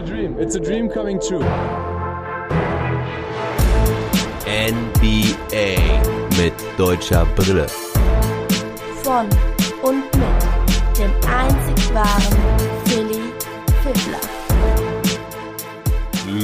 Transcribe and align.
a 0.00 0.02
dream. 0.02 0.36
It's 0.38 0.54
a 0.54 0.60
dream 0.60 0.88
coming 0.88 1.20
true. 1.20 1.44
NBA 4.46 5.76
mit 6.38 6.54
deutscher 6.78 7.26
Brille. 7.36 7.66
Von 9.02 9.28
und 9.82 10.04
mit 10.16 10.98
dem 10.98 11.10
einzig 11.28 11.94
wahren 11.94 12.38
Philly 12.86 13.20
Fiddler. 13.82 14.20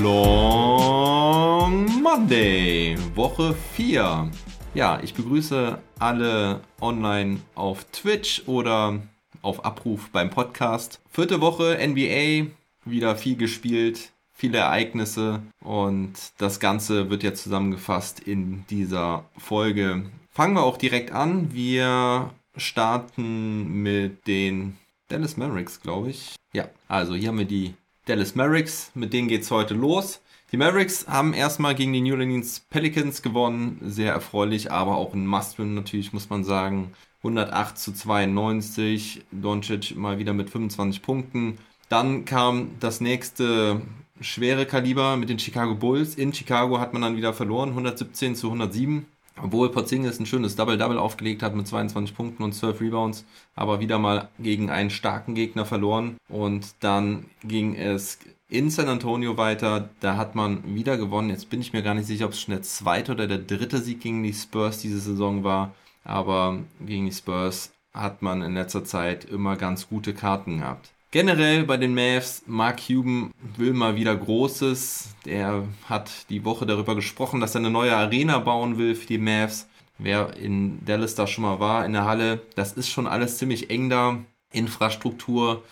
Long 0.03 1.87
Monday, 2.03 2.97
Woche 3.15 3.55
4. 3.73 4.31
Ja, 4.75 5.01
ich 5.03 5.15
begrüße 5.15 5.79
alle 5.99 6.61
online 6.81 7.39
auf 7.55 7.85
Twitch 7.85 8.43
oder 8.47 8.99
auf 9.41 9.65
Abruf 9.65 10.11
beim 10.13 10.29
Podcast. 10.29 11.01
Vierte 11.11 11.41
Woche 11.41 11.79
NBA, 11.81 12.49
wieder 12.87 13.17
viel 13.17 13.37
gespielt, 13.37 14.13
viele 14.33 14.59
Ereignisse 14.59 15.43
und 15.61 16.13
das 16.39 16.61
Ganze 16.61 17.11
wird 17.11 17.23
jetzt 17.23 17.43
zusammengefasst 17.43 18.21
in 18.21 18.65
dieser 18.71 19.25
Folge. 19.37 20.11
Fangen 20.31 20.55
wir 20.55 20.63
auch 20.63 20.77
direkt 20.77 21.13
an. 21.13 21.53
Wir 21.53 22.31
starten 22.57 23.83
mit 23.83 24.27
den 24.27 24.77
Dallas 25.09 25.37
Mavericks, 25.37 25.81
glaube 25.81 26.11
ich. 26.11 26.35
Ja, 26.53 26.69
also 26.89 27.15
hier 27.15 27.29
haben 27.29 27.39
wir 27.39 27.45
die 27.45 27.75
Dallas 28.07 28.35
Mavericks, 28.35 28.91
mit 28.95 29.13
denen 29.13 29.29
geht 29.29 29.43
es 29.43 29.51
heute 29.51 29.75
los. 29.75 30.21
Die 30.53 30.57
Mavericks 30.57 31.09
haben 31.09 31.35
erstmal 31.35 31.75
gegen 31.75 31.93
die 31.93 32.01
New 32.01 32.15
Orleans 32.15 32.61
Pelicans 32.71 33.21
gewonnen, 33.21 33.81
sehr 33.83 34.13
erfreulich, 34.13 34.71
aber 34.71 34.97
auch 34.97 35.13
ein 35.13 35.27
Must-Win 35.27 35.75
natürlich, 35.75 36.13
muss 36.13 36.31
man 36.31 36.45
sagen. 36.45 36.93
108 37.19 37.77
zu 37.77 37.93
92, 37.93 39.25
Doncic 39.33 39.97
mal 39.97 40.19
wieder 40.19 40.33
mit 40.33 40.51
25 40.51 41.03
Punkten. 41.03 41.59
Dann 41.89 42.25
kam 42.25 42.71
das 42.81 43.01
nächste 43.01 43.81
schwere 44.21 44.67
Kaliber 44.67 45.17
mit 45.17 45.29
den 45.29 45.39
Chicago 45.39 45.75
Bulls. 45.75 46.15
In 46.15 46.33
Chicago 46.33 46.81
hat 46.81 46.93
man 46.93 47.03
dann 47.03 47.17
wieder 47.17 47.33
verloren, 47.33 47.71
117 47.71 48.35
zu 48.35 48.49
107. 48.49 49.07
Obwohl 49.43 49.71
Porzingis 49.71 50.19
ein 50.19 50.25
schönes 50.25 50.57
Double-Double 50.57 50.99
aufgelegt 50.99 51.43
hat 51.43 51.55
mit 51.55 51.67
22 51.67 52.17
Punkten 52.17 52.43
und 52.43 52.55
12 52.55 52.81
Rebounds, 52.81 53.27
aber 53.55 53.81
wieder 53.81 53.99
mal 53.99 54.31
gegen 54.39 54.71
einen 54.71 54.89
starken 54.89 55.35
Gegner 55.35 55.67
verloren. 55.67 56.17
Und 56.31 56.75
dann 56.81 57.27
ging 57.45 57.75
es 57.75 58.19
in 58.49 58.71
San 58.71 58.89
Antonio 58.89 59.37
weiter. 59.37 59.91
Da 60.01 60.17
hat 60.17 60.35
man 60.35 60.75
wieder 60.75 60.97
gewonnen. 60.97 61.29
Jetzt 61.29 61.51
bin 61.51 61.61
ich 61.61 61.75
mir 61.75 61.83
gar 61.83 61.95
nicht 61.95 62.07
sicher, 62.07 62.25
ob 62.25 62.33
es 62.33 62.41
schon 62.41 62.55
der 62.55 62.63
zweite 62.63 63.13
oder 63.13 63.27
der 63.27 63.39
dritte 63.39 63.79
Sieg 63.79 64.01
gegen 64.01 64.23
die 64.23 64.33
Spurs 64.33 64.79
diese 64.79 65.01
Saison 65.01 65.45
war. 65.45 65.75
Aber 66.03 66.61
gegen 66.81 67.05
die 67.05 67.13
Spurs 67.13 67.73
hat 67.93 68.23
man 68.23 68.41
in 68.41 68.55
letzter 68.55 68.85
Zeit 68.85 69.27
immer 69.27 69.57
ganz 69.57 69.89
gute 69.89 70.15
Karten 70.15 70.59
gehabt. 70.59 70.93
Generell 71.17 71.65
bei 71.65 71.79
den 71.79 71.95
Mavs, 71.95 72.43
Mark 72.47 72.79
Cuban 72.87 73.33
will 73.57 73.73
mal 73.73 73.97
wieder 73.97 74.15
Großes. 74.15 75.15
Der 75.25 75.67
hat 75.89 76.11
die 76.29 76.45
Woche 76.45 76.67
darüber 76.67 76.95
gesprochen, 76.95 77.41
dass 77.41 77.55
er 77.55 77.61
eine 77.61 77.71
neue 77.71 77.97
Arena 77.97 78.39
bauen 78.39 78.77
will 78.77 78.95
für 78.95 79.07
die 79.07 79.17
Mavs. 79.17 79.67
Wer 79.97 80.37
in 80.37 80.85
Dallas 80.85 81.15
da 81.15 81.27
schon 81.27 81.45
mal 81.45 81.59
war, 81.59 81.87
in 81.87 81.95
der 81.95 82.05
Halle, 82.05 82.43
das 82.55 82.75
ist 82.75 82.91
schon 82.91 83.07
alles 83.07 83.39
ziemlich 83.39 83.71
eng 83.71 83.89
da. 83.89 84.19
Infrastruktur 84.53 85.63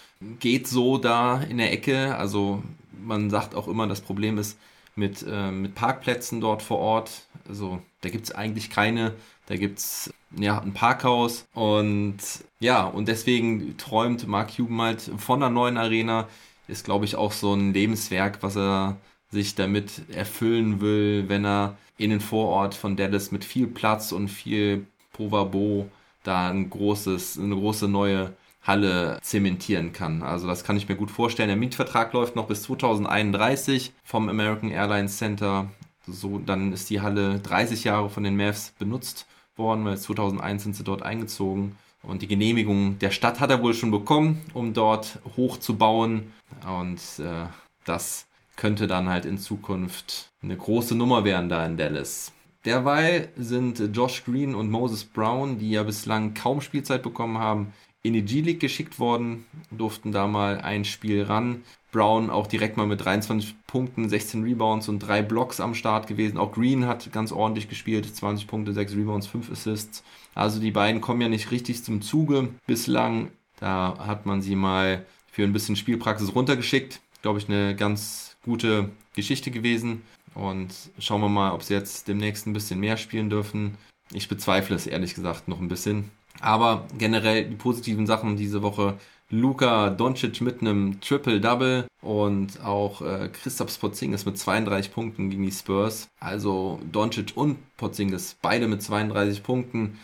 geht 0.41 0.67
so 0.67 0.97
da 0.97 1.43
in 1.43 1.59
der 1.59 1.75
Ecke. 1.75 2.17
Also 2.17 2.63
man 3.05 3.29
sagt 3.29 3.55
auch 3.55 3.69
immer, 3.69 3.87
das 3.87 4.01
Problem 4.01 4.39
ist 4.39 4.59
mit, 4.97 5.27
äh, 5.31 5.51
mit 5.51 5.75
Parkplätzen 5.75 6.41
dort 6.41 6.63
vor 6.63 6.79
Ort. 6.79 7.27
Also 7.49 7.81
da 8.01 8.09
gibt 8.09 8.25
es 8.25 8.35
eigentlich 8.35 8.71
keine. 8.71 9.15
Da 9.47 9.57
gibt 9.57 9.79
es 9.79 10.13
ja, 10.37 10.59
ein 10.61 10.73
Parkhaus 10.73 11.47
und 11.53 12.17
ja, 12.61 12.85
und 12.85 13.09
deswegen 13.09 13.77
träumt 13.77 14.27
Mark 14.27 14.57
Cuban 14.57 14.81
halt 14.81 15.01
von 15.19 15.43
einer 15.43 15.53
neuen 15.53 15.77
Arena. 15.77 16.29
Ist, 16.67 16.85
glaube 16.85 17.05
ich, 17.05 17.17
auch 17.17 17.33
so 17.33 17.53
ein 17.53 17.75
Lebenswerk, 17.75 18.43
was 18.43 18.57
er 18.57 18.97
sich 19.31 19.55
damit 19.55 20.09
erfüllen 20.11 20.81
will, 20.81 21.29
wenn 21.29 21.45
er 21.45 21.77
in 21.99 22.11
den 22.11 22.21
Vorort 22.21 22.75
von 22.75 22.97
Dallas 22.97 23.33
mit 23.33 23.45
viel 23.45 23.67
Platz 23.67 24.13
und 24.13 24.29
viel 24.29 24.87
Povabo 25.13 25.91
da 26.23 26.51
ein 26.51 26.71
großes, 26.71 27.39
eine 27.39 27.55
große 27.55 27.87
neue 27.87 28.33
Halle 28.63 29.19
zementieren 29.21 29.93
kann. 29.93 30.23
Also 30.23 30.47
das 30.47 30.65
kann 30.65 30.77
ich 30.77 30.89
mir 30.89 30.97
gut 30.97 31.11
vorstellen. 31.11 31.49
Der 31.49 31.57
Mietvertrag 31.57 32.13
läuft 32.15 32.35
noch 32.35 32.47
bis 32.47 32.63
2031 32.63 33.93
vom 34.03 34.29
American 34.29 34.71
Airlines 34.71 35.19
Center. 35.19 35.69
So, 36.07 36.39
dann 36.39 36.73
ist 36.73 36.91
die 36.91 37.01
Halle 37.01 37.41
30 37.41 37.85
Jahre 37.85 38.11
von 38.11 38.25
den 38.25 38.37
Mavs 38.37 38.75
benutzt 38.79 39.27
worden, 39.57 39.85
weil 39.85 39.99
2001 39.99 40.63
sind 40.63 40.77
sie 40.77 40.85
dort 40.85 41.03
eingezogen. 41.03 41.77
Und 42.03 42.23
die 42.23 42.27
Genehmigung 42.27 42.99
der 42.99 43.11
Stadt 43.11 43.41
hat 43.41 43.51
er 43.51 43.63
wohl 43.63 43.75
schon 43.75 43.91
bekommen, 43.91 44.43
um 44.53 44.75
dort 44.75 45.21
hochzubauen. 45.37 46.33
Und 46.67 47.01
äh, 47.19 47.47
das 47.85 48.27
könnte 48.57 48.87
dann 48.87 49.09
halt 49.09 49.25
in 49.25 49.39
Zukunft 49.39 50.31
eine 50.43 50.57
große 50.57 50.95
Nummer 50.95 51.25
werden 51.25 51.49
da 51.49 51.65
in 51.65 51.77
Dallas. 51.77 52.33
Derweil 52.65 53.29
sind 53.37 53.79
Josh 53.95 54.25
Green 54.25 54.55
und 54.55 54.71
Moses 54.71 55.05
Brown, 55.05 55.59
die 55.59 55.71
ja 55.71 55.83
bislang 55.83 56.35
kaum 56.35 56.61
Spielzeit 56.61 57.03
bekommen 57.03 57.39
haben, 57.39 57.73
in 58.05 58.13
die 58.13 58.23
G-League 58.23 58.61
geschickt 58.61 58.99
worden, 58.99 59.47
durften 59.71 60.13
da 60.13 60.27
mal 60.27 60.61
ein 60.61 60.85
Spiel 60.85 61.23
ran. 61.23 61.63
Brown 61.91 62.29
auch 62.29 62.47
direkt 62.47 62.77
mal 62.77 62.87
mit 62.87 63.03
23 63.03 63.55
Punkten, 63.67 64.09
16 64.09 64.45
Rebounds 64.45 64.89
und 64.89 64.99
3 64.99 65.23
Blocks 65.23 65.59
am 65.59 65.75
Start 65.75 66.07
gewesen. 66.07 66.37
Auch 66.37 66.53
Green 66.53 66.87
hat 66.87 67.11
ganz 67.13 67.33
ordentlich 67.33 67.69
gespielt, 67.69 68.15
20 68.15 68.47
Punkte, 68.47 68.75
6 68.75 68.95
Rebounds, 68.95 69.27
5 69.27 69.51
Assists. 69.51 70.05
Also 70.35 70.61
die 70.61 70.71
beiden 70.71 71.01
kommen 71.01 71.23
ja 71.23 71.31
nicht 71.31 71.51
richtig 71.51 71.83
zum 71.83 72.03
Zuge 72.03 72.51
bislang. 72.67 73.31
Da 73.59 73.97
hat 73.99 74.27
man 74.27 74.43
sie 74.43 74.55
mal 74.55 75.07
für 75.33 75.45
ein 75.45 75.55
bisschen 75.55 75.77
Spielpraxis 75.77 76.35
runtergeschickt. 76.35 77.01
Glaube 77.23 77.39
ich, 77.39 77.49
eine 77.49 77.75
ganz 77.75 78.37
gute 78.45 78.91
Geschichte 79.17 79.51
gewesen. 79.51 80.03
Und 80.35 80.75
schauen 80.99 81.23
wir 81.23 81.31
mal, 81.31 81.53
ob 81.53 81.63
sie 81.63 81.73
jetzt 81.73 82.07
demnächst 82.07 82.47
ein 82.47 82.53
bisschen 82.53 82.81
mehr 82.81 82.99
spielen 82.99 83.31
dürfen. 83.31 83.79
Ich 84.13 84.29
bezweifle 84.29 84.77
es 84.77 84.87
ehrlich 84.87 85.15
gesagt 85.15 85.49
noch 85.49 85.61
ein 85.61 85.69
bisschen. 85.69 86.11
Aber 86.41 86.87
generell 86.99 87.45
die 87.45 87.57
positiven 87.57 88.07
Sachen 88.07 88.37
diese 88.37 88.63
Woche 88.63 88.99
Luka 89.31 89.91
Doncic 89.91 90.41
mit 90.41 90.61
einem 90.61 91.01
Triple-Double 91.01 91.87
und 92.03 92.63
auch 92.63 93.01
äh, 93.01 93.29
Christoph 93.33 93.79
Porzingis 93.81 94.27
mit 94.27 94.39
32 94.39 94.93
Punkten 94.93 95.31
gegen 95.31 95.43
die 95.43 95.53
Spurs. 95.53 96.09
Also 96.21 96.79
Doncic 96.93 97.37
und 97.37 97.57
Porzingis 97.77 98.37
beide 98.43 98.69
mit 98.69 98.83
32 98.83 99.43
Punkten. 99.43 99.99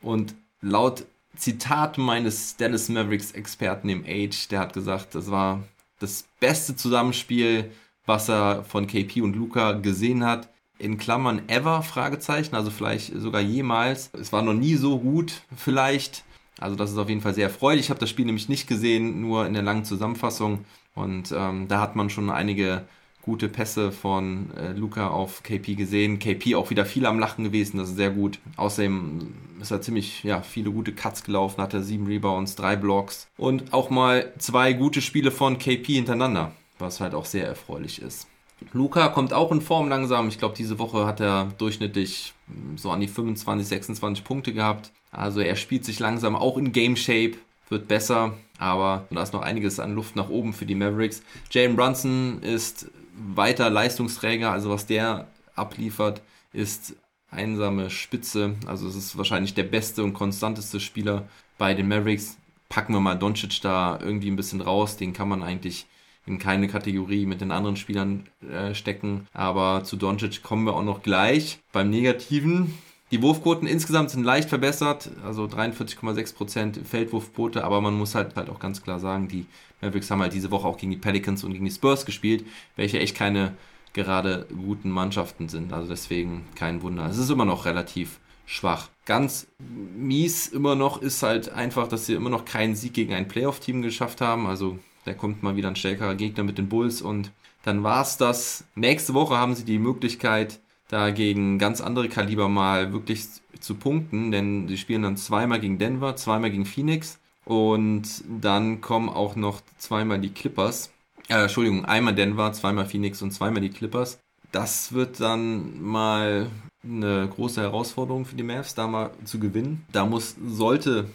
Und 0.00 0.34
laut 0.60 1.04
Zitat 1.36 1.98
meines 1.98 2.56
Dallas 2.56 2.88
Mavericks 2.88 3.32
Experten 3.32 3.88
im 3.88 4.04
Age, 4.06 4.48
der 4.48 4.60
hat 4.60 4.72
gesagt, 4.72 5.14
das 5.14 5.30
war 5.30 5.62
das 5.98 6.24
beste 6.40 6.76
Zusammenspiel, 6.76 7.70
was 8.04 8.28
er 8.28 8.64
von 8.64 8.86
KP 8.86 9.22
und 9.22 9.36
Luca 9.36 9.72
gesehen 9.72 10.24
hat. 10.24 10.48
In 10.78 10.98
Klammern 10.98 11.48
ever, 11.48 11.82
Fragezeichen, 11.82 12.54
also 12.54 12.70
vielleicht 12.70 13.12
sogar 13.14 13.40
jemals. 13.40 14.10
Es 14.12 14.32
war 14.32 14.42
noch 14.42 14.54
nie 14.54 14.74
so 14.74 14.98
gut, 14.98 15.42
vielleicht. 15.56 16.24
Also 16.58 16.76
das 16.76 16.90
ist 16.90 16.98
auf 16.98 17.08
jeden 17.08 17.20
Fall 17.20 17.34
sehr 17.34 17.48
erfreulich. 17.48 17.86
Ich 17.86 17.90
habe 17.90 18.00
das 18.00 18.10
Spiel 18.10 18.26
nämlich 18.26 18.48
nicht 18.48 18.66
gesehen, 18.66 19.20
nur 19.20 19.46
in 19.46 19.54
der 19.54 19.62
langen 19.62 19.84
Zusammenfassung. 19.84 20.64
Und 20.94 21.32
ähm, 21.36 21.68
da 21.68 21.80
hat 21.80 21.96
man 21.96 22.10
schon 22.10 22.30
einige 22.30 22.84
gute 23.22 23.48
Pässe 23.48 23.92
von 23.92 24.50
äh, 24.56 24.72
Luca 24.72 25.08
auf 25.08 25.42
KP 25.42 25.74
gesehen. 25.74 26.18
KP 26.18 26.56
auch 26.56 26.70
wieder 26.70 26.84
viel 26.84 27.06
am 27.06 27.18
Lachen 27.18 27.44
gewesen, 27.44 27.78
das 27.78 27.90
ist 27.90 27.96
sehr 27.96 28.10
gut. 28.10 28.38
Außerdem 28.56 29.34
ist 29.60 29.70
er 29.70 29.80
ziemlich, 29.80 30.24
ja, 30.24 30.42
viele 30.42 30.70
gute 30.70 30.92
Cuts 30.92 31.22
gelaufen, 31.22 31.62
hatte 31.62 31.82
sieben 31.82 32.06
Rebounds, 32.06 32.56
drei 32.56 32.76
Blocks 32.76 33.28
und 33.36 33.72
auch 33.72 33.90
mal 33.90 34.32
zwei 34.38 34.72
gute 34.72 35.00
Spiele 35.00 35.30
von 35.30 35.58
KP 35.58 35.94
hintereinander, 35.94 36.52
was 36.78 37.00
halt 37.00 37.14
auch 37.14 37.26
sehr 37.26 37.46
erfreulich 37.46 38.02
ist. 38.02 38.26
Luca 38.72 39.08
kommt 39.08 39.32
auch 39.32 39.52
in 39.52 39.60
Form 39.60 39.88
langsam. 39.88 40.28
Ich 40.28 40.38
glaube, 40.38 40.54
diese 40.56 40.78
Woche 40.78 41.06
hat 41.06 41.20
er 41.20 41.52
durchschnittlich 41.58 42.34
so 42.76 42.90
an 42.90 43.00
die 43.00 43.08
25, 43.08 43.66
26 43.66 44.24
Punkte 44.24 44.52
gehabt. 44.52 44.92
Also 45.10 45.40
er 45.40 45.56
spielt 45.56 45.84
sich 45.84 45.98
langsam 45.98 46.36
auch 46.36 46.56
in 46.56 46.72
Game 46.72 46.96
Shape, 46.96 47.32
wird 47.68 47.88
besser, 47.88 48.34
aber 48.58 49.06
da 49.10 49.22
ist 49.22 49.32
noch 49.32 49.42
einiges 49.42 49.80
an 49.80 49.94
Luft 49.94 50.16
nach 50.16 50.28
oben 50.28 50.52
für 50.52 50.66
die 50.66 50.74
Mavericks. 50.74 51.22
Jalen 51.50 51.76
Brunson 51.76 52.40
ist 52.42 52.90
weiter 53.14 53.70
Leistungsträger, 53.70 54.50
also 54.50 54.70
was 54.70 54.86
der 54.86 55.26
abliefert, 55.54 56.22
ist 56.52 56.96
einsame 57.30 57.90
Spitze. 57.90 58.54
Also 58.66 58.88
es 58.88 58.94
ist 58.94 59.16
wahrscheinlich 59.16 59.54
der 59.54 59.64
beste 59.64 60.02
und 60.02 60.14
konstanteste 60.14 60.80
Spieler 60.80 61.28
bei 61.58 61.74
den 61.74 61.88
Mavericks. 61.88 62.36
Packen 62.68 62.94
wir 62.94 63.00
mal 63.00 63.18
Doncic 63.18 63.60
da 63.60 63.98
irgendwie 64.00 64.30
ein 64.30 64.36
bisschen 64.36 64.62
raus, 64.62 64.96
den 64.96 65.12
kann 65.12 65.28
man 65.28 65.42
eigentlich 65.42 65.86
in 66.26 66.38
keine 66.38 66.68
Kategorie 66.68 67.26
mit 67.26 67.40
den 67.40 67.50
anderen 67.50 67.76
Spielern 67.76 68.26
äh, 68.48 68.74
stecken. 68.74 69.26
Aber 69.32 69.84
zu 69.84 69.96
Doncic 69.96 70.42
kommen 70.42 70.64
wir 70.64 70.74
auch 70.74 70.84
noch 70.84 71.02
gleich. 71.02 71.58
Beim 71.72 71.90
Negativen 71.90 72.74
die 73.12 73.20
Wurfquoten 73.20 73.68
insgesamt 73.68 74.08
sind 74.08 74.24
leicht 74.24 74.48
verbessert, 74.48 75.10
also 75.22 75.44
43,6% 75.44 76.82
Feldwurfquote, 76.82 77.62
aber 77.62 77.82
man 77.82 77.92
muss 77.92 78.14
halt, 78.14 78.36
halt 78.36 78.48
auch 78.48 78.58
ganz 78.58 78.82
klar 78.82 79.00
sagen, 79.00 79.28
die 79.28 79.44
Mavericks 79.82 80.10
haben 80.10 80.22
halt 80.22 80.32
diese 80.32 80.50
Woche 80.50 80.66
auch 80.66 80.78
gegen 80.78 80.92
die 80.92 80.96
Pelicans 80.96 81.44
und 81.44 81.52
gegen 81.52 81.66
die 81.66 81.70
Spurs 81.70 82.06
gespielt, 82.06 82.46
welche 82.74 83.00
echt 83.00 83.14
keine 83.14 83.52
gerade 83.92 84.46
guten 84.48 84.90
Mannschaften 84.90 85.50
sind. 85.50 85.74
Also 85.74 85.90
deswegen 85.90 86.46
kein 86.54 86.80
Wunder. 86.80 87.04
Es 87.04 87.18
ist 87.18 87.28
immer 87.28 87.44
noch 87.44 87.66
relativ 87.66 88.18
schwach. 88.46 88.88
Ganz 89.04 89.46
mies 89.58 90.46
immer 90.46 90.74
noch 90.74 91.02
ist 91.02 91.22
halt 91.22 91.50
einfach, 91.50 91.88
dass 91.88 92.06
sie 92.06 92.14
immer 92.14 92.30
noch 92.30 92.46
keinen 92.46 92.76
Sieg 92.76 92.94
gegen 92.94 93.12
ein 93.12 93.28
Playoff-Team 93.28 93.82
geschafft 93.82 94.22
haben. 94.22 94.46
Also 94.46 94.78
Da 95.04 95.14
kommt 95.14 95.42
mal 95.42 95.56
wieder 95.56 95.68
ein 95.68 95.76
stärkerer 95.76 96.14
Gegner 96.14 96.44
mit 96.44 96.58
den 96.58 96.68
Bulls 96.68 97.02
und 97.02 97.32
dann 97.62 97.82
war's 97.82 98.16
das. 98.16 98.64
Nächste 98.74 99.14
Woche 99.14 99.36
haben 99.36 99.54
sie 99.54 99.64
die 99.64 99.78
Möglichkeit, 99.78 100.60
da 100.88 101.10
gegen 101.10 101.58
ganz 101.58 101.80
andere 101.80 102.08
Kaliber 102.08 102.48
mal 102.48 102.92
wirklich 102.92 103.26
zu 103.60 103.74
punkten, 103.76 104.30
denn 104.30 104.68
sie 104.68 104.76
spielen 104.76 105.02
dann 105.02 105.16
zweimal 105.16 105.60
gegen 105.60 105.78
Denver, 105.78 106.16
zweimal 106.16 106.50
gegen 106.50 106.66
Phoenix 106.66 107.18
und 107.44 108.24
dann 108.28 108.80
kommen 108.80 109.08
auch 109.08 109.36
noch 109.36 109.60
zweimal 109.78 110.20
die 110.20 110.30
Clippers. 110.30 110.92
Äh, 111.28 111.42
Entschuldigung, 111.42 111.84
einmal 111.84 112.14
Denver, 112.14 112.52
zweimal 112.52 112.86
Phoenix 112.86 113.22
und 113.22 113.30
zweimal 113.32 113.62
die 113.62 113.70
Clippers. 113.70 114.18
Das 114.50 114.92
wird 114.92 115.18
dann 115.20 115.82
mal 115.82 116.50
eine 116.84 117.28
große 117.28 117.60
Herausforderung 117.60 118.26
für 118.26 118.36
die 118.36 118.42
Mavs, 118.42 118.74
da 118.74 118.86
mal 118.86 119.10
zu 119.24 119.38
gewinnen. 119.38 119.86
Da 119.92 120.04
muss, 120.04 120.36
sollte 120.46 121.08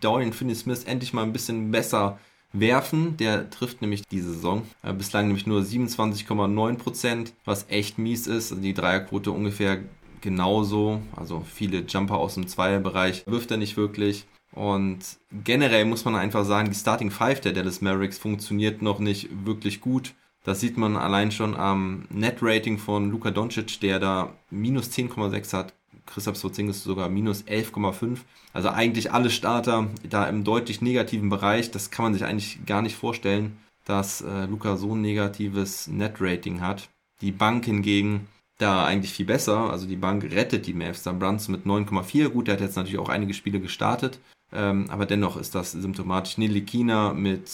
Dorian 0.00 0.32
Finney-Smith 0.32 0.84
endlich 0.84 1.12
mal 1.12 1.22
ein 1.22 1.32
bisschen 1.32 1.70
besser 1.70 2.18
werfen. 2.52 3.16
Der 3.16 3.50
trifft 3.50 3.82
nämlich 3.82 4.06
diese 4.06 4.32
Saison 4.32 4.62
äh, 4.82 4.92
bislang 4.92 5.26
nämlich 5.26 5.46
nur 5.46 5.60
27,9%, 5.62 7.32
was 7.44 7.66
echt 7.68 7.98
mies 7.98 8.26
ist. 8.26 8.52
Also 8.52 8.62
die 8.62 8.74
Dreierquote 8.74 9.30
ungefähr 9.30 9.80
genauso. 10.20 11.00
Also 11.16 11.44
viele 11.52 11.80
Jumper 11.80 12.18
aus 12.18 12.34
dem 12.34 12.46
Zweierbereich 12.46 13.24
wirft 13.26 13.50
er 13.50 13.56
nicht 13.56 13.76
wirklich. 13.76 14.26
Und 14.54 14.98
generell 15.44 15.86
muss 15.86 16.04
man 16.04 16.14
einfach 16.14 16.44
sagen, 16.44 16.70
die 16.70 16.76
Starting 16.76 17.10
Five 17.10 17.40
der 17.40 17.52
Dallas 17.52 17.80
Mavericks 17.80 18.18
funktioniert 18.18 18.82
noch 18.82 18.98
nicht 18.98 19.28
wirklich 19.44 19.80
gut. 19.80 20.14
Das 20.44 20.60
sieht 20.60 20.76
man 20.76 20.96
allein 20.96 21.30
schon 21.30 21.56
am 21.56 22.04
Net-Rating 22.10 22.78
von 22.78 23.10
Luka 23.10 23.30
Doncic, 23.30 23.80
der 23.80 24.00
da 24.00 24.34
minus 24.50 24.90
10,6 24.90 25.52
hat. 25.52 25.74
Christoph 26.06 26.36
Sorzingis 26.36 26.82
sogar 26.82 27.08
minus 27.08 27.44
11,5. 27.44 28.18
Also 28.52 28.68
eigentlich 28.68 29.12
alle 29.12 29.30
Starter 29.30 29.88
da 30.08 30.28
im 30.28 30.44
deutlich 30.44 30.80
negativen 30.80 31.28
Bereich. 31.28 31.70
Das 31.70 31.90
kann 31.90 32.04
man 32.04 32.14
sich 32.14 32.24
eigentlich 32.24 32.64
gar 32.66 32.82
nicht 32.82 32.96
vorstellen, 32.96 33.58
dass 33.84 34.20
äh, 34.20 34.46
Luca 34.46 34.76
so 34.76 34.94
ein 34.94 35.00
negatives 35.00 35.86
Net-Rating 35.88 36.60
hat. 36.60 36.88
Die 37.20 37.32
Bank 37.32 37.64
hingegen 37.64 38.28
da 38.58 38.84
eigentlich 38.84 39.12
viel 39.12 39.26
besser. 39.26 39.70
Also 39.70 39.86
die 39.86 39.96
Bank 39.96 40.24
rettet 40.24 40.66
die 40.66 40.74
Mavs. 40.74 41.02
Da 41.02 41.12
Brunson 41.12 41.54
mit 41.54 41.66
9,4. 41.66 42.28
Gut, 42.28 42.46
der 42.46 42.54
hat 42.54 42.60
jetzt 42.60 42.76
natürlich 42.76 42.98
auch 42.98 43.08
einige 43.08 43.34
Spiele 43.34 43.60
gestartet. 43.60 44.18
Ähm, 44.52 44.86
aber 44.90 45.06
dennoch 45.06 45.36
ist 45.36 45.54
das 45.54 45.72
symptomatisch. 45.72 46.38
Nilikina 46.38 47.12
mit 47.14 47.50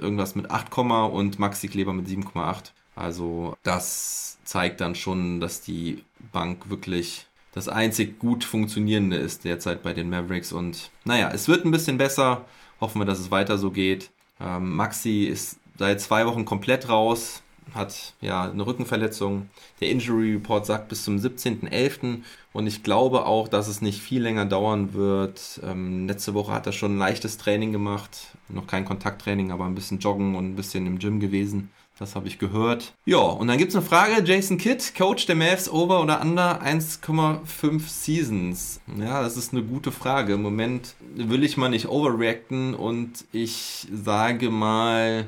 irgendwas 0.00 0.34
mit 0.34 0.50
8, 0.50 0.76
und 0.78 1.38
Maxi 1.38 1.68
Kleber 1.68 1.92
mit 1.92 2.06
7,8. 2.06 2.72
Also 2.94 3.56
das 3.62 4.38
zeigt 4.44 4.80
dann 4.80 4.94
schon, 4.94 5.40
dass 5.40 5.60
die 5.60 6.04
Bank 6.32 6.70
wirklich 6.70 7.26
das 7.56 7.68
einzig 7.70 8.18
gut 8.18 8.44
funktionierende 8.44 9.16
ist 9.16 9.44
derzeit 9.44 9.82
bei 9.82 9.94
den 9.94 10.10
Mavericks. 10.10 10.52
Und 10.52 10.90
naja, 11.06 11.30
es 11.32 11.48
wird 11.48 11.64
ein 11.64 11.70
bisschen 11.70 11.96
besser. 11.96 12.44
Hoffen 12.82 13.00
wir, 13.00 13.06
dass 13.06 13.18
es 13.18 13.30
weiter 13.30 13.56
so 13.56 13.70
geht. 13.70 14.10
Ähm, 14.38 14.76
Maxi 14.76 15.24
ist 15.24 15.56
seit 15.78 16.02
zwei 16.02 16.26
Wochen 16.26 16.44
komplett 16.44 16.90
raus, 16.90 17.42
hat 17.72 18.12
ja 18.20 18.50
eine 18.50 18.66
Rückenverletzung. 18.66 19.48
Der 19.80 19.88
Injury 19.88 20.34
Report 20.34 20.66
sagt 20.66 20.90
bis 20.90 21.04
zum 21.04 21.16
17.11. 21.16 22.18
Und 22.52 22.66
ich 22.66 22.82
glaube 22.82 23.24
auch, 23.24 23.48
dass 23.48 23.68
es 23.68 23.80
nicht 23.80 24.02
viel 24.02 24.20
länger 24.20 24.44
dauern 24.44 24.92
wird. 24.92 25.58
Ähm, 25.64 26.06
letzte 26.06 26.34
Woche 26.34 26.52
hat 26.52 26.66
er 26.66 26.72
schon 26.72 26.96
ein 26.96 26.98
leichtes 26.98 27.38
Training 27.38 27.72
gemacht. 27.72 28.36
Noch 28.50 28.66
kein 28.66 28.84
Kontakttraining, 28.84 29.50
aber 29.50 29.64
ein 29.64 29.74
bisschen 29.74 29.98
Joggen 29.98 30.34
und 30.34 30.44
ein 30.44 30.56
bisschen 30.56 30.86
im 30.86 30.98
Gym 30.98 31.20
gewesen. 31.20 31.70
Das 31.98 32.14
habe 32.14 32.28
ich 32.28 32.38
gehört. 32.38 32.92
Ja, 33.06 33.18
und 33.18 33.48
dann 33.48 33.56
gibt 33.56 33.70
es 33.70 33.76
eine 33.76 33.84
Frage. 33.84 34.22
Jason 34.22 34.58
Kidd, 34.58 34.92
Coach 34.96 35.24
der 35.24 35.34
Mavs, 35.34 35.70
over 35.70 36.02
oder 36.02 36.20
under 36.20 36.62
1,5 36.62 37.88
Seasons? 37.88 38.80
Ja, 38.98 39.22
das 39.22 39.38
ist 39.38 39.54
eine 39.54 39.62
gute 39.62 39.90
Frage. 39.92 40.34
Im 40.34 40.42
Moment 40.42 40.94
will 41.14 41.42
ich 41.42 41.56
mal 41.56 41.70
nicht 41.70 41.88
overreacten 41.88 42.74
und 42.74 43.24
ich 43.32 43.86
sage 43.90 44.50
mal, 44.50 45.26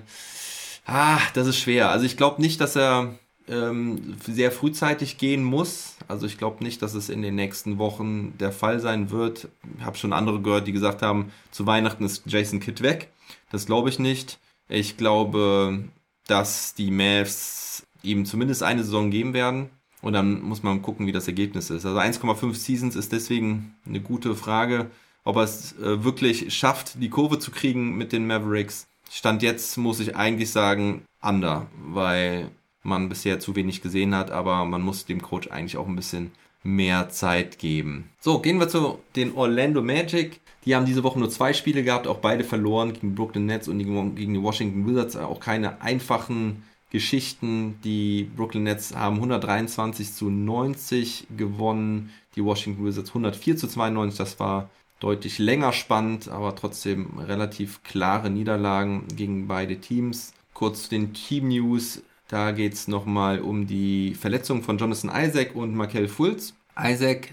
ah, 0.84 1.20
das 1.32 1.46
ist 1.46 1.58
schwer. 1.58 1.90
Also 1.90 2.04
ich 2.04 2.18
glaube 2.18 2.42
nicht, 2.42 2.60
dass 2.60 2.76
er 2.76 3.14
ähm, 3.48 4.16
sehr 4.26 4.52
frühzeitig 4.52 5.16
gehen 5.16 5.42
muss. 5.42 5.96
Also 6.06 6.26
ich 6.26 6.36
glaube 6.36 6.62
nicht, 6.62 6.82
dass 6.82 6.92
es 6.92 7.08
in 7.08 7.22
den 7.22 7.34
nächsten 7.34 7.78
Wochen 7.78 8.36
der 8.36 8.52
Fall 8.52 8.80
sein 8.80 9.10
wird. 9.10 9.48
Ich 9.78 9.84
habe 9.86 9.96
schon 9.96 10.12
andere 10.12 10.42
gehört, 10.42 10.66
die 10.66 10.72
gesagt 10.72 11.00
haben, 11.00 11.32
zu 11.50 11.64
Weihnachten 11.64 12.04
ist 12.04 12.24
Jason 12.26 12.60
Kidd 12.60 12.82
weg. 12.82 13.08
Das 13.50 13.64
glaube 13.64 13.88
ich 13.88 13.98
nicht. 13.98 14.38
Ich 14.68 14.98
glaube, 14.98 15.84
dass 16.28 16.74
die 16.74 16.92
Mavs 16.92 17.82
ihm 18.02 18.24
zumindest 18.24 18.62
eine 18.62 18.84
Saison 18.84 19.10
geben 19.10 19.34
werden. 19.34 19.70
Und 20.00 20.12
dann 20.12 20.40
muss 20.42 20.62
man 20.62 20.80
gucken, 20.80 21.08
wie 21.08 21.12
das 21.12 21.26
Ergebnis 21.26 21.70
ist. 21.70 21.84
Also 21.84 21.98
1,5 21.98 22.54
Seasons 22.54 22.94
ist 22.94 23.10
deswegen 23.10 23.74
eine 23.84 24.00
gute 24.00 24.36
Frage, 24.36 24.90
ob 25.24 25.36
er 25.36 25.42
es 25.42 25.72
äh, 25.78 26.04
wirklich 26.04 26.54
schafft, 26.54 27.02
die 27.02 27.10
Kurve 27.10 27.40
zu 27.40 27.50
kriegen 27.50 27.96
mit 27.96 28.12
den 28.12 28.26
Mavericks. 28.26 28.86
Stand 29.10 29.42
jetzt 29.42 29.76
muss 29.76 29.98
ich 29.98 30.14
eigentlich 30.14 30.52
sagen, 30.52 31.02
under, 31.20 31.66
weil 31.82 32.50
man 32.84 33.08
bisher 33.08 33.40
zu 33.40 33.56
wenig 33.56 33.82
gesehen 33.82 34.14
hat, 34.14 34.30
aber 34.30 34.64
man 34.64 34.82
muss 34.82 35.04
dem 35.04 35.20
Coach 35.20 35.48
eigentlich 35.48 35.76
auch 35.76 35.88
ein 35.88 35.96
bisschen 35.96 36.30
mehr 36.62 37.08
Zeit 37.08 37.58
geben. 37.58 38.10
So, 38.20 38.40
gehen 38.40 38.58
wir 38.58 38.68
zu 38.68 38.98
den 39.16 39.34
Orlando 39.34 39.82
Magic. 39.82 40.40
Die 40.64 40.74
haben 40.74 40.86
diese 40.86 41.02
Woche 41.04 41.18
nur 41.18 41.30
zwei 41.30 41.52
Spiele 41.52 41.82
gehabt, 41.82 42.06
auch 42.06 42.18
beide 42.18 42.44
verloren 42.44 42.92
gegen 42.92 43.14
Brooklyn 43.14 43.46
Nets 43.46 43.68
und 43.68 43.78
gegen 43.78 44.34
die 44.34 44.42
Washington 44.42 44.86
Wizards. 44.86 45.16
Auch 45.16 45.40
keine 45.40 45.80
einfachen 45.80 46.62
Geschichten. 46.90 47.78
Die 47.84 48.30
Brooklyn 48.36 48.64
Nets 48.64 48.94
haben 48.94 49.16
123 49.16 50.12
zu 50.12 50.30
90 50.30 51.28
gewonnen, 51.36 52.10
die 52.36 52.44
Washington 52.44 52.84
Wizards 52.84 53.10
104 53.10 53.56
zu 53.56 53.68
92. 53.68 54.18
Das 54.18 54.40
war 54.40 54.70
deutlich 55.00 55.38
länger 55.38 55.72
spannend, 55.72 56.28
aber 56.28 56.54
trotzdem 56.54 57.18
relativ 57.18 57.82
klare 57.82 58.30
Niederlagen 58.30 59.04
gegen 59.14 59.46
beide 59.46 59.80
Teams. 59.80 60.34
Kurz 60.54 60.84
zu 60.84 60.90
den 60.90 61.14
Team 61.14 61.48
News. 61.48 62.02
Da 62.28 62.52
geht 62.52 62.74
es 62.74 62.88
nochmal 62.88 63.40
um 63.40 63.66
die 63.66 64.14
Verletzung 64.14 64.62
von 64.62 64.76
Jonathan 64.76 65.10
Isaac 65.14 65.54
und 65.54 65.74
Markel 65.74 66.08
Fultz. 66.08 66.52
Isaacs 66.78 67.28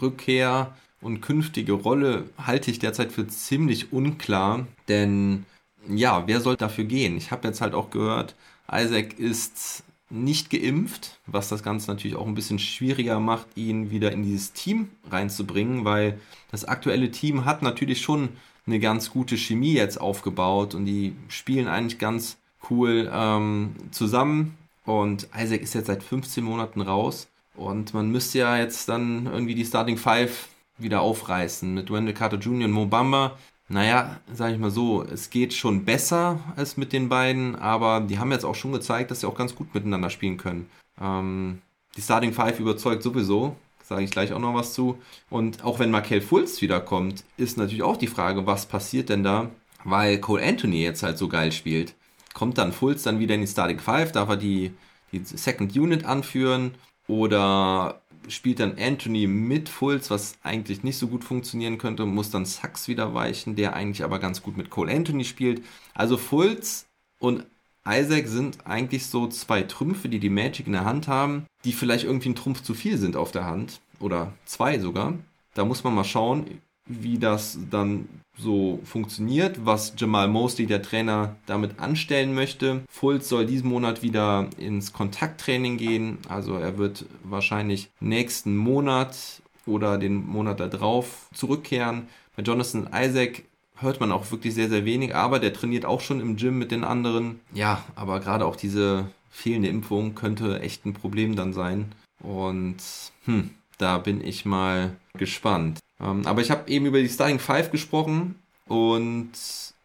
Rückkehr 0.00 0.74
und 1.00 1.20
künftige 1.20 1.72
Rolle 1.72 2.28
halte 2.44 2.70
ich 2.70 2.78
derzeit 2.78 3.12
für 3.12 3.26
ziemlich 3.26 3.92
unklar, 3.92 4.66
denn 4.88 5.44
ja, 5.88 6.26
wer 6.26 6.40
soll 6.40 6.56
dafür 6.56 6.84
gehen? 6.84 7.16
Ich 7.16 7.30
habe 7.30 7.48
jetzt 7.48 7.60
halt 7.60 7.74
auch 7.74 7.90
gehört, 7.90 8.34
Isaac 8.70 9.18
ist 9.18 9.84
nicht 10.10 10.50
geimpft, 10.50 11.18
was 11.26 11.48
das 11.48 11.62
Ganze 11.62 11.90
natürlich 11.90 12.16
auch 12.16 12.26
ein 12.26 12.34
bisschen 12.34 12.58
schwieriger 12.58 13.20
macht, 13.20 13.46
ihn 13.56 13.90
wieder 13.90 14.12
in 14.12 14.22
dieses 14.22 14.52
Team 14.52 14.88
reinzubringen, 15.10 15.84
weil 15.84 16.18
das 16.50 16.64
aktuelle 16.64 17.10
Team 17.10 17.44
hat 17.44 17.62
natürlich 17.62 18.00
schon 18.00 18.30
eine 18.66 18.80
ganz 18.80 19.10
gute 19.10 19.36
Chemie 19.36 19.74
jetzt 19.74 20.00
aufgebaut 20.00 20.74
und 20.74 20.84
die 20.86 21.14
spielen 21.28 21.68
eigentlich 21.68 21.98
ganz 21.98 22.38
cool 22.70 23.10
ähm, 23.12 23.74
zusammen. 23.90 24.56
Und 24.84 25.28
Isaac 25.38 25.62
ist 25.62 25.74
jetzt 25.74 25.86
seit 25.86 26.02
15 26.02 26.42
Monaten 26.42 26.80
raus 26.80 27.28
und 27.58 27.92
man 27.92 28.10
müsste 28.10 28.38
ja 28.38 28.56
jetzt 28.56 28.88
dann 28.88 29.26
irgendwie 29.26 29.54
die 29.54 29.64
Starting 29.64 29.98
Five 29.98 30.48
wieder 30.78 31.00
aufreißen 31.00 31.74
mit 31.74 31.90
Wendell 31.92 32.14
Carter 32.14 32.38
Jr. 32.38 32.66
und 32.66 32.72
Mobamba. 32.72 33.36
Naja, 33.68 34.20
sage 34.32 34.54
ich 34.54 34.58
mal 34.58 34.70
so, 34.70 35.02
es 35.02 35.28
geht 35.28 35.52
schon 35.52 35.84
besser 35.84 36.40
als 36.56 36.78
mit 36.78 36.92
den 36.92 37.10
beiden, 37.10 37.54
aber 37.56 38.00
die 38.00 38.18
haben 38.18 38.32
jetzt 38.32 38.44
auch 38.44 38.54
schon 38.54 38.72
gezeigt, 38.72 39.10
dass 39.10 39.20
sie 39.20 39.26
auch 39.26 39.36
ganz 39.36 39.54
gut 39.54 39.74
miteinander 39.74 40.08
spielen 40.08 40.38
können. 40.38 40.70
Ähm, 41.00 41.60
die 41.96 42.00
Starting 42.00 42.32
Five 42.32 42.60
überzeugt 42.60 43.02
sowieso, 43.02 43.56
sage 43.82 44.04
ich 44.04 44.10
gleich 44.10 44.32
auch 44.32 44.38
noch 44.38 44.54
was 44.54 44.72
zu. 44.72 44.98
Und 45.28 45.64
auch 45.64 45.80
wenn 45.80 45.90
Markel 45.90 46.22
Fultz 46.22 46.62
wiederkommt, 46.62 47.24
ist 47.36 47.58
natürlich 47.58 47.82
auch 47.82 47.96
die 47.96 48.06
Frage, 48.06 48.46
was 48.46 48.66
passiert 48.66 49.10
denn 49.10 49.22
da, 49.22 49.50
weil 49.84 50.18
Cole 50.18 50.42
Anthony 50.42 50.82
jetzt 50.82 51.02
halt 51.02 51.18
so 51.18 51.28
geil 51.28 51.52
spielt. 51.52 51.94
Kommt 52.38 52.56
dann 52.56 52.70
Fultz 52.72 53.02
dann 53.02 53.18
wieder 53.18 53.34
in 53.34 53.40
die 53.40 53.48
Starting 53.48 53.80
Five, 53.80 54.12
darf 54.12 54.28
er 54.28 54.36
die, 54.36 54.70
die 55.10 55.18
Second 55.24 55.76
Unit 55.76 56.04
anführen 56.04 56.76
oder 57.08 58.00
spielt 58.28 58.60
dann 58.60 58.76
Anthony 58.78 59.26
mit 59.26 59.68
Fultz, 59.68 60.08
was 60.08 60.36
eigentlich 60.44 60.84
nicht 60.84 60.98
so 60.98 61.08
gut 61.08 61.24
funktionieren 61.24 61.78
könnte, 61.78 62.06
muss 62.06 62.30
dann 62.30 62.44
Sachs 62.44 62.86
wieder 62.86 63.12
weichen, 63.12 63.56
der 63.56 63.74
eigentlich 63.74 64.04
aber 64.04 64.20
ganz 64.20 64.40
gut 64.40 64.56
mit 64.56 64.70
Cole 64.70 64.94
Anthony 64.94 65.24
spielt. 65.24 65.64
Also 65.94 66.16
Fultz 66.16 66.86
und 67.18 67.44
Isaac 67.84 68.28
sind 68.28 68.64
eigentlich 68.68 69.06
so 69.06 69.26
zwei 69.26 69.62
Trümpfe, 69.62 70.08
die 70.08 70.20
die 70.20 70.30
Magic 70.30 70.68
in 70.68 70.74
der 70.74 70.84
Hand 70.84 71.08
haben, 71.08 71.44
die 71.64 71.72
vielleicht 71.72 72.04
irgendwie 72.04 72.28
ein 72.28 72.36
Trumpf 72.36 72.62
zu 72.62 72.72
viel 72.72 72.98
sind 72.98 73.16
auf 73.16 73.32
der 73.32 73.46
Hand 73.46 73.80
oder 73.98 74.32
zwei 74.44 74.78
sogar. 74.78 75.14
Da 75.54 75.64
muss 75.64 75.82
man 75.82 75.92
mal 75.92 76.04
schauen, 76.04 76.60
wie 76.88 77.18
das 77.18 77.58
dann 77.70 78.08
so 78.38 78.80
funktioniert, 78.84 79.64
was 79.66 79.94
Jamal 79.96 80.28
Mosley, 80.28 80.66
der 80.66 80.82
Trainer, 80.82 81.36
damit 81.46 81.80
anstellen 81.80 82.34
möchte. 82.34 82.82
Fultz 82.88 83.28
soll 83.28 83.46
diesen 83.46 83.68
Monat 83.68 84.02
wieder 84.02 84.48
ins 84.58 84.92
Kontakttraining 84.92 85.76
gehen. 85.76 86.18
Also 86.28 86.54
er 86.54 86.78
wird 86.78 87.06
wahrscheinlich 87.24 87.90
nächsten 88.00 88.56
Monat 88.56 89.42
oder 89.66 89.98
den 89.98 90.26
Monat 90.26 90.60
darauf 90.60 91.28
zurückkehren. 91.34 92.08
Bei 92.36 92.42
Jonathan 92.42 92.88
Isaac 92.94 93.42
hört 93.76 94.00
man 94.00 94.12
auch 94.12 94.30
wirklich 94.30 94.54
sehr, 94.54 94.68
sehr 94.68 94.84
wenig, 94.84 95.14
aber 95.14 95.38
der 95.40 95.52
trainiert 95.52 95.84
auch 95.84 96.00
schon 96.00 96.20
im 96.20 96.36
Gym 96.36 96.58
mit 96.58 96.70
den 96.70 96.84
anderen. 96.84 97.40
Ja, 97.52 97.84
aber 97.94 98.20
gerade 98.20 98.46
auch 98.46 98.56
diese 98.56 99.06
fehlende 99.30 99.68
Impfung 99.68 100.14
könnte 100.14 100.60
echt 100.60 100.86
ein 100.86 100.94
Problem 100.94 101.36
dann 101.36 101.52
sein. 101.52 101.92
Und 102.20 102.76
hm, 103.24 103.50
da 103.78 103.98
bin 103.98 104.24
ich 104.24 104.44
mal 104.44 104.96
gespannt. 105.14 105.78
Ähm, 106.00 106.26
aber 106.26 106.40
ich 106.40 106.50
habe 106.50 106.70
eben 106.70 106.86
über 106.86 107.00
die 107.00 107.08
Starting 107.08 107.38
Five 107.38 107.70
gesprochen 107.70 108.36
und 108.66 109.30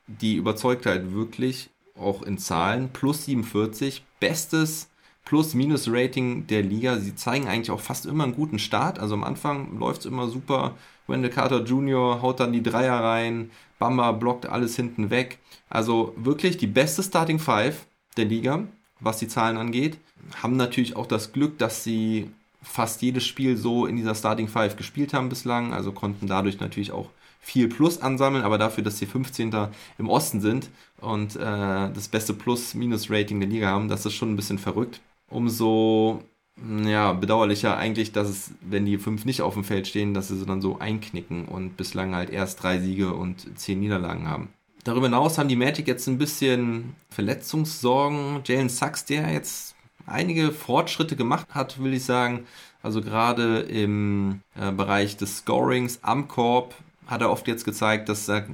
die 0.07 0.35
überzeugt 0.35 0.85
halt 0.85 1.13
wirklich. 1.13 1.69
auch 1.95 2.23
in 2.23 2.37
Zahlen. 2.39 2.89
Plus 2.91 3.25
47, 3.25 4.03
bestes 4.19 4.89
Plus-Minus-Rating 5.25 6.47
der 6.47 6.63
Liga. 6.63 6.97
Sie 6.97 7.15
zeigen 7.15 7.47
eigentlich 7.47 7.71
auch 7.71 7.79
fast 7.79 8.05
immer 8.05 8.23
einen 8.25 8.35
guten 8.35 8.59
Start. 8.59 8.99
Also 8.99 9.13
am 9.13 9.23
Anfang 9.23 9.77
läuft 9.79 10.01
es 10.01 10.05
immer 10.07 10.27
super. 10.27 10.75
Wendell 11.07 11.31
Carter 11.31 11.63
Jr. 11.63 12.21
haut 12.21 12.39
dann 12.39 12.51
die 12.51 12.63
Dreier 12.63 12.95
rein. 12.95 13.51
Bamba 13.79 14.11
blockt 14.11 14.45
alles 14.47 14.75
hinten 14.75 15.09
weg. 15.09 15.39
Also 15.69 16.13
wirklich 16.17 16.57
die 16.57 16.67
beste 16.67 17.03
Starting 17.03 17.39
Five 17.39 17.85
der 18.17 18.25
Liga, 18.25 18.63
was 18.99 19.17
die 19.17 19.27
Zahlen 19.27 19.57
angeht. 19.57 19.97
Haben 20.41 20.55
natürlich 20.57 20.95
auch 20.95 21.07
das 21.07 21.31
Glück, 21.31 21.57
dass 21.57 21.83
sie 21.83 22.29
fast 22.63 23.01
jedes 23.01 23.25
Spiel 23.25 23.57
so 23.57 23.85
in 23.85 23.95
dieser 23.95 24.15
Starting 24.15 24.47
Five 24.47 24.75
gespielt 24.75 25.13
haben 25.13 25.29
bislang. 25.29 25.73
Also 25.73 25.91
konnten 25.91 26.27
dadurch 26.27 26.59
natürlich 26.59 26.91
auch 26.91 27.09
viel 27.39 27.67
Plus 27.67 28.01
ansammeln, 28.01 28.43
aber 28.43 28.57
dafür, 28.57 28.83
dass 28.83 28.97
sie 28.97 29.05
15. 29.05 29.51
im 29.97 30.09
Osten 30.09 30.39
sind 30.39 30.69
und 31.01 31.35
äh, 31.35 31.39
das 31.39 32.07
beste 32.07 32.33
Plus-Minus-Rating 32.33 33.39
der 33.39 33.49
Liga 33.49 33.67
haben, 33.67 33.89
das 33.89 34.05
ist 34.05 34.13
schon 34.13 34.31
ein 34.31 34.37
bisschen 34.37 34.59
verrückt. 34.59 35.01
Umso 35.29 36.23
ja, 36.85 37.13
bedauerlicher 37.13 37.77
eigentlich, 37.77 38.11
dass 38.11 38.29
es, 38.29 38.51
wenn 38.61 38.85
die 38.85 38.97
fünf 38.97 39.25
nicht 39.25 39.41
auf 39.41 39.55
dem 39.55 39.63
Feld 39.63 39.87
stehen, 39.87 40.13
dass 40.13 40.27
sie 40.27 40.45
dann 40.45 40.61
so 40.61 40.79
einknicken 40.79 41.45
und 41.45 41.77
bislang 41.77 42.15
halt 42.15 42.29
erst 42.29 42.61
drei 42.61 42.79
Siege 42.79 43.13
und 43.13 43.57
zehn 43.59 43.79
Niederlagen 43.79 44.27
haben. 44.27 44.49
Darüber 44.83 45.07
hinaus 45.07 45.37
haben 45.37 45.49
die 45.49 45.55
Magic 45.55 45.87
jetzt 45.87 46.07
ein 46.07 46.17
bisschen 46.17 46.95
Verletzungssorgen. 47.09 48.41
Jalen 48.45 48.69
Sachs, 48.69 49.05
der 49.05 49.31
jetzt 49.31 49.72
einige 50.05 50.51
Fortschritte 50.51 51.15
gemacht 51.15 51.47
hat, 51.51 51.81
will 51.81 51.93
ich 51.93 52.05
sagen. 52.05 52.45
Also 52.81 53.01
gerade 53.01 53.59
im 53.59 54.41
äh, 54.59 54.71
Bereich 54.71 55.17
des 55.17 55.37
Scorings 55.37 55.99
am 56.01 56.27
Korb 56.27 56.75
hat 57.07 57.21
er 57.21 57.31
oft 57.31 57.47
jetzt 57.47 57.65
gezeigt, 57.65 58.09
dass 58.09 58.27
er 58.29 58.45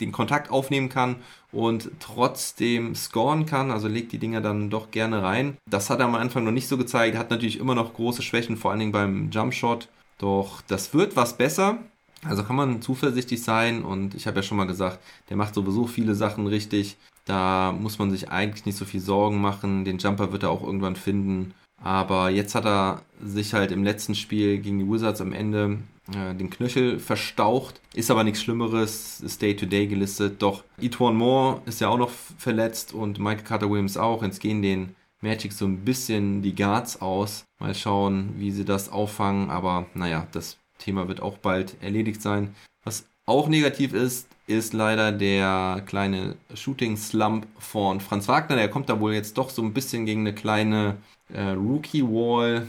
den 0.00 0.12
Kontakt 0.12 0.50
aufnehmen 0.50 0.88
kann 0.88 1.16
und 1.52 1.90
trotzdem 2.00 2.94
scoren 2.94 3.46
kann, 3.46 3.70
also 3.70 3.88
legt 3.88 4.12
die 4.12 4.18
Dinger 4.18 4.40
dann 4.40 4.70
doch 4.70 4.90
gerne 4.90 5.22
rein. 5.22 5.56
Das 5.68 5.90
hat 5.90 5.98
er 5.98 6.06
am 6.06 6.14
Anfang 6.14 6.44
noch 6.44 6.52
nicht 6.52 6.68
so 6.68 6.76
gezeigt, 6.78 7.16
hat 7.16 7.30
natürlich 7.30 7.58
immer 7.58 7.74
noch 7.74 7.94
große 7.94 8.22
Schwächen, 8.22 8.56
vor 8.56 8.70
allen 8.70 8.80
Dingen 8.80 8.92
beim 8.92 9.30
Jumpshot. 9.30 9.88
Doch 10.18 10.62
das 10.62 10.94
wird 10.94 11.16
was 11.16 11.36
besser. 11.36 11.78
Also 12.22 12.44
kann 12.44 12.56
man 12.56 12.82
zuversichtlich 12.82 13.42
sein 13.42 13.82
und 13.82 14.14
ich 14.14 14.26
habe 14.26 14.36
ja 14.36 14.42
schon 14.42 14.58
mal 14.58 14.66
gesagt, 14.66 14.98
der 15.30 15.36
macht 15.36 15.54
sowieso 15.54 15.86
viele 15.86 16.14
Sachen 16.14 16.46
richtig. 16.46 16.96
Da 17.30 17.70
muss 17.70 18.00
man 18.00 18.10
sich 18.10 18.28
eigentlich 18.28 18.66
nicht 18.66 18.76
so 18.76 18.84
viel 18.84 18.98
Sorgen 18.98 19.40
machen. 19.40 19.84
Den 19.84 19.98
Jumper 19.98 20.32
wird 20.32 20.42
er 20.42 20.50
auch 20.50 20.64
irgendwann 20.64 20.96
finden. 20.96 21.54
Aber 21.80 22.28
jetzt 22.28 22.56
hat 22.56 22.64
er 22.66 23.02
sich 23.24 23.54
halt 23.54 23.70
im 23.70 23.84
letzten 23.84 24.16
Spiel 24.16 24.58
gegen 24.58 24.80
die 24.80 24.90
Wizards 24.90 25.20
am 25.20 25.32
Ende 25.32 25.78
äh, 26.12 26.34
den 26.34 26.50
Knöchel 26.50 26.98
verstaucht. 26.98 27.80
Ist 27.94 28.10
aber 28.10 28.24
nichts 28.24 28.42
Schlimmeres, 28.42 29.20
ist 29.20 29.40
Day-to-Day 29.42 29.84
-Day 29.84 29.86
gelistet. 29.86 30.42
Doch 30.42 30.64
Etwan 30.80 31.14
Moore 31.14 31.62
ist 31.66 31.80
ja 31.80 31.88
auch 31.88 31.98
noch 31.98 32.10
verletzt 32.10 32.92
und 32.92 33.20
Michael 33.20 33.44
Carter-Williams 33.44 33.96
auch. 33.96 34.24
Jetzt 34.24 34.40
gehen 34.40 34.60
den 34.60 34.96
Magic 35.20 35.52
so 35.52 35.66
ein 35.66 35.84
bisschen 35.84 36.42
die 36.42 36.56
Guards 36.56 37.00
aus. 37.00 37.44
Mal 37.60 37.76
schauen, 37.76 38.34
wie 38.38 38.50
sie 38.50 38.64
das 38.64 38.90
auffangen. 38.90 39.50
Aber 39.50 39.86
naja, 39.94 40.26
das 40.32 40.58
Thema 40.78 41.06
wird 41.06 41.22
auch 41.22 41.38
bald 41.38 41.80
erledigt 41.80 42.22
sein. 42.22 42.56
Was 42.82 43.06
auch 43.24 43.46
negativ 43.46 43.92
ist, 43.92 44.26
ist 44.50 44.72
leider 44.72 45.12
der 45.12 45.82
kleine 45.86 46.36
Shooting-Slump 46.54 47.46
von 47.58 48.00
Franz 48.00 48.28
Wagner. 48.28 48.56
Der 48.56 48.68
kommt 48.68 48.88
da 48.88 49.00
wohl 49.00 49.14
jetzt 49.14 49.38
doch 49.38 49.50
so 49.50 49.62
ein 49.62 49.72
bisschen 49.72 50.06
gegen 50.06 50.20
eine 50.20 50.34
kleine 50.34 50.96
äh, 51.32 51.50
Rookie-Wall. 51.50 52.66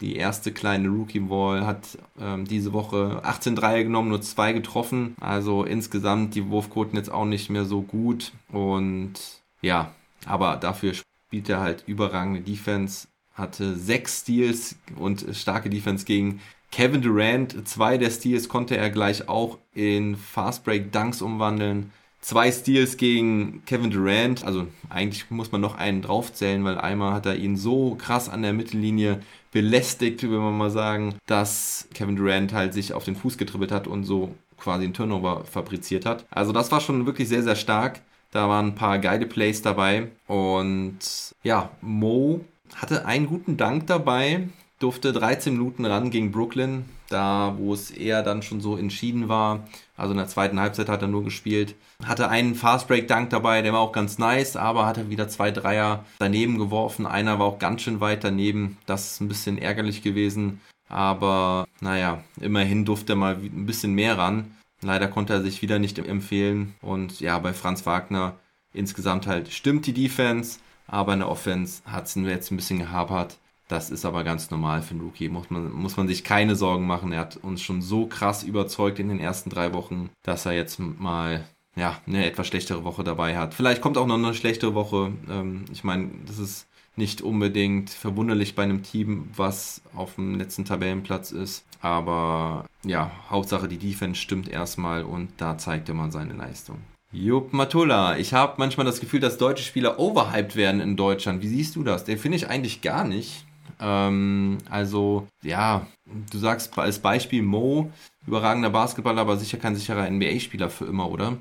Die 0.00 0.16
erste 0.16 0.52
kleine 0.52 0.88
Rookie-Wall 0.88 1.66
hat 1.66 1.98
ähm, 2.20 2.44
diese 2.44 2.72
Woche 2.72 3.20
18 3.24 3.56
Dreier 3.56 3.82
genommen, 3.82 4.10
nur 4.10 4.22
zwei 4.22 4.52
getroffen. 4.52 5.16
Also 5.20 5.64
insgesamt 5.64 6.34
die 6.34 6.48
Wurfquoten 6.50 6.96
jetzt 6.96 7.10
auch 7.10 7.24
nicht 7.24 7.50
mehr 7.50 7.64
so 7.64 7.82
gut. 7.82 8.32
Und 8.52 9.14
ja, 9.62 9.92
aber 10.26 10.56
dafür 10.56 10.92
spielt 10.94 11.48
er 11.48 11.60
halt 11.60 11.84
überragende 11.86 12.40
Defense. 12.40 13.08
Hatte 13.32 13.74
sechs 13.74 14.20
Steals 14.20 14.76
und 14.96 15.26
starke 15.32 15.70
Defense 15.70 16.04
gegen 16.04 16.40
Kevin 16.74 17.02
Durant, 17.02 17.68
zwei 17.68 17.98
der 17.98 18.10
Steals 18.10 18.48
konnte 18.48 18.76
er 18.76 18.90
gleich 18.90 19.28
auch 19.28 19.58
in 19.74 20.16
Fast 20.16 20.64
Break 20.64 20.90
Dunks 20.90 21.22
umwandeln. 21.22 21.92
Zwei 22.20 22.50
Steals 22.50 22.96
gegen 22.96 23.64
Kevin 23.64 23.92
Durant, 23.92 24.42
also 24.42 24.66
eigentlich 24.90 25.30
muss 25.30 25.52
man 25.52 25.60
noch 25.60 25.76
einen 25.76 26.02
draufzählen, 26.02 26.64
weil 26.64 26.76
einmal 26.76 27.12
hat 27.12 27.26
er 27.26 27.36
ihn 27.36 27.56
so 27.56 27.94
krass 27.94 28.28
an 28.28 28.42
der 28.42 28.52
Mittellinie 28.52 29.20
belästigt, 29.52 30.24
will 30.24 30.40
man 30.40 30.58
mal 30.58 30.70
sagen, 30.70 31.14
dass 31.26 31.86
Kevin 31.94 32.16
Durant 32.16 32.52
halt 32.52 32.74
sich 32.74 32.92
auf 32.92 33.04
den 33.04 33.14
Fuß 33.14 33.38
getribbelt 33.38 33.70
hat 33.70 33.86
und 33.86 34.02
so 34.02 34.34
quasi 34.58 34.82
einen 34.82 34.94
Turnover 34.94 35.44
fabriziert 35.44 36.04
hat. 36.04 36.26
Also 36.28 36.50
das 36.50 36.72
war 36.72 36.80
schon 36.80 37.06
wirklich 37.06 37.28
sehr, 37.28 37.44
sehr 37.44 37.54
stark. 37.54 38.00
Da 38.32 38.48
waren 38.48 38.70
ein 38.70 38.74
paar 38.74 38.98
geile 38.98 39.26
Plays 39.26 39.62
dabei 39.62 40.08
und 40.26 40.98
ja, 41.44 41.70
Mo 41.80 42.40
hatte 42.74 43.06
einen 43.06 43.28
guten 43.28 43.56
Dank 43.56 43.86
dabei, 43.86 44.48
durfte 44.84 45.14
13 45.14 45.54
Minuten 45.54 45.86
ran 45.86 46.10
gegen 46.10 46.30
Brooklyn, 46.30 46.84
da 47.08 47.54
wo 47.56 47.72
es 47.72 47.90
eher 47.90 48.22
dann 48.22 48.42
schon 48.42 48.60
so 48.60 48.76
entschieden 48.76 49.30
war. 49.30 49.66
Also 49.96 50.12
in 50.12 50.18
der 50.18 50.28
zweiten 50.28 50.60
Halbzeit 50.60 50.90
hat 50.90 51.00
er 51.00 51.08
nur 51.08 51.24
gespielt. 51.24 51.74
Hatte 52.04 52.28
einen 52.28 52.54
Fast 52.54 52.86
Break 52.86 53.08
Dank 53.08 53.30
dabei, 53.30 53.62
der 53.62 53.72
war 53.72 53.80
auch 53.80 53.92
ganz 53.92 54.18
nice, 54.18 54.56
aber 54.56 54.84
hatte 54.84 55.08
wieder 55.08 55.26
zwei 55.28 55.50
Dreier 55.50 56.04
daneben 56.18 56.58
geworfen. 56.58 57.06
Einer 57.06 57.38
war 57.38 57.46
auch 57.46 57.58
ganz 57.58 57.80
schön 57.80 58.00
weit 58.00 58.24
daneben. 58.24 58.76
Das 58.84 59.12
ist 59.12 59.20
ein 59.22 59.28
bisschen 59.28 59.56
ärgerlich 59.56 60.02
gewesen. 60.02 60.60
Aber 60.90 61.66
naja, 61.80 62.22
immerhin 62.38 62.84
durfte 62.84 63.14
er 63.14 63.16
mal 63.16 63.36
ein 63.36 63.64
bisschen 63.64 63.94
mehr 63.94 64.18
ran. 64.18 64.54
Leider 64.82 65.08
konnte 65.08 65.32
er 65.32 65.40
sich 65.40 65.62
wieder 65.62 65.78
nicht 65.78 65.98
empfehlen. 65.98 66.74
Und 66.82 67.20
ja, 67.20 67.38
bei 67.38 67.54
Franz 67.54 67.86
Wagner 67.86 68.34
insgesamt 68.74 69.26
halt 69.26 69.50
stimmt 69.50 69.86
die 69.86 69.94
Defense, 69.94 70.58
aber 70.86 71.14
in 71.14 71.20
der 71.20 71.30
Offense 71.30 71.80
hat 71.86 72.04
es 72.04 72.16
jetzt 72.16 72.50
ein 72.50 72.56
bisschen 72.56 72.80
gehapert. 72.80 73.38
Das 73.74 73.90
ist 73.90 74.04
aber 74.04 74.22
ganz 74.22 74.52
normal 74.52 74.82
für 74.82 74.92
einen 74.92 75.00
Rookie. 75.00 75.28
Muss 75.28 75.50
man, 75.50 75.72
muss 75.72 75.96
man 75.96 76.06
sich 76.06 76.22
keine 76.22 76.54
Sorgen 76.54 76.86
machen. 76.86 77.10
Er 77.10 77.18
hat 77.18 77.38
uns 77.38 77.60
schon 77.60 77.82
so 77.82 78.06
krass 78.06 78.44
überzeugt 78.44 79.00
in 79.00 79.08
den 79.08 79.18
ersten 79.18 79.50
drei 79.50 79.72
Wochen, 79.72 80.10
dass 80.22 80.46
er 80.46 80.52
jetzt 80.52 80.78
mal 80.78 81.44
ja, 81.74 81.98
eine 82.06 82.24
etwas 82.24 82.46
schlechtere 82.46 82.84
Woche 82.84 83.02
dabei 83.02 83.36
hat. 83.36 83.52
Vielleicht 83.52 83.82
kommt 83.82 83.98
auch 83.98 84.06
noch 84.06 84.14
eine 84.14 84.32
schlechtere 84.32 84.74
Woche. 84.74 85.10
Ähm, 85.28 85.64
ich 85.72 85.82
meine, 85.82 86.10
das 86.24 86.38
ist 86.38 86.68
nicht 86.94 87.20
unbedingt 87.20 87.90
verwunderlich 87.90 88.54
bei 88.54 88.62
einem 88.62 88.84
Team, 88.84 89.28
was 89.34 89.82
auf 89.92 90.14
dem 90.14 90.38
letzten 90.38 90.64
Tabellenplatz 90.64 91.32
ist. 91.32 91.64
Aber 91.80 92.66
ja, 92.84 93.10
Hauptsache 93.28 93.66
die 93.66 93.78
Defense 93.78 94.20
stimmt 94.20 94.48
erstmal 94.48 95.02
und 95.02 95.30
da 95.38 95.58
zeigt 95.58 95.88
er 95.88 95.96
mal 95.96 96.12
seine 96.12 96.34
Leistung. 96.34 96.78
Jupp 97.10 97.52
Matula, 97.52 98.18
ich 98.18 98.34
habe 98.34 98.54
manchmal 98.58 98.86
das 98.86 99.00
Gefühl, 99.00 99.18
dass 99.18 99.36
deutsche 99.36 99.64
Spieler 99.64 99.98
overhyped 99.98 100.54
werden 100.54 100.80
in 100.80 100.96
Deutschland. 100.96 101.42
Wie 101.42 101.48
siehst 101.48 101.74
du 101.74 101.82
das? 101.82 102.04
Den 102.04 102.18
finde 102.18 102.36
ich 102.36 102.48
eigentlich 102.48 102.80
gar 102.80 103.02
nicht. 103.02 103.44
Ähm, 103.80 104.58
also, 104.68 105.26
ja, 105.42 105.86
du 106.30 106.38
sagst 106.38 106.76
als 106.78 106.98
Beispiel 106.98 107.42
Mo, 107.42 107.90
überragender 108.26 108.70
Basketballer, 108.70 109.20
aber 109.22 109.36
sicher 109.36 109.58
kein 109.58 109.76
sicherer 109.76 110.10
NBA-Spieler 110.10 110.70
für 110.70 110.86
immer, 110.86 111.10
oder? 111.10 111.38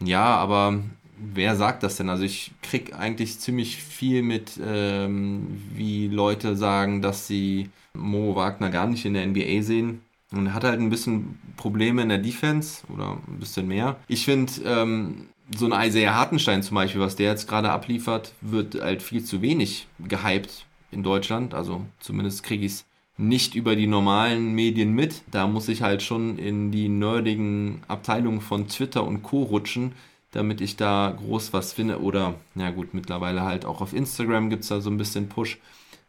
Ja, 0.00 0.36
aber 0.36 0.80
wer 1.18 1.56
sagt 1.56 1.82
das 1.82 1.96
denn? 1.96 2.08
Also 2.10 2.24
ich 2.24 2.52
krieg 2.62 2.94
eigentlich 2.94 3.38
ziemlich 3.38 3.76
viel 3.76 4.22
mit, 4.22 4.60
ähm, 4.64 5.62
wie 5.74 6.08
Leute 6.08 6.56
sagen, 6.56 7.02
dass 7.02 7.26
sie 7.26 7.70
Mo 7.94 8.36
Wagner 8.36 8.70
gar 8.70 8.86
nicht 8.86 9.04
in 9.04 9.14
der 9.14 9.26
NBA 9.26 9.62
sehen. 9.62 10.02
Und 10.32 10.52
hat 10.52 10.64
halt 10.64 10.80
ein 10.80 10.90
bisschen 10.90 11.38
Probleme 11.56 12.02
in 12.02 12.08
der 12.08 12.18
Defense 12.18 12.82
oder 12.92 13.12
ein 13.12 13.38
bisschen 13.38 13.68
mehr. 13.68 13.96
Ich 14.08 14.24
finde, 14.24 14.52
ähm, 14.64 15.28
so 15.56 15.70
ein 15.70 15.88
Isaiah 15.88 16.14
Hartenstein 16.14 16.64
zum 16.64 16.74
Beispiel, 16.74 17.00
was 17.00 17.14
der 17.14 17.30
jetzt 17.30 17.48
gerade 17.48 17.70
abliefert, 17.70 18.32
wird 18.40 18.74
halt 18.80 19.02
viel 19.02 19.22
zu 19.22 19.40
wenig 19.40 19.86
gehypt 20.00 20.66
in 20.90 21.02
Deutschland. 21.02 21.54
Also 21.54 21.82
zumindest 22.00 22.42
kriege 22.42 22.66
ich 22.66 22.72
es 22.72 22.84
nicht 23.18 23.54
über 23.54 23.76
die 23.76 23.86
normalen 23.86 24.54
Medien 24.54 24.92
mit. 24.92 25.22
Da 25.30 25.46
muss 25.46 25.68
ich 25.68 25.82
halt 25.82 26.02
schon 26.02 26.38
in 26.38 26.70
die 26.70 26.88
nerdigen 26.88 27.82
Abteilungen 27.88 28.40
von 28.40 28.68
Twitter 28.68 29.04
und 29.04 29.22
Co. 29.22 29.42
rutschen, 29.42 29.92
damit 30.32 30.60
ich 30.60 30.76
da 30.76 31.16
groß 31.16 31.52
was 31.52 31.72
finde. 31.72 32.02
Oder, 32.02 32.34
na 32.54 32.70
gut, 32.70 32.92
mittlerweile 32.92 33.42
halt 33.42 33.64
auch 33.64 33.80
auf 33.80 33.94
Instagram 33.94 34.50
gibt 34.50 34.62
es 34.64 34.68
da 34.68 34.80
so 34.80 34.90
ein 34.90 34.98
bisschen 34.98 35.28
Push. 35.28 35.58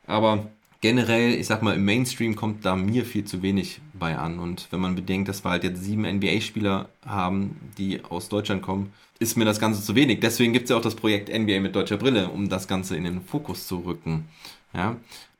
Aber 0.05 0.47
generell, 0.81 1.33
ich 1.33 1.47
sag 1.47 1.63
mal, 1.63 1.75
im 1.75 1.85
Mainstream 1.85 2.35
kommt 2.35 2.65
da 2.65 2.75
mir 2.75 3.05
viel 3.05 3.25
zu 3.25 3.41
wenig 3.41 3.79
bei 3.93 4.17
an. 4.17 4.39
Und 4.39 4.67
wenn 4.71 4.81
man 4.81 4.95
bedenkt, 4.95 5.29
dass 5.29 5.45
wir 5.45 5.51
halt 5.51 5.63
jetzt 5.63 5.83
sieben 5.83 6.03
NBA-Spieler 6.03 6.89
haben, 7.05 7.55
die 7.77 8.03
aus 8.03 8.27
Deutschland 8.27 8.61
kommen, 8.61 8.91
ist 9.19 9.37
mir 9.37 9.45
das 9.45 9.59
Ganze 9.59 9.81
zu 9.81 9.95
wenig. 9.95 10.19
Deswegen 10.19 10.53
gibt 10.53 10.65
es 10.65 10.69
ja 10.69 10.77
auch 10.77 10.81
das 10.81 10.95
Projekt 10.95 11.29
NBA 11.29 11.59
mit 11.59 11.75
deutscher 11.75 11.97
Brille, 11.97 12.29
um 12.29 12.49
das 12.49 12.67
Ganze 12.67 12.95
in 12.95 13.05
den 13.05 13.21
Fokus 13.21 13.65
zu 13.65 13.77
rücken. 13.79 14.25
Ja, 14.73 14.97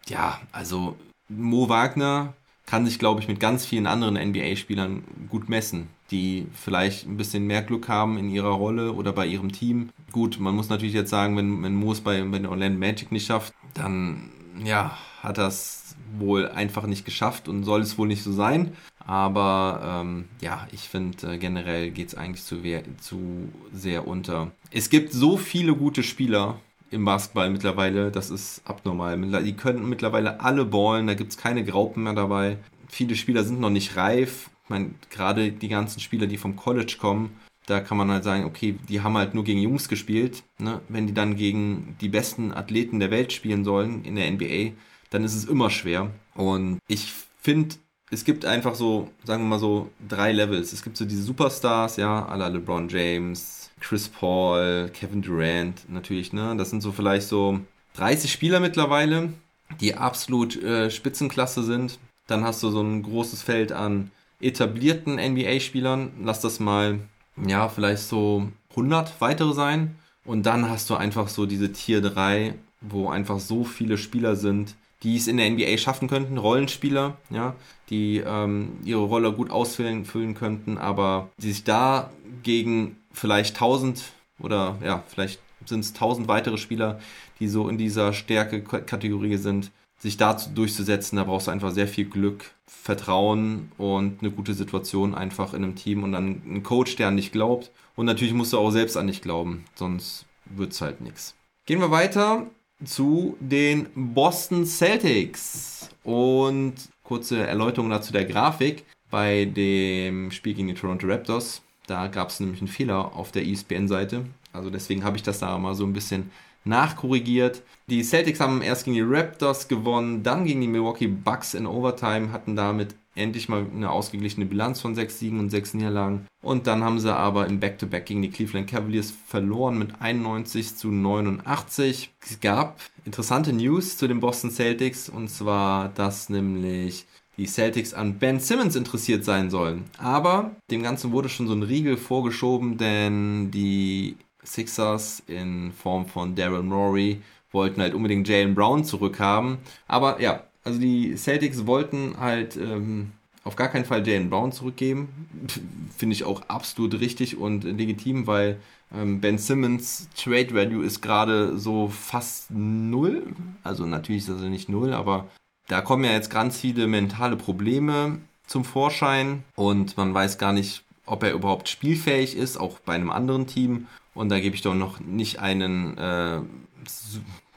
ja 0.07 0.39
also 0.51 0.97
Mo 1.29 1.69
Wagner 1.69 2.33
kann 2.65 2.85
sich, 2.85 2.99
glaube 2.99 3.21
ich, 3.21 3.27
mit 3.27 3.39
ganz 3.39 3.65
vielen 3.65 3.87
anderen 3.87 4.15
NBA-Spielern 4.15 5.03
gut 5.29 5.49
messen, 5.49 5.87
die 6.11 6.47
vielleicht 6.53 7.07
ein 7.07 7.17
bisschen 7.17 7.47
mehr 7.47 7.61
Glück 7.61 7.87
haben 7.87 8.17
in 8.17 8.29
ihrer 8.29 8.51
Rolle 8.51 8.93
oder 8.93 9.13
bei 9.13 9.25
ihrem 9.25 9.51
Team. 9.51 9.89
Gut, 10.11 10.39
man 10.39 10.55
muss 10.55 10.69
natürlich 10.69 10.93
jetzt 10.93 11.09
sagen, 11.09 11.37
wenn, 11.37 11.63
wenn 11.63 11.75
Mo 11.75 11.93
es 11.93 12.01
bei, 12.01 12.21
bei 12.23 12.47
Orlando 12.47 12.77
Magic 12.77 13.11
nicht 13.11 13.25
schafft, 13.25 13.53
dann 13.73 14.29
ja, 14.63 14.97
hat 15.21 15.37
das 15.37 15.95
wohl 16.17 16.49
einfach 16.49 16.85
nicht 16.87 17.05
geschafft 17.05 17.47
und 17.47 17.63
soll 17.63 17.81
es 17.81 17.97
wohl 17.97 18.07
nicht 18.07 18.23
so 18.23 18.31
sein. 18.31 18.73
Aber 18.99 20.01
ähm, 20.01 20.25
ja, 20.41 20.67
ich 20.71 20.89
finde 20.89 21.35
äh, 21.35 21.37
generell 21.37 21.91
geht 21.91 22.09
es 22.09 22.15
eigentlich 22.15 22.43
zu, 22.43 22.61
zu 22.99 23.49
sehr 23.71 24.07
unter. 24.07 24.51
Es 24.71 24.89
gibt 24.89 25.13
so 25.13 25.37
viele 25.37 25.73
gute 25.73 26.03
Spieler 26.03 26.59
im 26.91 27.05
Basketball 27.05 27.49
mittlerweile, 27.49 28.11
das 28.11 28.29
ist 28.29 28.61
abnormal. 28.65 29.17
Die 29.43 29.55
können 29.55 29.87
mittlerweile 29.89 30.41
alle 30.41 30.65
ballen, 30.65 31.07
da 31.07 31.13
gibt 31.13 31.31
es 31.31 31.37
keine 31.37 31.63
Graupen 31.63 32.03
mehr 32.03 32.13
dabei. 32.13 32.57
Viele 32.87 33.15
Spieler 33.15 33.43
sind 33.43 33.59
noch 33.59 33.69
nicht 33.69 33.95
reif. 33.95 34.49
Ich 34.63 34.69
meine, 34.69 34.91
gerade 35.09 35.51
die 35.51 35.67
ganzen 35.69 35.99
Spieler, 35.99 36.27
die 36.27 36.37
vom 36.37 36.55
College 36.55 36.97
kommen, 36.99 37.31
da 37.67 37.81
kann 37.81 37.97
man 37.97 38.09
halt 38.09 38.23
sagen, 38.23 38.45
okay, 38.45 38.77
die 38.87 39.01
haben 39.01 39.17
halt 39.17 39.33
nur 39.33 39.43
gegen 39.43 39.61
Jungs 39.61 39.89
gespielt. 39.89 40.43
Ne? 40.57 40.81
Wenn 40.87 41.05
die 41.05 41.13
dann 41.13 41.35
gegen 41.35 41.95
die 41.99 42.09
besten 42.09 42.53
Athleten 42.53 42.99
der 42.99 43.11
Welt 43.11 43.33
spielen 43.33 43.65
sollen 43.65 44.03
in 44.05 44.15
der 44.15 44.31
NBA, 44.31 44.71
dann 45.09 45.23
ist 45.23 45.35
es 45.35 45.45
immer 45.45 45.69
schwer. 45.69 46.11
Und 46.33 46.79
ich 46.87 47.11
finde, 47.41 47.75
es 48.09 48.23
gibt 48.23 48.45
einfach 48.45 48.75
so, 48.75 49.09
sagen 49.25 49.43
wir 49.43 49.49
mal 49.49 49.59
so, 49.59 49.89
drei 50.07 50.31
Levels. 50.31 50.71
Es 50.71 50.81
gibt 50.81 50.95
so 50.95 51.05
diese 51.05 51.23
Superstars, 51.23 51.97
ja, 51.97 52.25
alle 52.25 52.47
LeBron 52.49 52.87
James, 52.87 53.66
Chris 53.79 54.09
Paul, 54.09 54.89
Kevin 54.93 55.21
Durant 55.21 55.89
natürlich, 55.89 56.33
ne? 56.33 56.55
Das 56.57 56.69
sind 56.69 56.81
so 56.81 56.91
vielleicht 56.91 57.27
so 57.27 57.59
30 57.95 58.31
Spieler 58.31 58.59
mittlerweile, 58.59 59.33
die 59.81 59.95
absolut 59.95 60.61
äh, 60.61 60.89
Spitzenklasse 60.89 61.63
sind. 61.63 61.99
Dann 62.27 62.43
hast 62.43 62.61
du 62.63 62.69
so 62.69 62.81
ein 62.81 63.03
großes 63.03 63.41
Feld 63.41 63.71
an 63.71 64.11
etablierten 64.41 65.15
NBA-Spielern. 65.15 66.11
Lass 66.23 66.41
das 66.41 66.59
mal, 66.59 66.99
ja, 67.45 67.69
vielleicht 67.69 68.03
so 68.03 68.47
100 68.71 69.19
weitere 69.19 69.53
sein. 69.53 69.95
Und 70.25 70.45
dann 70.45 70.69
hast 70.69 70.89
du 70.89 70.95
einfach 70.95 71.29
so 71.29 71.45
diese 71.45 71.71
Tier 71.71 72.01
3, 72.01 72.53
wo 72.81 73.09
einfach 73.09 73.39
so 73.39 73.63
viele 73.63 73.97
Spieler 73.97 74.35
sind, 74.35 74.75
die 75.03 75.15
es 75.15 75.27
in 75.27 75.37
der 75.37 75.49
NBA 75.49 75.77
schaffen 75.77 76.07
könnten, 76.07 76.37
Rollenspieler, 76.37 77.17
ja, 77.29 77.55
die 77.89 78.17
ähm, 78.25 78.79
ihre 78.83 79.03
Rolle 79.03 79.31
gut 79.31 79.51
ausfüllen 79.51 80.05
füllen 80.05 80.33
könnten, 80.33 80.77
aber 80.77 81.29
die 81.37 81.51
sich 81.51 81.63
da 81.63 82.11
gegen 82.43 82.96
vielleicht 83.17 83.55
1000 83.55 84.03
oder 84.39 84.77
ja, 84.83 85.03
vielleicht 85.07 85.39
sind 85.65 85.81
es 85.81 85.93
1000 85.93 86.27
weitere 86.27 86.57
Spieler, 86.57 86.99
die 87.39 87.47
so 87.47 87.67
in 87.67 87.77
dieser 87.77 88.13
Stärke-Kategorie 88.13 89.37
sind, 89.37 89.71
sich 89.99 90.17
dazu 90.17 90.51
durchzusetzen, 90.51 91.17
da 91.17 91.23
brauchst 91.23 91.47
du 91.47 91.51
einfach 91.51 91.71
sehr 91.71 91.87
viel 91.87 92.05
Glück, 92.05 92.51
Vertrauen 92.67 93.71
und 93.77 94.21
eine 94.21 94.31
gute 94.31 94.53
Situation 94.53 95.15
einfach 95.15 95.53
in 95.53 95.63
einem 95.63 95.75
Team 95.75 96.03
und 96.03 96.11
dann 96.11 96.41
einen 96.45 96.63
Coach, 96.63 96.95
der 96.95 97.07
an 97.07 97.17
dich 97.17 97.31
glaubt. 97.31 97.71
Und 97.95 98.05
natürlich 98.05 98.33
musst 98.33 98.53
du 98.53 98.59
auch 98.59 98.69
selbst 98.69 98.95
an 98.95 99.07
dich 99.07 99.23
glauben, 99.23 99.65
sonst 99.73 100.25
wird 100.45 100.71
es 100.71 100.81
halt 100.81 101.01
nichts. 101.01 101.33
Gehen 101.65 101.79
wir 101.79 101.89
weiter 101.89 102.45
zu 102.85 103.35
den 103.39 103.87
Boston 103.95 104.65
Celtics. 104.65 105.89
Und 106.03 106.75
kurze 107.03 107.45
Erläuterung 107.45 107.89
dazu 107.89 108.13
der 108.13 108.25
Grafik. 108.25 108.85
Bei 109.09 109.45
dem 109.45 110.31
Spiel 110.31 110.53
gegen 110.53 110.67
die 110.67 110.73
Toronto 110.73 111.07
Raptors, 111.07 111.61
da 111.87 112.07
gab 112.07 112.29
es 112.29 112.39
nämlich 112.39 112.61
einen 112.61 112.67
Fehler 112.67 113.15
auf 113.15 113.31
der 113.31 113.45
ESPN-Seite. 113.45 114.25
Also 114.53 114.69
deswegen 114.69 115.03
habe 115.03 115.17
ich 115.17 115.23
das 115.23 115.39
da 115.39 115.57
mal 115.57 115.73
so 115.73 115.85
ein 115.85 115.93
bisschen 115.93 116.31
nachkorrigiert. 116.65 117.63
Die 117.89 118.03
Celtics 118.03 118.39
haben 118.39 118.61
erst 118.61 118.85
gegen 118.85 118.95
die 118.95 119.01
Raptors 119.01 119.67
gewonnen, 119.67 120.21
dann 120.21 120.45
gegen 120.45 120.61
die 120.61 120.67
Milwaukee 120.67 121.07
Bucks 121.07 121.53
in 121.53 121.65
Overtime, 121.65 122.31
hatten 122.31 122.55
damit 122.55 122.95
endlich 123.15 123.49
mal 123.49 123.65
eine 123.73 123.89
ausgeglichene 123.89 124.45
Bilanz 124.45 124.79
von 124.79 124.93
6 124.93 125.17
Siegen 125.17 125.39
und 125.39 125.49
6 125.49 125.73
Niederlagen. 125.75 126.27
Und 126.43 126.67
dann 126.67 126.83
haben 126.83 126.99
sie 126.99 127.15
aber 127.15 127.47
im 127.47 127.59
Back-to-Back 127.59 128.03
-Back 128.03 128.05
gegen 128.05 128.21
die 128.21 128.29
Cleveland 128.29 128.69
Cavaliers 128.69 129.11
verloren 129.25 129.79
mit 129.79 130.01
91 130.01 130.75
zu 130.75 130.89
89. 130.89 132.11
Es 132.21 132.39
gab 132.39 132.79
interessante 133.05 133.53
News 133.53 133.97
zu 133.97 134.07
den 134.07 134.19
Boston 134.19 134.51
Celtics 134.51 135.09
und 135.09 135.29
zwar, 135.29 135.89
dass 135.89 136.29
nämlich 136.29 137.05
die 137.37 137.45
Celtics 137.45 137.93
an 137.93 138.17
Ben 138.19 138.39
Simmons 138.39 138.75
interessiert 138.75 139.23
sein 139.23 139.49
sollen. 139.49 139.85
Aber 139.97 140.55
dem 140.71 140.83
Ganzen 140.83 141.11
wurde 141.11 141.29
schon 141.29 141.47
so 141.47 141.53
ein 141.53 141.63
Riegel 141.63 141.97
vorgeschoben, 141.97 142.77
denn 142.77 143.51
die 143.51 144.17
Sixers 144.43 145.21
in 145.27 145.71
Form 145.71 146.05
von 146.05 146.35
Daryl 146.35 146.63
Morey 146.63 147.21
wollten 147.51 147.81
halt 147.81 147.93
unbedingt 147.93 148.27
Jalen 148.27 148.55
Brown 148.55 148.83
zurückhaben. 148.83 149.57
Aber 149.87 150.21
ja, 150.21 150.43
also 150.63 150.79
die 150.79 151.15
Celtics 151.15 151.65
wollten 151.65 152.15
halt 152.19 152.57
ähm, 152.57 153.11
auf 153.43 153.55
gar 153.55 153.69
keinen 153.69 153.85
Fall 153.85 154.05
Jalen 154.07 154.29
Brown 154.29 154.51
zurückgeben. 154.51 155.09
Finde 155.97 156.13
ich 156.13 156.23
auch 156.23 156.41
absolut 156.47 156.99
richtig 156.99 157.37
und 157.37 157.63
legitim, 157.63 158.27
weil 158.27 158.59
ähm, 158.93 159.21
Ben 159.21 159.37
Simmons 159.37 160.09
Trade 160.15 160.53
Value 160.53 160.83
ist 160.83 161.01
gerade 161.01 161.57
so 161.57 161.87
fast 161.87 162.51
null. 162.51 163.23
Also 163.63 163.85
natürlich 163.85 164.27
ist 164.27 164.41
er 164.41 164.49
nicht 164.49 164.69
null, 164.69 164.93
aber 164.93 165.27
da 165.67 165.81
kommen 165.81 166.03
ja 166.03 166.11
jetzt 166.11 166.29
ganz 166.29 166.57
viele 166.59 166.87
mentale 166.87 167.35
Probleme 167.35 168.19
zum 168.45 168.63
Vorschein 168.63 169.43
und 169.55 169.97
man 169.97 170.13
weiß 170.13 170.37
gar 170.37 170.53
nicht, 170.53 170.83
ob 171.05 171.23
er 171.23 171.33
überhaupt 171.33 171.69
spielfähig 171.69 172.35
ist, 172.35 172.57
auch 172.57 172.79
bei 172.79 172.93
einem 172.93 173.09
anderen 173.09 173.47
Team. 173.47 173.87
Und 174.13 174.29
da 174.29 174.39
gebe 174.39 174.55
ich 174.55 174.61
doch 174.61 174.73
noch 174.73 174.99
nicht 174.99 175.39
einen 175.39 175.97
äh, 175.97 176.39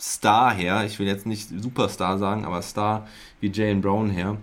Star 0.01 0.53
her. 0.55 0.85
Ich 0.85 0.99
will 0.99 1.07
jetzt 1.07 1.27
nicht 1.27 1.49
Superstar 1.49 2.19
sagen, 2.19 2.45
aber 2.45 2.63
Star 2.63 3.09
wie 3.41 3.51
Jalen 3.51 3.81
Brown 3.81 4.11
her. 4.11 4.37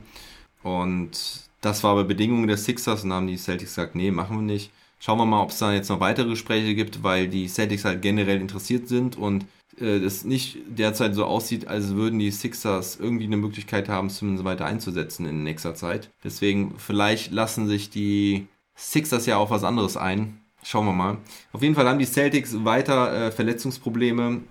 Und 0.63 1.47
das 1.61 1.83
war 1.83 1.91
aber 1.91 2.03
Bedingung 2.03 2.47
der 2.47 2.57
Sixers 2.57 3.03
und 3.03 3.13
haben 3.13 3.27
die 3.27 3.37
Celtics 3.37 3.75
gesagt, 3.75 3.95
nee, 3.95 4.11
machen 4.11 4.37
wir 4.37 4.43
nicht. 4.43 4.71
Schauen 4.99 5.19
wir 5.19 5.25
mal, 5.25 5.41
ob 5.41 5.51
es 5.51 5.59
da 5.59 5.71
jetzt 5.73 5.89
noch 5.89 5.99
weitere 5.99 6.29
Gespräche 6.29 6.73
gibt, 6.73 7.03
weil 7.03 7.27
die 7.27 7.47
Celtics 7.47 7.85
halt 7.85 8.01
generell 8.01 8.41
interessiert 8.41 8.87
sind 8.87 9.15
und 9.15 9.45
äh, 9.79 9.99
das 9.99 10.23
nicht 10.23 10.57
derzeit 10.67 11.15
so 11.15 11.25
aussieht, 11.25 11.67
als 11.67 11.95
würden 11.95 12.19
die 12.19 12.31
Sixers 12.31 12.97
irgendwie 12.99 13.25
eine 13.25 13.37
Möglichkeit 13.37 13.89
haben, 13.89 14.09
zumindest 14.09 14.45
weiter 14.45 14.65
einzusetzen 14.65 15.25
in 15.25 15.43
nächster 15.43 15.75
Zeit. 15.75 16.09
Deswegen 16.23 16.75
vielleicht 16.77 17.31
lassen 17.31 17.67
sich 17.67 17.89
die 17.89 18.47
Sixers 18.75 19.25
ja 19.25 19.37
auf 19.37 19.49
was 19.49 19.63
anderes 19.63 19.97
ein 19.97 20.39
Schauen 20.69 20.85
wir 20.85 20.91
mal. 20.91 21.17
Auf 21.53 21.61
jeden 21.61 21.75
Fall 21.75 21.87
haben 21.87 21.97
die 21.97 22.05
Celtics 22.05 22.65
weiter 22.65 23.27
äh, 23.27 23.31
Verletzungsprobleme. 23.31 24.41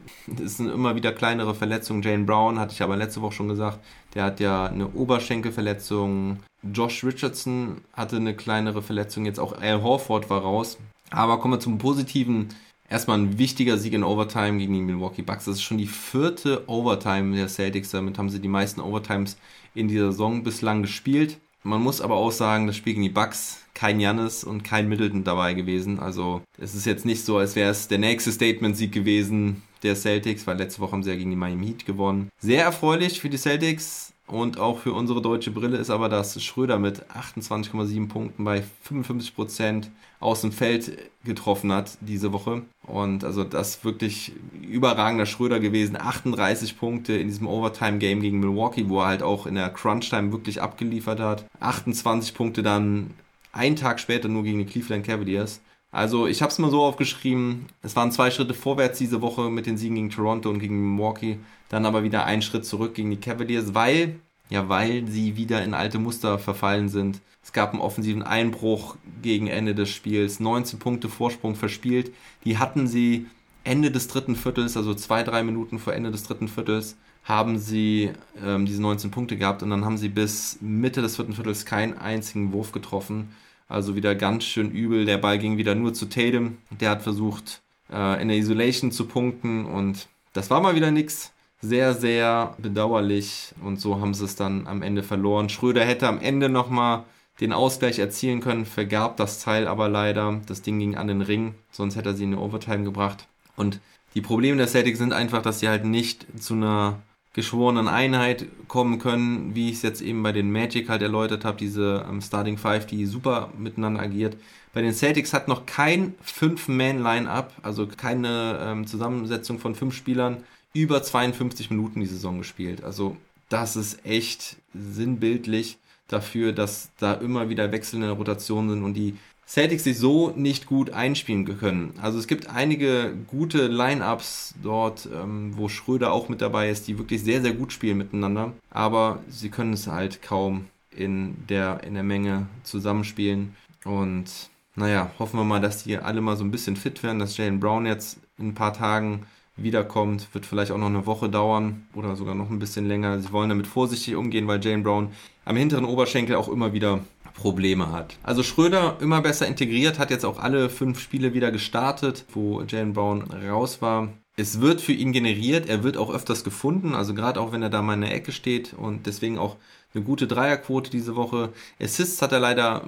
Es 0.42 0.56
sind 0.56 0.70
immer 0.70 0.94
wieder 0.94 1.12
kleinere 1.12 1.54
Verletzungen. 1.54 2.00
Jane 2.00 2.24
Brown 2.24 2.58
hatte 2.58 2.72
ich 2.72 2.80
aber 2.80 2.96
letzte 2.96 3.20
Woche 3.20 3.34
schon 3.34 3.48
gesagt. 3.48 3.80
Der 4.14 4.24
hat 4.24 4.40
ja 4.40 4.64
eine 4.64 4.88
Oberschenkelverletzung. 4.88 6.38
Josh 6.62 7.04
Richardson 7.04 7.82
hatte 7.92 8.16
eine 8.16 8.34
kleinere 8.34 8.80
Verletzung. 8.80 9.26
Jetzt 9.26 9.38
auch 9.38 9.60
Al 9.60 9.82
Horford 9.82 10.30
war 10.30 10.40
raus. 10.40 10.78
Aber 11.10 11.38
kommen 11.38 11.54
wir 11.54 11.60
zum 11.60 11.76
Positiven. 11.76 12.48
Erstmal 12.88 13.18
ein 13.18 13.38
wichtiger 13.38 13.78
Sieg 13.78 13.94
in 13.94 14.04
Overtime 14.04 14.58
gegen 14.58 14.74
die 14.74 14.80
Milwaukee 14.80 15.22
Bucks. 15.22 15.46
Das 15.46 15.56
ist 15.56 15.62
schon 15.62 15.78
die 15.78 15.86
vierte 15.86 16.68
Overtime 16.68 17.36
der 17.36 17.48
Celtics. 17.48 17.90
Damit 17.90 18.18
haben 18.18 18.30
sie 18.30 18.40
die 18.40 18.48
meisten 18.48 18.80
Overtimes 18.80 19.36
in 19.74 19.88
dieser 19.88 20.12
Saison 20.12 20.44
bislang 20.44 20.82
gespielt. 20.82 21.38
Man 21.62 21.82
muss 21.82 22.00
aber 22.00 22.14
auch 22.14 22.30
sagen, 22.30 22.68
das 22.68 22.76
Spiel 22.76 22.92
gegen 22.92 23.02
die 23.02 23.08
Bucks, 23.08 23.58
kein 23.74 23.98
Jannis 23.98 24.44
und 24.44 24.62
kein 24.62 24.88
Middleton 24.88 25.24
dabei 25.24 25.54
gewesen. 25.54 25.98
Also 25.98 26.42
es 26.58 26.76
ist 26.76 26.86
jetzt 26.86 27.04
nicht 27.04 27.24
so, 27.24 27.38
als 27.38 27.56
wäre 27.56 27.70
es 27.70 27.88
der 27.88 27.98
nächste 27.98 28.30
Statement-Sieg 28.30 28.92
gewesen 28.92 29.62
der 29.82 29.96
Celtics, 29.96 30.46
weil 30.46 30.58
letzte 30.58 30.80
Woche 30.80 30.92
haben 30.92 31.02
sie 31.02 31.10
ja 31.10 31.16
gegen 31.16 31.30
die 31.30 31.36
Miami 31.36 31.66
Heat 31.66 31.86
gewonnen. 31.86 32.28
Sehr 32.38 32.62
erfreulich 32.62 33.20
für 33.20 33.28
die 33.28 33.36
Celtics. 33.36 34.12
Und 34.26 34.58
auch 34.58 34.80
für 34.80 34.92
unsere 34.92 35.22
deutsche 35.22 35.52
Brille 35.52 35.76
ist 35.76 35.90
aber, 35.90 36.08
dass 36.08 36.42
Schröder 36.42 36.80
mit 36.80 37.04
28,7 37.10 38.08
Punkten 38.08 38.44
bei 38.44 38.64
55 38.82 39.36
Prozent 39.36 39.90
aus 40.18 40.40
dem 40.40 40.50
Feld 40.50 40.98
getroffen 41.24 41.72
hat 41.72 41.96
diese 42.00 42.32
Woche. 42.32 42.62
Und 42.82 43.22
also 43.22 43.44
das 43.44 43.84
wirklich 43.84 44.32
überragender 44.60 45.26
Schröder 45.26 45.60
gewesen. 45.60 45.96
38 45.96 46.76
Punkte 46.76 47.12
in 47.12 47.28
diesem 47.28 47.46
Overtime-Game 47.46 48.20
gegen 48.20 48.40
Milwaukee, 48.40 48.88
wo 48.88 49.00
er 49.00 49.06
halt 49.06 49.22
auch 49.22 49.46
in 49.46 49.54
der 49.54 49.70
Crunch-Time 49.70 50.32
wirklich 50.32 50.60
abgeliefert 50.60 51.20
hat. 51.20 51.44
28 51.60 52.34
Punkte 52.34 52.64
dann 52.64 53.10
einen 53.52 53.76
Tag 53.76 54.00
später 54.00 54.28
nur 54.28 54.42
gegen 54.42 54.58
die 54.58 54.66
Cleveland 54.66 55.06
Cavaliers. 55.06 55.60
Also 55.92 56.26
ich 56.26 56.42
habe 56.42 56.50
es 56.50 56.58
mal 56.58 56.70
so 56.70 56.82
aufgeschrieben, 56.82 57.66
es 57.82 57.96
waren 57.96 58.12
zwei 58.12 58.30
Schritte 58.30 58.54
vorwärts 58.54 58.98
diese 58.98 59.22
Woche 59.22 59.50
mit 59.50 59.66
den 59.66 59.78
Siegen 59.78 59.94
gegen 59.94 60.10
Toronto 60.10 60.50
und 60.50 60.58
gegen 60.58 60.96
Milwaukee, 60.96 61.38
dann 61.68 61.86
aber 61.86 62.02
wieder 62.02 62.24
ein 62.24 62.42
Schritt 62.42 62.64
zurück 62.64 62.94
gegen 62.94 63.10
die 63.10 63.16
Cavaliers, 63.16 63.74
weil, 63.74 64.16
ja, 64.50 64.68
weil 64.68 65.06
sie 65.08 65.36
wieder 65.36 65.64
in 65.64 65.74
alte 65.74 65.98
Muster 65.98 66.38
verfallen 66.38 66.88
sind. 66.88 67.20
Es 67.42 67.52
gab 67.52 67.72
einen 67.72 67.80
offensiven 67.80 68.22
Einbruch 68.22 68.96
gegen 69.22 69.46
Ende 69.46 69.74
des 69.74 69.90
Spiels, 69.90 70.40
19 70.40 70.78
Punkte 70.78 71.08
Vorsprung 71.08 71.54
verspielt. 71.54 72.12
Die 72.44 72.58
hatten 72.58 72.86
sie 72.86 73.26
Ende 73.62 73.90
des 73.90 74.08
dritten 74.08 74.36
Viertels, 74.36 74.76
also 74.76 74.94
zwei, 74.94 75.22
drei 75.22 75.42
Minuten 75.42 75.78
vor 75.78 75.92
Ende 75.92 76.10
des 76.10 76.22
dritten 76.22 76.48
Viertels, 76.48 76.96
haben 77.24 77.58
sie 77.58 78.12
ähm, 78.44 78.66
diese 78.66 78.80
19 78.80 79.10
Punkte 79.10 79.36
gehabt 79.36 79.62
und 79.62 79.70
dann 79.70 79.84
haben 79.84 79.98
sie 79.98 80.08
bis 80.08 80.58
Mitte 80.60 81.02
des 81.02 81.16
vierten 81.16 81.32
Viertels 81.32 81.66
keinen 81.66 81.98
einzigen 81.98 82.52
Wurf 82.52 82.70
getroffen. 82.70 83.30
Also 83.68 83.96
wieder 83.96 84.14
ganz 84.14 84.44
schön 84.44 84.70
übel. 84.70 85.04
Der 85.06 85.18
Ball 85.18 85.38
ging 85.38 85.56
wieder 85.56 85.74
nur 85.74 85.92
zu 85.92 86.06
Tatum. 86.06 86.58
Der 86.70 86.90
hat 86.90 87.02
versucht, 87.02 87.62
äh, 87.92 88.22
in 88.22 88.28
der 88.28 88.36
Isolation 88.36 88.92
zu 88.92 89.06
punkten 89.06 89.66
und 89.66 90.06
das 90.32 90.50
war 90.50 90.60
mal 90.60 90.76
wieder 90.76 90.92
nix. 90.92 91.32
Sehr, 91.66 91.94
sehr 91.94 92.54
bedauerlich 92.58 93.52
und 93.60 93.80
so 93.80 94.00
haben 94.00 94.14
sie 94.14 94.24
es 94.24 94.36
dann 94.36 94.68
am 94.68 94.82
Ende 94.82 95.02
verloren. 95.02 95.48
Schröder 95.48 95.84
hätte 95.84 96.06
am 96.06 96.20
Ende 96.20 96.48
nochmal 96.48 97.02
den 97.40 97.52
Ausgleich 97.52 97.98
erzielen 97.98 98.40
können, 98.40 98.66
vergab 98.66 99.16
das 99.16 99.42
Teil 99.42 99.66
aber 99.66 99.88
leider. 99.88 100.40
Das 100.46 100.62
Ding 100.62 100.78
ging 100.78 100.94
an 100.94 101.08
den 101.08 101.22
Ring, 101.22 101.56
sonst 101.72 101.96
hätte 101.96 102.10
er 102.10 102.14
sie 102.14 102.22
in 102.22 102.34
eine 102.34 102.40
Overtime 102.40 102.84
gebracht. 102.84 103.26
Und 103.56 103.80
die 104.14 104.20
Probleme 104.20 104.58
der 104.58 104.68
Celtics 104.68 105.00
sind 105.00 105.12
einfach, 105.12 105.42
dass 105.42 105.58
sie 105.58 105.68
halt 105.68 105.84
nicht 105.84 106.26
zu 106.38 106.54
einer 106.54 107.00
geschworenen 107.32 107.88
Einheit 107.88 108.46
kommen 108.68 109.00
können, 109.00 109.56
wie 109.56 109.70
ich 109.70 109.78
es 109.78 109.82
jetzt 109.82 110.02
eben 110.02 110.22
bei 110.22 110.30
den 110.30 110.52
Magic 110.52 110.88
halt 110.88 111.02
erläutert 111.02 111.44
habe, 111.44 111.58
diese 111.58 112.06
ähm, 112.08 112.20
Starting 112.20 112.58
Five, 112.58 112.86
die 112.86 113.06
super 113.06 113.50
miteinander 113.58 114.02
agiert. 114.02 114.36
Bei 114.72 114.82
den 114.82 114.94
Celtics 114.94 115.32
hat 115.32 115.48
noch 115.48 115.66
kein 115.66 116.14
Fünf-Man-Line-Up, 116.22 117.54
also 117.62 117.88
keine 117.88 118.60
ähm, 118.62 118.86
Zusammensetzung 118.86 119.58
von 119.58 119.74
fünf 119.74 119.96
Spielern, 119.96 120.44
über 120.82 121.02
52 121.02 121.70
Minuten 121.70 122.00
die 122.00 122.06
Saison 122.06 122.38
gespielt. 122.38 122.84
Also 122.84 123.16
das 123.48 123.76
ist 123.76 124.04
echt 124.04 124.56
sinnbildlich 124.74 125.78
dafür, 126.08 126.52
dass 126.52 126.90
da 126.98 127.14
immer 127.14 127.48
wieder 127.48 127.72
wechselnde 127.72 128.10
Rotationen 128.10 128.70
sind 128.70 128.84
und 128.84 128.94
die 128.94 129.16
Celtics 129.46 129.84
sich 129.84 129.98
so 129.98 130.32
nicht 130.34 130.66
gut 130.66 130.90
einspielen 130.90 131.44
können. 131.58 131.94
Also 132.02 132.18
es 132.18 132.26
gibt 132.26 132.50
einige 132.50 133.14
gute 133.28 133.68
Lineups 133.68 134.54
dort, 134.60 135.08
ähm, 135.12 135.56
wo 135.56 135.68
Schröder 135.68 136.12
auch 136.12 136.28
mit 136.28 136.40
dabei 136.40 136.68
ist, 136.68 136.88
die 136.88 136.98
wirklich 136.98 137.22
sehr, 137.22 137.40
sehr 137.40 137.52
gut 137.52 137.72
spielen 137.72 137.98
miteinander. 137.98 138.52
Aber 138.70 139.20
sie 139.28 139.48
können 139.48 139.72
es 139.72 139.86
halt 139.86 140.20
kaum 140.20 140.66
in 140.90 141.36
der, 141.48 141.84
in 141.84 141.94
der 141.94 142.02
Menge 142.02 142.46
zusammenspielen. 142.64 143.54
Und 143.84 144.30
naja, 144.74 145.12
hoffen 145.20 145.38
wir 145.38 145.44
mal, 145.44 145.60
dass 145.60 145.84
die 145.84 145.96
alle 145.96 146.20
mal 146.20 146.36
so 146.36 146.42
ein 146.42 146.50
bisschen 146.50 146.76
fit 146.76 147.04
werden, 147.04 147.20
dass 147.20 147.36
Jalen 147.36 147.60
Brown 147.60 147.86
jetzt 147.86 148.18
in 148.38 148.48
ein 148.48 148.54
paar 148.54 148.72
Tagen 148.72 149.26
wiederkommt. 149.56 150.28
Wird 150.32 150.46
vielleicht 150.46 150.70
auch 150.70 150.78
noch 150.78 150.86
eine 150.86 151.06
Woche 151.06 151.28
dauern 151.28 151.86
oder 151.94 152.16
sogar 152.16 152.34
noch 152.34 152.50
ein 152.50 152.58
bisschen 152.58 152.86
länger. 152.86 153.20
Sie 153.20 153.32
wollen 153.32 153.48
damit 153.48 153.66
vorsichtig 153.66 154.16
umgehen, 154.16 154.46
weil 154.46 154.64
Jalen 154.64 154.82
Brown 154.82 155.08
am 155.44 155.56
hinteren 155.56 155.84
Oberschenkel 155.84 156.36
auch 156.36 156.48
immer 156.48 156.72
wieder 156.72 157.00
Probleme 157.34 157.92
hat. 157.92 158.16
Also 158.22 158.42
Schröder 158.42 158.96
immer 159.00 159.20
besser 159.20 159.46
integriert, 159.46 159.98
hat 159.98 160.10
jetzt 160.10 160.24
auch 160.24 160.38
alle 160.38 160.70
fünf 160.70 161.00
Spiele 161.00 161.34
wieder 161.34 161.52
gestartet, 161.52 162.24
wo 162.32 162.62
Jalen 162.62 162.94
Brown 162.94 163.22
raus 163.22 163.82
war. 163.82 164.08
Es 164.36 164.60
wird 164.60 164.80
für 164.80 164.92
ihn 164.92 165.12
generiert, 165.12 165.68
er 165.68 165.82
wird 165.82 165.96
auch 165.96 166.12
öfters 166.12 166.44
gefunden, 166.44 166.94
also 166.94 167.14
gerade 167.14 167.40
auch 167.40 167.52
wenn 167.52 167.62
er 167.62 167.70
da 167.70 167.80
mal 167.80 167.94
in 167.94 168.02
der 168.02 168.14
Ecke 168.14 168.32
steht 168.32 168.74
und 168.74 169.06
deswegen 169.06 169.38
auch 169.38 169.56
eine 169.94 170.04
gute 170.04 170.26
Dreierquote 170.26 170.90
diese 170.90 171.16
Woche. 171.16 171.52
Assists 171.80 172.20
hat 172.20 172.32
er 172.32 172.40
leider 172.40 172.86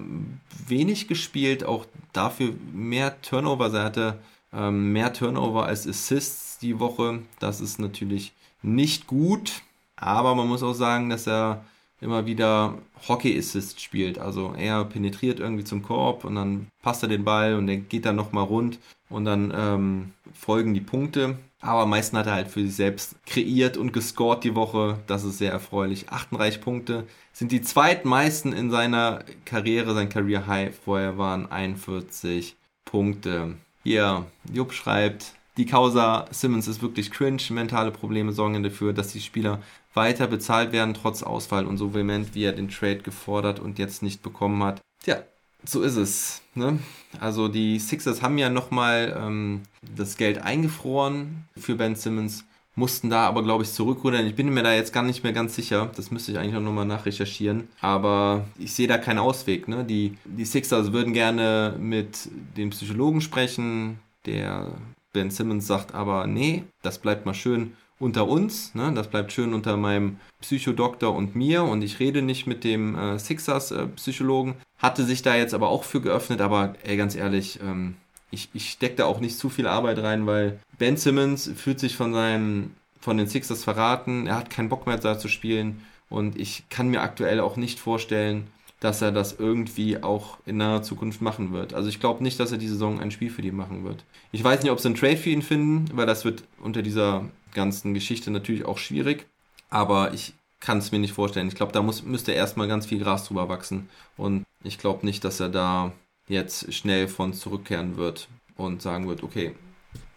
wenig 0.66 1.08
gespielt, 1.08 1.64
auch 1.64 1.86
dafür 2.12 2.52
mehr 2.74 3.20
Turnover. 3.22 3.64
Also 3.64 3.78
er 3.78 3.84
hatte 3.84 4.18
ähm, 4.52 4.92
mehr 4.92 5.12
Turnover 5.12 5.66
als 5.66 5.86
Assists 5.86 6.58
die 6.58 6.80
Woche. 6.80 7.20
Das 7.38 7.60
ist 7.60 7.78
natürlich 7.78 8.32
nicht 8.62 9.06
gut, 9.06 9.62
aber 9.96 10.34
man 10.34 10.48
muss 10.48 10.62
auch 10.62 10.74
sagen, 10.74 11.08
dass 11.08 11.26
er 11.26 11.64
immer 12.00 12.26
wieder 12.26 12.78
Hockey 13.08 13.36
Assist 13.38 13.80
spielt. 13.80 14.18
Also 14.18 14.54
er 14.56 14.84
penetriert 14.84 15.40
irgendwie 15.40 15.64
zum 15.64 15.82
Korb 15.82 16.24
und 16.24 16.36
dann 16.36 16.68
passt 16.82 17.02
er 17.02 17.08
den 17.08 17.24
Ball 17.24 17.54
und 17.54 17.66
der 17.66 17.78
geht 17.78 18.04
dann 18.04 18.16
nochmal 18.16 18.44
rund 18.44 18.78
und 19.08 19.24
dann 19.24 19.52
ähm, 19.54 20.12
folgen 20.32 20.74
die 20.74 20.80
Punkte. 20.80 21.38
Aber 21.60 21.80
am 21.80 21.90
meisten 21.90 22.16
hat 22.16 22.26
er 22.26 22.34
halt 22.34 22.48
für 22.48 22.60
sich 22.60 22.76
selbst 22.76 23.16
kreiert 23.26 23.76
und 23.76 23.92
gescored 23.92 24.44
die 24.44 24.54
Woche. 24.54 25.00
Das 25.08 25.24
ist 25.24 25.38
sehr 25.38 25.50
erfreulich. 25.50 26.08
38 26.08 26.60
Punkte 26.60 27.04
sind 27.32 27.50
die 27.50 27.62
zweitmeisten 27.62 28.52
in 28.52 28.70
seiner 28.70 29.24
Karriere. 29.44 29.92
Sein 29.94 30.08
Career 30.08 30.46
High 30.46 30.72
vorher 30.84 31.18
waren 31.18 31.50
41 31.50 32.54
Punkte. 32.84 33.56
Hier, 33.88 34.26
Jupp 34.52 34.74
schreibt, 34.74 35.32
die 35.56 35.64
Causa 35.64 36.26
Simmons 36.30 36.68
ist 36.68 36.82
wirklich 36.82 37.10
cringe. 37.10 37.40
Mentale 37.48 37.90
Probleme 37.90 38.32
sorgen 38.32 38.62
dafür, 38.62 38.92
dass 38.92 39.14
die 39.14 39.20
Spieler 39.22 39.62
weiter 39.94 40.26
bezahlt 40.26 40.72
werden, 40.72 40.92
trotz 40.92 41.22
Ausfall 41.22 41.64
und 41.64 41.78
so 41.78 41.94
vehement, 41.94 42.34
wie 42.34 42.44
er 42.44 42.52
den 42.52 42.68
Trade 42.68 42.98
gefordert 42.98 43.60
und 43.60 43.78
jetzt 43.78 44.02
nicht 44.02 44.22
bekommen 44.22 44.62
hat. 44.62 44.82
Tja, 45.02 45.22
so 45.64 45.80
ist 45.80 45.96
es. 45.96 46.42
Ne? 46.54 46.80
Also 47.18 47.48
die 47.48 47.78
Sixers 47.78 48.20
haben 48.20 48.36
ja 48.36 48.50
nochmal 48.50 49.18
ähm, 49.18 49.62
das 49.96 50.18
Geld 50.18 50.36
eingefroren 50.36 51.48
für 51.56 51.74
Ben 51.74 51.96
Simmons, 51.96 52.44
mussten 52.78 53.10
da 53.10 53.26
aber, 53.26 53.42
glaube 53.42 53.64
ich, 53.64 53.72
zurückrudern. 53.72 54.26
Ich 54.26 54.36
bin 54.36 54.48
mir 54.48 54.62
da 54.62 54.72
jetzt 54.72 54.92
gar 54.92 55.02
nicht 55.02 55.24
mehr 55.24 55.32
ganz 55.32 55.56
sicher. 55.56 55.90
Das 55.96 56.10
müsste 56.10 56.30
ich 56.32 56.38
eigentlich 56.38 56.54
auch 56.54 56.60
nochmal 56.60 56.86
nachrecherchieren. 56.86 57.68
Aber 57.80 58.44
ich 58.58 58.72
sehe 58.72 58.86
da 58.86 58.98
keinen 58.98 59.18
Ausweg. 59.18 59.66
Ne? 59.66 59.84
Die, 59.84 60.16
die 60.24 60.44
Sixers 60.44 60.92
würden 60.92 61.12
gerne 61.12 61.74
mit 61.78 62.28
dem 62.56 62.70
Psychologen 62.70 63.20
sprechen. 63.20 63.98
Der 64.26 64.72
Ben 65.12 65.30
Simmons 65.30 65.66
sagt 65.66 65.94
aber, 65.94 66.26
nee, 66.26 66.64
das 66.82 66.98
bleibt 66.98 67.26
mal 67.26 67.34
schön 67.34 67.72
unter 67.98 68.28
uns. 68.28 68.74
Ne? 68.76 68.92
Das 68.94 69.08
bleibt 69.08 69.32
schön 69.32 69.54
unter 69.54 69.76
meinem 69.76 70.18
Psychodoktor 70.40 71.14
und 71.14 71.34
mir 71.34 71.64
und 71.64 71.82
ich 71.82 71.98
rede 71.98 72.22
nicht 72.22 72.46
mit 72.46 72.62
dem 72.62 72.96
äh, 72.96 73.18
Sixers-Psychologen. 73.18 74.52
Äh, 74.52 74.82
Hatte 74.82 75.04
sich 75.04 75.22
da 75.22 75.34
jetzt 75.34 75.52
aber 75.52 75.68
auch 75.68 75.82
für 75.82 76.00
geöffnet, 76.00 76.40
aber 76.40 76.74
ey, 76.84 76.96
ganz 76.96 77.16
ehrlich, 77.16 77.58
ähm, 77.60 77.96
ich, 78.30 78.48
ich 78.54 78.70
stecke 78.70 78.96
da 78.96 79.04
auch 79.06 79.20
nicht 79.20 79.38
zu 79.38 79.48
viel 79.48 79.66
Arbeit 79.66 79.98
rein, 79.98 80.26
weil 80.26 80.58
Ben 80.78 80.96
Simmons 80.96 81.50
fühlt 81.56 81.80
sich 81.80 81.96
von 81.96 82.12
seinen, 82.12 82.74
von 83.00 83.16
den 83.16 83.26
Sixers 83.26 83.64
verraten. 83.64 84.26
Er 84.26 84.36
hat 84.36 84.50
keinen 84.50 84.68
Bock 84.68 84.86
mehr 84.86 84.98
da 84.98 85.18
zu 85.18 85.28
spielen 85.28 85.82
und 86.08 86.38
ich 86.38 86.64
kann 86.68 86.88
mir 86.88 87.02
aktuell 87.02 87.40
auch 87.40 87.56
nicht 87.56 87.78
vorstellen, 87.78 88.48
dass 88.80 89.02
er 89.02 89.10
das 89.10 89.32
irgendwie 89.38 90.02
auch 90.02 90.38
in 90.46 90.58
naher 90.58 90.82
Zukunft 90.82 91.20
machen 91.20 91.52
wird. 91.52 91.74
Also 91.74 91.88
ich 91.88 92.00
glaube 92.00 92.22
nicht, 92.22 92.38
dass 92.38 92.52
er 92.52 92.58
diese 92.58 92.74
Saison 92.74 93.00
ein 93.00 93.10
Spiel 93.10 93.30
für 93.30 93.42
die 93.42 93.50
machen 93.50 93.84
wird. 93.84 94.04
Ich 94.30 94.44
weiß 94.44 94.62
nicht, 94.62 94.70
ob 94.70 94.78
sie 94.78 94.88
einen 94.88 94.94
Trade 94.94 95.16
für 95.16 95.30
ihn 95.30 95.42
finden, 95.42 95.90
weil 95.96 96.06
das 96.06 96.24
wird 96.24 96.44
unter 96.60 96.82
dieser 96.82 97.24
ganzen 97.54 97.94
Geschichte 97.94 98.30
natürlich 98.30 98.64
auch 98.64 98.78
schwierig. 98.78 99.26
Aber 99.68 100.14
ich 100.14 100.34
kann 100.60 100.78
es 100.78 100.92
mir 100.92 100.98
nicht 100.98 101.12
vorstellen. 101.12 101.48
Ich 101.48 101.54
glaube, 101.54 101.72
da 101.72 101.82
muss, 101.82 102.02
müsste 102.04 102.32
erstmal 102.32 102.68
ganz 102.68 102.86
viel 102.86 102.98
Gras 102.98 103.24
drüber 103.24 103.48
wachsen. 103.48 103.88
Und 104.16 104.44
ich 104.62 104.78
glaube 104.78 105.04
nicht, 105.04 105.24
dass 105.24 105.40
er 105.40 105.48
da 105.48 105.92
jetzt 106.28 106.72
schnell 106.72 107.08
von 107.08 107.32
zurückkehren 107.32 107.96
wird 107.96 108.28
und 108.56 108.82
sagen 108.82 109.08
wird, 109.08 109.22
okay, 109.22 109.54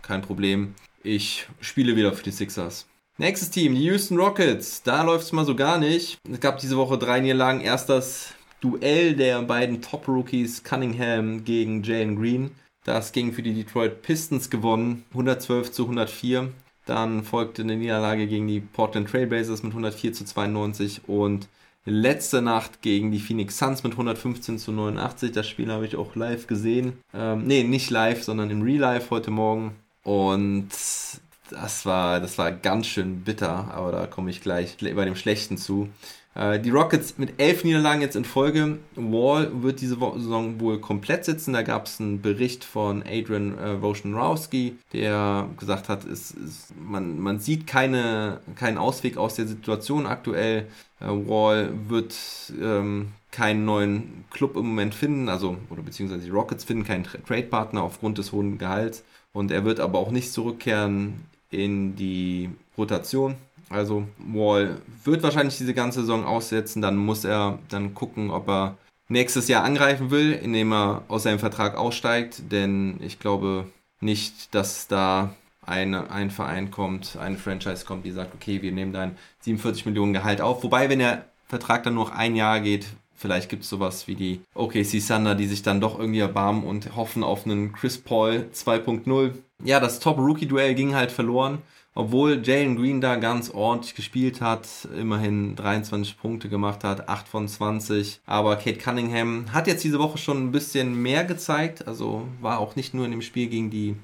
kein 0.02 0.22
Problem, 0.22 0.76
ich 1.04 1.48
spiele 1.60 1.96
wieder 1.96 2.14
für 2.14 2.24
die 2.24 2.32
Sixers. 2.32 2.88
Nächstes 3.18 3.52
Team, 3.52 3.76
die 3.76 3.84
Houston 3.84 4.18
Rockets. 4.18 4.84
Da 4.84 5.04
läuft 5.04 5.26
es 5.26 5.32
mal 5.32 5.46
so 5.46 5.56
gar 5.56 5.78
nicht. 5.78 6.18
Es 6.32 6.40
gab 6.40 6.60
diese 6.60 6.78
Woche 6.78 6.98
drei 6.98 7.20
Niederlagen. 7.20 7.62
Erst 7.62 7.90
das 7.90 8.34
Duell 8.62 9.16
der 9.16 9.42
beiden 9.42 9.82
Top-Rookies 9.82 10.64
Cunningham 10.64 11.44
gegen 11.44 11.84
Jalen 11.84 12.16
Green. 12.16 12.52
Das 12.84 13.12
ging 13.12 13.34
für 13.34 13.42
die 13.42 13.54
Detroit 13.54 14.02
Pistons 14.02 14.50
gewonnen, 14.50 15.04
112 15.12 15.72
zu 15.72 15.84
104. 15.84 16.52
Dann 16.86 17.24
folgte 17.24 17.62
eine 17.64 17.76
Niederlage 17.76 18.28
gegen 18.28 18.48
die 18.48 18.60
Portland 18.60 19.10
Trailblazers 19.10 19.64
mit 19.64 19.72
104 19.72 20.14
zu 20.14 20.26
92 20.26 21.02
und 21.08 21.48
letzte 21.86 22.42
Nacht 22.42 22.82
gegen 22.82 23.12
die 23.12 23.20
Phoenix 23.20 23.58
Suns 23.58 23.84
mit 23.84 23.94
115 23.94 24.60
zu 24.60 24.72
89. 24.72 25.32
Das 25.32 25.48
Spiel 25.48 25.72
habe 25.72 25.86
ich 25.86 25.96
auch 25.96 26.16
live 26.16 26.48
gesehen. 26.48 26.94
Ähm, 27.14 27.46
nee, 27.46 27.64
nicht 27.64 27.90
live, 27.90 28.24
sondern 28.24 28.50
im 28.50 28.62
Real 28.62 28.80
Life 28.80 29.10
heute 29.10 29.32
Morgen. 29.32 29.76
Und 30.04 30.70
das 31.50 31.86
war, 31.86 32.20
das 32.20 32.38
war 32.38 32.52
ganz 32.52 32.88
schön 32.88 33.22
bitter, 33.22 33.72
aber 33.74 33.92
da 33.92 34.08
komme 34.08 34.30
ich 34.30 34.42
gleich 34.42 34.78
bei 34.80 35.06
dem 35.06 35.16
Schlechten 35.16 35.58
zu. 35.58 35.90
Äh, 36.34 36.60
die 36.60 36.70
Rockets 36.70 37.18
mit 37.18 37.42
elf 37.42 37.64
Niederlagen 37.64 38.02
jetzt 38.02 38.16
in 38.16 38.26
Folge. 38.26 38.80
Wall 38.96 39.52
wird 39.62 39.82
diese 39.82 39.96
Saison 39.96 40.60
wohl 40.60 40.80
komplett 40.80 41.26
sitzen. 41.26 41.54
Da 41.54 41.62
gab 41.62 41.88
es 41.88 42.00
einen 42.00 42.22
Bericht 42.22 42.64
von 42.64 43.04
Adrian 43.04 43.58
äh, 43.58 43.82
Wojnarowski, 43.82 44.78
der 44.94 45.50
gesagt 45.60 45.90
hat, 45.90 46.06
es, 46.06 46.34
es, 46.34 46.68
man, 46.80 47.20
man 47.20 47.40
sieht 47.40 47.68
keine, 47.68 48.40
keinen 48.56 48.78
Ausweg 48.78 49.18
aus 49.18 49.36
der 49.36 49.48
Situation 49.48 50.06
aktuell. 50.06 50.68
Äh, 51.02 51.08
Wall 51.08 51.72
wird 51.88 52.16
ähm, 52.62 53.14
keinen 53.32 53.66
neuen 53.66 54.26
Club 54.30 54.56
im 54.56 54.68
Moment 54.68 54.94
finden, 54.94 55.30
also 55.30 55.58
oder 55.70 55.82
beziehungsweise 55.82 56.24
die 56.24 56.30
Rockets 56.30 56.64
finden 56.64 56.84
keinen 56.84 57.04
Trade-Partner 57.04 57.82
aufgrund 57.82 58.18
des 58.18 58.32
hohen 58.32 58.58
Gehalts. 58.58 59.04
Und 59.34 59.52
er 59.52 59.64
wird 59.64 59.80
aber 59.80 60.00
auch 60.00 60.12
nicht 60.12 60.34
zurückkehren 60.34 61.26
in 61.50 61.96
die 61.96 62.50
Rotation. 62.78 63.36
Also 63.70 64.06
Wall 64.18 64.82
wird 65.06 65.24
wahrscheinlich 65.24 65.58
diese 65.58 65.74
ganze 65.74 66.02
Saison 66.02 66.26
aussetzen. 66.26 66.82
Dann 66.82 66.98
muss 66.98 67.24
er 67.24 67.60
dann 67.70 67.94
gucken, 67.94 68.30
ob 68.32 68.50
er 68.50 68.78
nächstes 69.08 69.48
Jahr 69.48 69.64
angreifen 69.64 70.12
will, 70.12 70.34
indem 70.34 70.74
er 70.74 71.04
aus 71.08 71.24
seinem 71.24 71.40
Vertrag 71.40 71.78
aussteigt. 71.78 72.52
Denn 72.52 73.00
ich 73.02 73.20
glaube 73.20 73.66
nicht, 74.02 74.54
dass 74.54 74.88
da 74.88 75.34
eine, 75.72 76.12
ein 76.12 76.30
Verein 76.30 76.70
kommt, 76.70 77.18
eine 77.18 77.38
Franchise 77.38 77.86
kommt, 77.86 78.06
die 78.06 78.12
sagt, 78.12 78.36
okay, 78.36 78.62
wir 78.62 78.72
nehmen 78.72 78.94
dein 78.94 79.18
47 79.40 79.86
Millionen 79.86 80.14
Gehalt 80.14 80.42
auf. 80.42 80.64
Wobei, 80.64 80.90
wenn 80.90 81.00
der 81.00 81.26
Vertrag 81.48 81.84
dann 81.84 81.96
nur 81.96 82.06
noch 82.06 82.12
ein 82.12 82.36
Jahr 82.36 82.60
geht, 82.60 82.88
vielleicht 83.16 83.50
gibt 83.50 83.64
es 83.64 83.70
sowas 83.70 84.08
wie 84.08 84.16
die 84.16 84.42
OKC 84.54 85.02
Thunder, 85.06 85.36
die 85.36 85.48
sich 85.48 85.64
dann 85.64 85.82
doch 85.82 85.98
irgendwie 85.98 86.20
erbarmen 86.20 86.64
und 86.64 86.96
hoffen 86.96 87.24
auf 87.24 87.46
einen 87.46 87.74
Chris 87.74 87.98
Paul 87.98 88.50
2.0. 88.54 89.32
Ja, 89.64 89.80
das 89.80 90.00
Top-Rookie-Duell 90.00 90.76
ging 90.76 90.94
halt 90.94 91.12
verloren 91.12 91.60
obwohl 91.94 92.42
Jalen 92.44 92.78
Green 92.78 93.02
da 93.02 93.16
ganz 93.18 93.50
ordentlich 93.50 93.96
gespielt 93.96 94.40
hat, 94.42 94.88
immerhin 94.98 95.56
23 95.56 96.18
Punkte 96.18 96.48
gemacht 96.48 96.84
hat, 96.84 97.10
8 97.10 97.28
von 97.28 97.48
20. 97.48 98.22
Aber 98.26 98.56
Kate 98.56 98.78
Cunningham 98.78 99.52
hat 99.52 99.68
jetzt 99.68 99.84
diese 99.84 100.00
Woche 100.00 100.18
schon 100.18 100.38
ein 100.38 100.52
bisschen 100.52 101.02
mehr 101.02 101.26
gezeigt, 101.26 101.88
also 101.88 102.28
war 102.40 102.60
auch 102.60 102.76
nicht 102.76 102.94
nur 102.94 103.06
in 103.06 103.12
dem 103.12 103.22
Spiel 103.22 103.48
gegen 103.48 103.70
die 103.70 103.96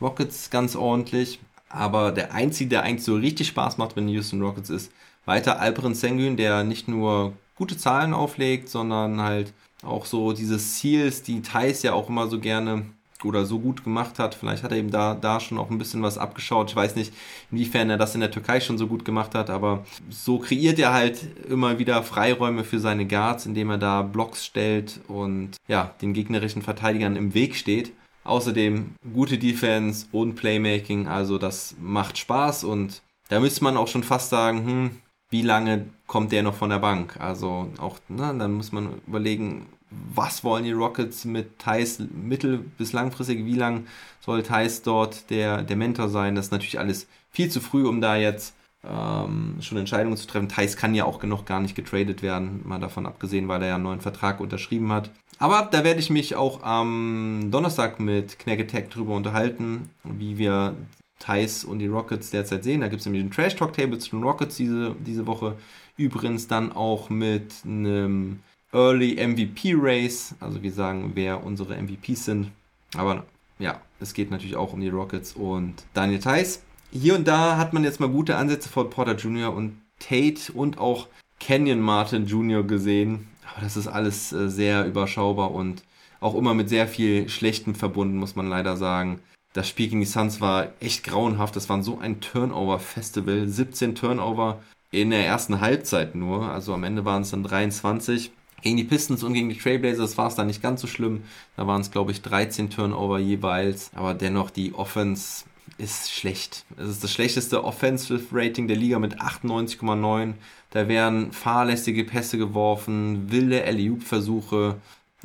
Rockets 0.00 0.50
ganz 0.50 0.76
ordentlich. 0.76 1.40
Aber 1.68 2.12
der 2.12 2.32
Einzige, 2.32 2.70
der 2.70 2.82
eigentlich 2.82 3.04
so 3.04 3.16
richtig 3.16 3.48
Spaß 3.48 3.78
macht, 3.78 3.96
wenn 3.96 4.06
die 4.06 4.14
Houston 4.14 4.42
Rockets 4.42 4.70
ist, 4.70 4.92
weiter 5.24 5.60
Alperen 5.60 5.94
Sengun, 5.94 6.36
der 6.36 6.64
nicht 6.64 6.88
nur 6.88 7.32
gute 7.56 7.76
Zahlen 7.76 8.14
auflegt, 8.14 8.68
sondern 8.68 9.20
halt 9.20 9.52
auch 9.82 10.06
so 10.06 10.32
diese 10.32 10.58
Seals, 10.58 11.22
die 11.22 11.42
Thais 11.42 11.82
ja 11.82 11.92
auch 11.92 12.08
immer 12.08 12.28
so 12.28 12.38
gerne 12.38 12.86
oder 13.24 13.44
so 13.46 13.58
gut 13.58 13.82
gemacht 13.82 14.18
hat. 14.18 14.34
Vielleicht 14.34 14.62
hat 14.62 14.72
er 14.72 14.78
eben 14.78 14.90
da, 14.90 15.14
da 15.14 15.40
schon 15.40 15.58
auch 15.58 15.70
ein 15.70 15.78
bisschen 15.78 16.02
was 16.02 16.18
abgeschaut. 16.18 16.70
Ich 16.70 16.76
weiß 16.76 16.96
nicht, 16.96 17.12
inwiefern 17.50 17.90
er 17.90 17.96
das 17.96 18.14
in 18.14 18.20
der 18.20 18.30
Türkei 18.30 18.60
schon 18.60 18.78
so 18.78 18.86
gut 18.86 19.04
gemacht 19.04 19.34
hat, 19.34 19.50
aber 19.50 19.84
so 20.10 20.38
kreiert 20.38 20.78
er 20.78 20.92
halt 20.92 21.20
immer 21.48 21.78
wieder 21.78 22.02
Freiräume 22.02 22.62
für 22.62 22.78
seine 22.78 23.06
Guards, 23.06 23.46
indem 23.46 23.70
er 23.70 23.78
da 23.78 24.02
Blocks 24.02 24.44
stellt 24.44 25.00
und 25.08 25.56
ja, 25.66 25.94
den 26.02 26.12
gegnerischen 26.12 26.62
Verteidigern 26.62 27.16
im 27.16 27.34
Weg 27.34 27.56
steht. 27.56 27.92
Außerdem 28.26 28.94
gute 29.14 29.38
Defense 29.38 30.06
und 30.12 30.34
Playmaking, 30.34 31.06
also 31.06 31.38
das 31.38 31.76
macht 31.80 32.18
Spaß 32.18 32.64
und 32.64 33.02
da 33.28 33.40
müsste 33.40 33.64
man 33.64 33.76
auch 33.76 33.88
schon 33.88 34.02
fast 34.02 34.30
sagen, 34.30 34.66
hm, 34.66 34.90
wie 35.30 35.42
lange 35.42 35.86
kommt 36.06 36.32
der 36.32 36.42
noch 36.42 36.54
von 36.54 36.70
der 36.70 36.78
Bank? 36.78 37.18
Also 37.20 37.70
auch, 37.78 37.98
ne, 38.08 38.34
dann 38.38 38.54
muss 38.54 38.72
man 38.72 39.00
überlegen, 39.06 39.66
was 39.90 40.44
wollen 40.44 40.64
die 40.64 40.72
Rockets 40.72 41.24
mit 41.24 41.58
Thais 41.58 41.98
mittel- 41.98 42.64
bis 42.78 42.92
langfristig, 42.92 43.44
wie 43.44 43.54
lang 43.54 43.86
soll 44.20 44.42
Thais 44.42 44.82
dort 44.82 45.30
der, 45.30 45.62
der 45.62 45.76
Mentor 45.76 46.08
sein? 46.08 46.34
Das 46.34 46.46
ist 46.46 46.52
natürlich 46.52 46.78
alles 46.78 47.06
viel 47.30 47.50
zu 47.50 47.60
früh, 47.60 47.86
um 47.86 48.00
da 48.00 48.16
jetzt 48.16 48.54
ähm, 48.88 49.56
schon 49.60 49.78
Entscheidungen 49.78 50.16
zu 50.16 50.26
treffen. 50.26 50.48
Thais 50.48 50.76
kann 50.76 50.94
ja 50.94 51.04
auch 51.04 51.22
noch 51.22 51.44
gar 51.44 51.60
nicht 51.60 51.74
getradet 51.74 52.22
werden, 52.22 52.60
mal 52.64 52.78
davon 52.78 53.06
abgesehen, 53.06 53.48
weil 53.48 53.62
er 53.62 53.68
ja 53.68 53.74
einen 53.74 53.84
neuen 53.84 54.00
Vertrag 54.00 54.40
unterschrieben 54.40 54.92
hat. 54.92 55.10
Aber 55.38 55.68
da 55.70 55.84
werde 55.84 56.00
ich 56.00 56.10
mich 56.10 56.34
auch 56.34 56.62
am 56.62 57.48
Donnerstag 57.50 58.00
mit 58.00 58.38
Knack 58.38 58.90
drüber 58.90 59.14
unterhalten, 59.14 59.90
wie 60.04 60.38
wir 60.38 60.74
Thais 61.18 61.64
und 61.64 61.78
die 61.78 61.86
Rockets 61.86 62.30
derzeit 62.30 62.64
sehen. 62.64 62.80
Da 62.80 62.88
gibt 62.88 63.00
es 63.00 63.06
nämlich 63.06 63.22
einen 63.22 63.30
Trash 63.30 63.56
Talk 63.56 63.72
Table 63.72 63.98
zu 63.98 64.10
den 64.10 64.22
Rockets 64.22 64.56
diese, 64.56 64.94
diese 64.98 65.26
Woche. 65.26 65.56
Übrigens 65.96 66.46
dann 66.46 66.72
auch 66.72 67.10
mit 67.10 67.52
einem 67.64 68.40
Early 68.72 69.14
MVP 69.14 69.74
Race, 69.76 70.34
also 70.40 70.62
wir 70.62 70.72
sagen, 70.72 71.12
wer 71.14 71.44
unsere 71.44 71.80
MVPs 71.80 72.26
sind. 72.26 72.50
Aber 72.94 73.24
ja, 73.58 73.80
es 74.00 74.12
geht 74.12 74.30
natürlich 74.30 74.56
auch 74.56 74.72
um 74.72 74.80
die 74.80 74.88
Rockets 74.88 75.32
und 75.32 75.74
Daniel 75.94 76.20
Theiss. 76.20 76.62
Hier 76.98 77.14
und 77.14 77.28
da 77.28 77.58
hat 77.58 77.74
man 77.74 77.84
jetzt 77.84 78.00
mal 78.00 78.08
gute 78.08 78.36
Ansätze 78.36 78.70
von 78.70 78.88
Porter 78.88 79.16
Jr. 79.16 79.52
und 79.52 79.76
Tate 79.98 80.50
und 80.54 80.78
auch 80.78 81.08
Kenyon 81.38 81.80
Martin 81.80 82.26
Jr. 82.26 82.62
gesehen. 82.62 83.28
Aber 83.52 83.60
das 83.60 83.76
ist 83.76 83.86
alles 83.86 84.32
äh, 84.32 84.48
sehr 84.48 84.86
überschaubar 84.86 85.52
und 85.52 85.82
auch 86.20 86.34
immer 86.34 86.54
mit 86.54 86.70
sehr 86.70 86.88
viel 86.88 87.28
Schlechtem 87.28 87.74
verbunden, 87.74 88.16
muss 88.16 88.34
man 88.34 88.48
leider 88.48 88.78
sagen. 88.78 89.20
Das 89.52 89.68
Spiel 89.68 89.88
gegen 89.88 90.00
die 90.00 90.06
Suns 90.06 90.40
war 90.40 90.68
echt 90.80 91.04
grauenhaft. 91.04 91.54
Das 91.54 91.68
war 91.68 91.82
so 91.82 91.98
ein 91.98 92.20
Turnover-Festival. 92.22 93.46
17 93.46 93.94
Turnover 93.94 94.62
in 94.90 95.10
der 95.10 95.26
ersten 95.26 95.60
Halbzeit 95.60 96.14
nur. 96.14 96.50
Also 96.50 96.72
am 96.72 96.84
Ende 96.84 97.04
waren 97.04 97.22
es 97.22 97.30
dann 97.30 97.42
23. 97.42 98.32
Gegen 98.62 98.78
die 98.78 98.84
Pistons 98.84 99.22
und 99.22 99.34
gegen 99.34 99.50
die 99.50 99.58
Trailblazers 99.58 100.16
war 100.16 100.28
es 100.28 100.34
dann 100.34 100.46
nicht 100.46 100.62
ganz 100.62 100.80
so 100.80 100.86
schlimm. 100.86 101.24
Da 101.58 101.66
waren 101.66 101.82
es, 101.82 101.90
glaube 101.90 102.12
ich, 102.12 102.22
13 102.22 102.70
Turnover 102.70 103.18
jeweils. 103.18 103.90
Aber 103.94 104.14
dennoch, 104.14 104.48
die 104.48 104.74
Offense 104.74 105.44
ist 105.78 106.12
schlecht. 106.12 106.64
Es 106.76 106.88
ist 106.88 107.04
das 107.04 107.12
schlechteste 107.12 107.64
Offensive 107.64 108.24
Rating 108.32 108.68
der 108.68 108.76
Liga 108.76 108.98
mit 108.98 109.20
98,9. 109.20 110.34
Da 110.70 110.88
werden 110.88 111.32
fahrlässige 111.32 112.04
Pässe 112.04 112.38
geworfen, 112.38 113.30
wilde 113.30 113.64
Alley-Oop-Versuche. 113.64 114.76